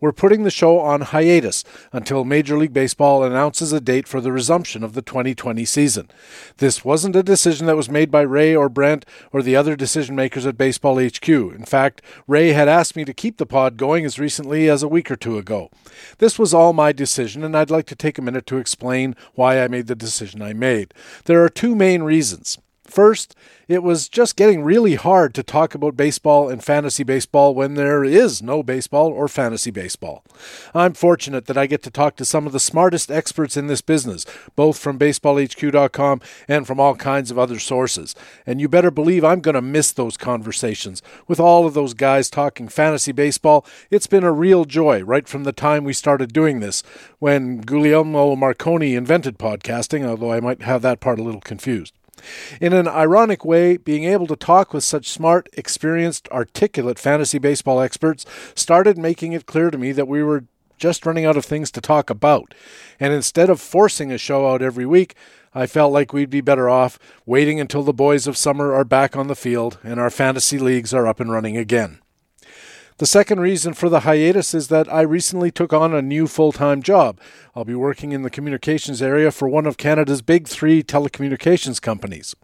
We're 0.00 0.12
putting 0.12 0.42
the 0.42 0.50
show 0.50 0.78
on 0.78 1.00
hiatus 1.00 1.64
until 1.92 2.24
Major 2.24 2.56
League 2.56 2.72
Baseball 2.72 3.24
announces 3.24 3.72
a 3.72 3.80
date 3.80 4.06
for 4.06 4.20
the 4.20 4.32
resumption 4.32 4.84
of 4.84 4.94
the 4.94 5.02
2020 5.02 5.64
season. 5.64 6.10
This 6.58 6.84
wasn't 6.84 7.16
a 7.16 7.22
decision 7.22 7.66
that 7.66 7.76
was 7.76 7.88
made 7.88 8.10
by 8.10 8.22
Ray 8.22 8.54
or 8.54 8.68
Brent 8.68 9.06
or 9.32 9.42
the 9.42 9.56
other 9.56 9.76
decision 9.76 10.16
makers 10.16 10.46
at 10.46 10.58
Baseball 10.58 10.98
HQ. 10.98 11.28
In 11.28 11.64
fact, 11.64 12.02
Ray 12.26 12.52
had 12.52 12.68
asked 12.68 12.96
me 12.96 13.04
to 13.04 13.14
keep 13.14 13.38
the 13.38 13.46
pod 13.46 13.76
going 13.76 14.04
as 14.04 14.18
recently 14.18 14.68
as 14.68 14.82
a 14.82 14.88
week 14.88 15.10
or 15.10 15.16
two 15.16 15.38
ago. 15.38 15.70
This 16.18 16.38
was 16.38 16.54
all 16.54 16.72
my 16.72 16.92
decision, 16.92 17.44
and 17.44 17.56
I'd 17.56 17.70
like 17.70 17.86
to 17.86 17.96
take 17.96 18.18
a 18.18 18.22
minute 18.22 18.46
to 18.46 18.58
explain 18.58 19.16
why 19.34 19.62
I 19.62 19.68
made 19.68 19.86
the 19.86 19.94
decision 19.94 20.42
I 20.42 20.52
made. 20.52 20.94
There 21.24 21.42
are 21.42 21.48
two 21.48 21.74
main 21.74 22.02
reasons. 22.02 22.58
First, 22.86 23.34
it 23.68 23.82
was 23.82 24.08
just 24.08 24.36
getting 24.36 24.62
really 24.62 24.94
hard 24.94 25.34
to 25.34 25.42
talk 25.42 25.74
about 25.74 25.96
baseball 25.96 26.48
and 26.48 26.62
fantasy 26.62 27.02
baseball 27.02 27.52
when 27.52 27.74
there 27.74 28.04
is 28.04 28.40
no 28.40 28.62
baseball 28.62 29.08
or 29.08 29.26
fantasy 29.26 29.72
baseball. 29.72 30.22
I'm 30.72 30.94
fortunate 30.94 31.46
that 31.46 31.58
I 31.58 31.66
get 31.66 31.82
to 31.82 31.90
talk 31.90 32.14
to 32.16 32.24
some 32.24 32.46
of 32.46 32.52
the 32.52 32.60
smartest 32.60 33.10
experts 33.10 33.56
in 33.56 33.66
this 33.66 33.80
business, 33.80 34.24
both 34.54 34.78
from 34.78 35.00
baseballhq.com 35.00 36.20
and 36.46 36.66
from 36.66 36.78
all 36.78 36.94
kinds 36.94 37.32
of 37.32 37.38
other 37.38 37.58
sources. 37.58 38.14
And 38.46 38.60
you 38.60 38.68
better 38.68 38.92
believe 38.92 39.24
I'm 39.24 39.40
going 39.40 39.56
to 39.56 39.62
miss 39.62 39.92
those 39.92 40.16
conversations. 40.16 41.02
With 41.26 41.40
all 41.40 41.66
of 41.66 41.74
those 41.74 41.92
guys 41.92 42.30
talking 42.30 42.68
fantasy 42.68 43.12
baseball, 43.12 43.66
it's 43.90 44.06
been 44.06 44.24
a 44.24 44.32
real 44.32 44.64
joy 44.64 45.02
right 45.02 45.26
from 45.26 45.42
the 45.42 45.52
time 45.52 45.82
we 45.82 45.92
started 45.92 46.32
doing 46.32 46.60
this, 46.60 46.84
when 47.18 47.62
Guglielmo 47.62 48.36
Marconi 48.36 48.94
invented 48.94 49.38
podcasting, 49.38 50.06
although 50.06 50.32
I 50.32 50.40
might 50.40 50.62
have 50.62 50.82
that 50.82 51.00
part 51.00 51.18
a 51.18 51.22
little 51.22 51.40
confused. 51.40 51.92
In 52.60 52.72
an 52.72 52.88
ironic 52.88 53.44
way, 53.44 53.76
being 53.76 54.04
able 54.04 54.26
to 54.26 54.36
talk 54.36 54.72
with 54.72 54.84
such 54.84 55.10
smart, 55.10 55.48
experienced, 55.54 56.28
articulate 56.28 56.98
fantasy 56.98 57.38
baseball 57.38 57.80
experts 57.80 58.24
started 58.54 58.98
making 58.98 59.32
it 59.32 59.46
clear 59.46 59.70
to 59.70 59.78
me 59.78 59.92
that 59.92 60.08
we 60.08 60.22
were 60.22 60.44
just 60.78 61.06
running 61.06 61.24
out 61.24 61.36
of 61.36 61.44
things 61.44 61.70
to 61.70 61.80
talk 61.80 62.10
about. 62.10 62.54
And 63.00 63.12
instead 63.12 63.50
of 63.50 63.60
forcing 63.60 64.12
a 64.12 64.18
show 64.18 64.52
out 64.52 64.62
every 64.62 64.86
week, 64.86 65.14
I 65.54 65.66
felt 65.66 65.92
like 65.92 66.12
we'd 66.12 66.30
be 66.30 66.42
better 66.42 66.68
off 66.68 66.98
waiting 67.24 67.58
until 67.58 67.82
the 67.82 67.94
boys 67.94 68.26
of 68.26 68.36
summer 68.36 68.74
are 68.74 68.84
back 68.84 69.16
on 69.16 69.26
the 69.28 69.34
field 69.34 69.78
and 69.82 69.98
our 69.98 70.10
fantasy 70.10 70.58
leagues 70.58 70.92
are 70.92 71.06
up 71.06 71.18
and 71.18 71.32
running 71.32 71.56
again. 71.56 72.00
The 72.98 73.04
second 73.04 73.40
reason 73.40 73.74
for 73.74 73.90
the 73.90 74.00
hiatus 74.00 74.54
is 74.54 74.68
that 74.68 74.90
I 74.90 75.02
recently 75.02 75.50
took 75.50 75.74
on 75.74 75.92
a 75.92 76.00
new 76.00 76.26
full 76.26 76.50
time 76.50 76.82
job. 76.82 77.20
I'll 77.54 77.66
be 77.66 77.74
working 77.74 78.12
in 78.12 78.22
the 78.22 78.30
communications 78.30 79.02
area 79.02 79.30
for 79.30 79.46
one 79.46 79.66
of 79.66 79.76
Canada's 79.76 80.22
big 80.22 80.48
three 80.48 80.82
telecommunications 80.82 81.80
companies. 81.82 82.34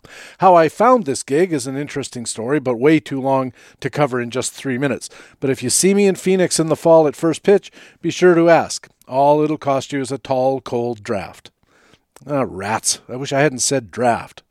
How 0.41 0.55
I 0.55 0.69
found 0.69 1.07
this 1.07 1.23
gig 1.23 1.55
is 1.55 1.67
an 1.67 1.79
interesting 1.79 2.27
story, 2.27 2.61
but 2.61 2.77
way 2.77 3.01
too 3.01 3.19
long 3.19 3.55
to 3.81 3.89
cover 3.89 4.21
in 4.21 4.29
just 4.29 4.53
three 4.53 4.77
minutes. 4.77 5.09
But 5.41 5.49
if 5.49 5.63
you 5.63 5.71
see 5.71 5.95
me 5.95 6.07
in 6.07 6.17
Phoenix 6.17 6.61
in 6.61 6.67
the 6.67 6.77
fall 6.77 7.07
at 7.07 7.17
first 7.17 7.43
pitch, 7.43 7.73
be 8.03 8.11
sure 8.11 8.35
to 8.35 8.51
ask. 8.51 8.89
All 9.09 9.41
it'll 9.41 9.57
cost 9.57 9.91
you 9.91 10.03
is 10.03 10.13
a 10.13 10.19
tall, 10.19 10.61
cold 10.61 11.03
draft. 11.03 11.51
Ah, 12.27 12.45
rats. 12.47 13.01
I 13.09 13.17
wish 13.17 13.33
I 13.33 13.41
hadn't 13.41 13.61
said 13.61 13.91
draft. 13.91 14.43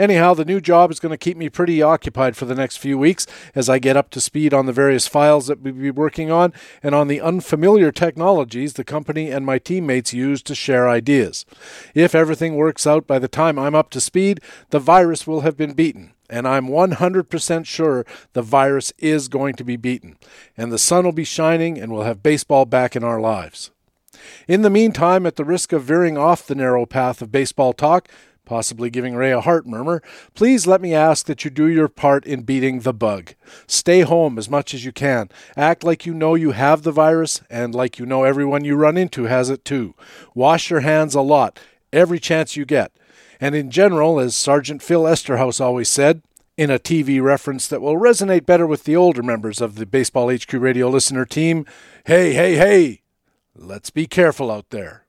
Anyhow, 0.00 0.32
the 0.32 0.46
new 0.46 0.62
job 0.62 0.90
is 0.90 0.98
going 0.98 1.10
to 1.10 1.18
keep 1.18 1.36
me 1.36 1.50
pretty 1.50 1.82
occupied 1.82 2.34
for 2.34 2.46
the 2.46 2.54
next 2.54 2.78
few 2.78 2.96
weeks 2.96 3.26
as 3.54 3.68
I 3.68 3.78
get 3.78 3.98
up 3.98 4.08
to 4.12 4.20
speed 4.22 4.54
on 4.54 4.64
the 4.64 4.72
various 4.72 5.06
files 5.06 5.46
that 5.48 5.60
we'll 5.60 5.74
be 5.74 5.90
working 5.90 6.30
on 6.30 6.54
and 6.82 6.94
on 6.94 7.06
the 7.06 7.20
unfamiliar 7.20 7.92
technologies 7.92 8.72
the 8.72 8.82
company 8.82 9.30
and 9.30 9.44
my 9.44 9.58
teammates 9.58 10.14
use 10.14 10.42
to 10.44 10.54
share 10.54 10.88
ideas. 10.88 11.44
If 11.94 12.14
everything 12.14 12.54
works 12.54 12.86
out 12.86 13.06
by 13.06 13.18
the 13.18 13.28
time 13.28 13.58
I'm 13.58 13.74
up 13.74 13.90
to 13.90 14.00
speed, 14.00 14.40
the 14.70 14.78
virus 14.78 15.26
will 15.26 15.42
have 15.42 15.58
been 15.58 15.74
beaten. 15.74 16.14
And 16.30 16.48
I'm 16.48 16.68
100% 16.68 17.66
sure 17.66 18.06
the 18.32 18.40
virus 18.40 18.94
is 18.96 19.28
going 19.28 19.54
to 19.56 19.64
be 19.64 19.76
beaten. 19.76 20.16
And 20.56 20.72
the 20.72 20.78
sun 20.78 21.04
will 21.04 21.12
be 21.12 21.24
shining 21.24 21.78
and 21.78 21.92
we'll 21.92 22.04
have 22.04 22.22
baseball 22.22 22.64
back 22.64 22.96
in 22.96 23.04
our 23.04 23.20
lives. 23.20 23.70
In 24.48 24.62
the 24.62 24.70
meantime, 24.70 25.26
at 25.26 25.36
the 25.36 25.44
risk 25.44 25.72
of 25.72 25.84
veering 25.84 26.16
off 26.16 26.46
the 26.46 26.54
narrow 26.54 26.86
path 26.86 27.22
of 27.22 27.32
baseball 27.32 27.72
talk, 27.72 28.08
possibly 28.50 28.90
giving 28.90 29.14
Ray 29.14 29.30
a 29.30 29.40
heart 29.40 29.64
murmur, 29.64 30.02
please 30.34 30.66
let 30.66 30.80
me 30.80 30.92
ask 30.92 31.26
that 31.26 31.44
you 31.44 31.52
do 31.52 31.68
your 31.68 31.86
part 31.86 32.26
in 32.26 32.42
beating 32.42 32.80
the 32.80 32.92
bug. 32.92 33.34
Stay 33.68 34.00
home 34.00 34.38
as 34.38 34.50
much 34.50 34.74
as 34.74 34.84
you 34.84 34.90
can. 34.90 35.28
Act 35.56 35.84
like 35.84 36.04
you 36.04 36.12
know 36.12 36.34
you 36.34 36.50
have 36.50 36.82
the 36.82 36.90
virus 36.90 37.42
and 37.48 37.76
like 37.76 38.00
you 38.00 38.06
know 38.06 38.24
everyone 38.24 38.64
you 38.64 38.74
run 38.74 38.96
into 38.96 39.26
has 39.26 39.50
it 39.50 39.64
too. 39.64 39.94
Wash 40.34 40.68
your 40.68 40.80
hands 40.80 41.14
a 41.14 41.20
lot, 41.20 41.60
every 41.92 42.18
chance 42.18 42.56
you 42.56 42.64
get. 42.64 42.90
And 43.40 43.54
in 43.54 43.70
general, 43.70 44.18
as 44.18 44.34
Sergeant 44.34 44.82
Phil 44.82 45.04
Esterhaus 45.04 45.60
always 45.60 45.88
said, 45.88 46.20
in 46.56 46.70
a 46.70 46.78
TV 46.80 47.22
reference 47.22 47.68
that 47.68 47.80
will 47.80 47.98
resonate 47.98 48.46
better 48.46 48.66
with 48.66 48.82
the 48.82 48.96
older 48.96 49.22
members 49.22 49.60
of 49.60 49.76
the 49.76 49.86
Baseball 49.86 50.28
HQ 50.28 50.52
radio 50.54 50.88
listener 50.88 51.24
team, 51.24 51.64
hey, 52.04 52.34
hey, 52.34 52.56
hey, 52.56 53.02
let's 53.54 53.90
be 53.90 54.08
careful 54.08 54.50
out 54.50 54.70
there. 54.70 55.06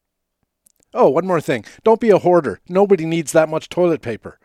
Oh, 0.94 1.10
one 1.10 1.26
more 1.26 1.40
thing. 1.42 1.64
Don't 1.84 2.02
be 2.02 2.10
a 2.10 2.18
hoarder. 2.18 2.60
Nobody 2.68 3.06
needs 3.06 3.32
that 3.32 3.50
much 3.50 3.70
toilet 3.70 4.02
paper. 4.02 4.38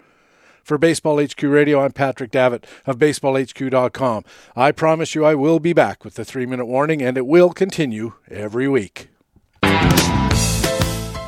For 0.63 0.79
Baseball 0.79 1.25
HQ 1.25 1.43
Radio, 1.43 1.81
I'm 1.81 1.93
Patrick 1.93 2.31
Davitt 2.31 2.67
of 2.87 2.99
BaseballHQ.com. 2.99 4.25
I 4.57 4.73
promise 4.73 5.15
you 5.15 5.25
I 5.25 5.35
will 5.35 5.61
be 5.61 5.73
back 5.73 6.05
with 6.05 6.15
the 6.15 6.25
three 6.25 6.47
minute 6.47 6.67
warning, 6.67 7.03
and 7.03 7.17
it 7.17 7.27
will 7.27 7.51
continue 7.51 8.15
every 8.31 8.69
week. 8.69 9.09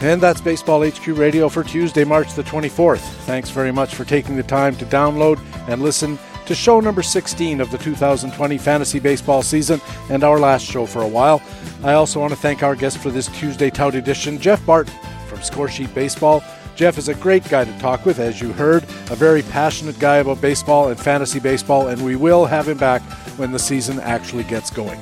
And 0.01 0.20
that's 0.20 0.40
Baseball 0.40 0.89
HQ 0.89 1.07
Radio 1.09 1.49
for 1.49 1.65
Tuesday, 1.65 2.05
March 2.05 2.35
the 2.35 2.45
24th. 2.45 3.01
Thanks 3.27 3.51
very 3.51 3.73
much 3.73 3.97
for 3.97 4.05
taking 4.05 4.36
the 4.36 4.45
time 4.45 4.77
to 4.77 4.86
download 4.86 5.40
and 5.69 5.82
listen 5.82 6.19
to 6.49 6.55
show 6.55 6.81
number 6.81 7.03
16 7.03 7.61
of 7.61 7.70
the 7.70 7.77
2020 7.77 8.57
fantasy 8.57 8.99
baseball 8.99 9.43
season 9.43 9.79
and 10.09 10.25
our 10.25 10.39
last 10.39 10.65
show 10.65 10.87
for 10.87 11.03
a 11.03 11.09
while. 11.09 11.43
I 11.85 11.93
also 11.93 12.20
want 12.20 12.33
to 12.33 12.39
thank 12.39 12.62
our 12.62 12.75
guest 12.75 12.99
for 12.99 13.11
this 13.11 13.27
Tuesday 13.39 13.69
Tout 13.69 13.95
edition, 13.95 14.41
Jeff 14.41 14.65
Barton 14.65 14.95
from 15.27 15.41
Scoresheet 15.41 15.93
Baseball. 15.95 16.43
Jeff 16.75 16.97
is 16.97 17.09
a 17.09 17.15
great 17.15 17.47
guy 17.51 17.66
to 17.66 17.79
talk 17.79 18.07
with, 18.07 18.19
as 18.19 18.41
you 18.41 18.55
heard, 18.55 18.85
a 19.11 19.15
very 19.15 19.43
passionate 19.43 19.99
guy 19.99 20.16
about 20.16 20.41
baseball 20.41 20.89
and 20.89 20.99
fantasy 20.99 21.39
baseball, 21.39 21.89
and 21.89 22.03
we 22.03 22.16
will 22.16 22.47
have 22.47 22.66
him 22.66 22.79
back 22.79 23.03
when 23.37 23.53
the 23.53 23.59
season 23.59 24.01
actually 24.01 24.45
gets 24.45 24.70
going. 24.70 24.99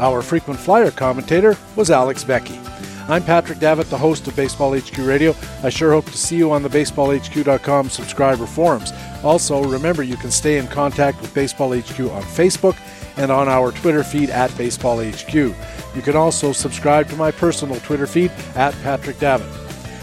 Our 0.00 0.20
frequent 0.20 0.60
flyer 0.60 0.90
commentator 0.90 1.56
was 1.76 1.90
Alex 1.90 2.24
Beckey. 2.24 2.60
I'm 3.06 3.22
Patrick 3.22 3.58
Davitt, 3.58 3.90
the 3.90 3.98
host 3.98 4.26
of 4.28 4.34
Baseball 4.34 4.74
HQ 4.74 4.96
Radio. 4.96 5.34
I 5.62 5.68
sure 5.68 5.92
hope 5.92 6.06
to 6.06 6.16
see 6.16 6.36
you 6.36 6.50
on 6.52 6.62
the 6.62 6.70
BaseballHQ.com 6.70 7.90
subscriber 7.90 8.46
forums. 8.46 8.92
Also, 9.22 9.62
remember 9.62 10.02
you 10.02 10.16
can 10.16 10.30
stay 10.30 10.56
in 10.56 10.66
contact 10.68 11.20
with 11.20 11.34
Baseball 11.34 11.74
HQ 11.76 12.00
on 12.00 12.22
Facebook 12.22 12.78
and 13.18 13.30
on 13.30 13.46
our 13.46 13.72
Twitter 13.72 14.02
feed 14.02 14.30
at 14.30 14.50
BaseballHQ. 14.52 15.54
You 15.94 16.02
can 16.02 16.16
also 16.16 16.52
subscribe 16.52 17.06
to 17.10 17.16
my 17.16 17.30
personal 17.30 17.78
Twitter 17.80 18.06
feed 18.06 18.30
at 18.54 18.72
Patrick 18.82 19.18
Davitt. 19.18 19.52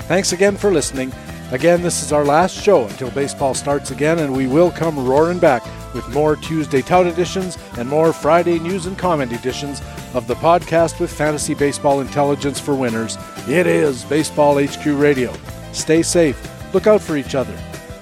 Thanks 0.06 0.32
again 0.32 0.56
for 0.56 0.72
listening. 0.72 1.11
Again, 1.52 1.82
this 1.82 2.03
is 2.03 2.14
our 2.14 2.23
last 2.23 2.56
show 2.56 2.86
until 2.86 3.10
baseball 3.10 3.56
starts 3.56 3.90
again, 3.90 4.19
and 4.19 4.32
we 4.32 4.45
will 4.45 4.69
come 4.69 5.07
roaring 5.07 5.40
back 5.40 5.64
with 5.93 6.07
more 6.13 6.35
Tuesday 6.35 6.81
Tout 6.81 7.07
editions 7.07 7.57
and 7.77 7.88
more 7.88 8.13
Friday 8.13 8.59
news 8.59 8.85
and 8.85 8.97
comment 8.97 9.31
editions 9.31 9.81
of 10.13 10.27
the 10.27 10.35
podcast 10.35 10.99
with 10.99 11.11
fantasy 11.11 11.53
baseball 11.53 12.01
intelligence 12.01 12.59
for 12.59 12.76
winners. 12.76 13.18
It 13.47 13.68
is 13.68 14.03
Baseball 14.05 14.63
HQ 14.63 14.85
Radio. 14.85 15.34
Stay 15.72 16.01
safe, 16.01 16.39
look 16.73 16.88
out 16.88 17.01
for 17.01 17.18
each 17.18 17.35
other, 17.35 17.57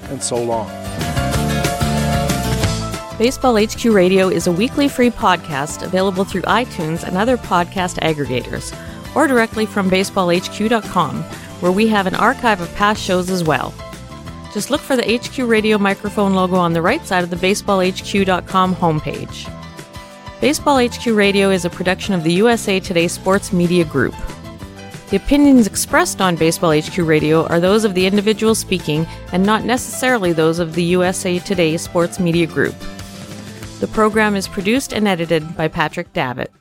and 0.09 0.21
so 0.21 0.41
long. 0.41 0.67
Baseball 3.17 3.57
HQ 3.61 3.83
Radio 3.85 4.29
is 4.29 4.47
a 4.47 4.51
weekly 4.51 4.87
free 4.87 5.09
podcast 5.09 5.83
available 5.83 6.23
through 6.23 6.43
iTunes 6.43 7.03
and 7.03 7.17
other 7.17 7.35
podcast 7.35 7.99
aggregators, 7.99 8.73
or 9.15 9.27
directly 9.27 9.65
from 9.65 9.89
baseballhq.com, 9.89 11.23
where 11.61 11.71
we 11.71 11.87
have 11.87 12.07
an 12.07 12.15
archive 12.15 12.61
of 12.61 12.73
past 12.75 13.03
shows 13.03 13.29
as 13.29 13.43
well. 13.43 13.73
Just 14.53 14.71
look 14.71 14.81
for 14.81 14.95
the 14.95 15.17
HQ 15.17 15.37
Radio 15.47 15.77
microphone 15.77 16.33
logo 16.33 16.55
on 16.55 16.73
the 16.73 16.81
right 16.81 17.05
side 17.05 17.23
of 17.23 17.29
the 17.29 17.35
baseballhq.com 17.35 18.75
homepage. 18.75 19.51
Baseball 20.41 20.79
HQ 20.79 21.05
Radio 21.07 21.49
is 21.51 21.65
a 21.65 21.69
production 21.69 22.13
of 22.13 22.23
the 22.23 22.33
USA 22.33 22.79
Today 22.79 23.07
Sports 23.07 23.51
Media 23.53 23.85
Group. 23.85 24.15
The 25.09 25.17
opinions 25.17 25.67
expressed 25.67 26.21
on 26.21 26.35
Baseball 26.35 26.79
HQ 26.79 26.97
Radio 26.99 27.45
are 27.47 27.59
those 27.59 27.83
of 27.83 27.93
the 27.93 28.05
individual 28.05 28.55
speaking 28.55 29.05
and 29.33 29.43
not 29.43 29.65
necessarily 29.65 30.33
those 30.33 30.59
of 30.59 30.75
the 30.75 30.83
USA 30.83 31.39
Today 31.39 31.77
Sports 31.77 32.19
Media 32.19 32.47
Group. 32.47 32.75
The 33.79 33.87
program 33.87 34.35
is 34.35 34.47
produced 34.47 34.93
and 34.93 35.07
edited 35.07 35.57
by 35.57 35.67
Patrick 35.67 36.13
Davitt. 36.13 36.51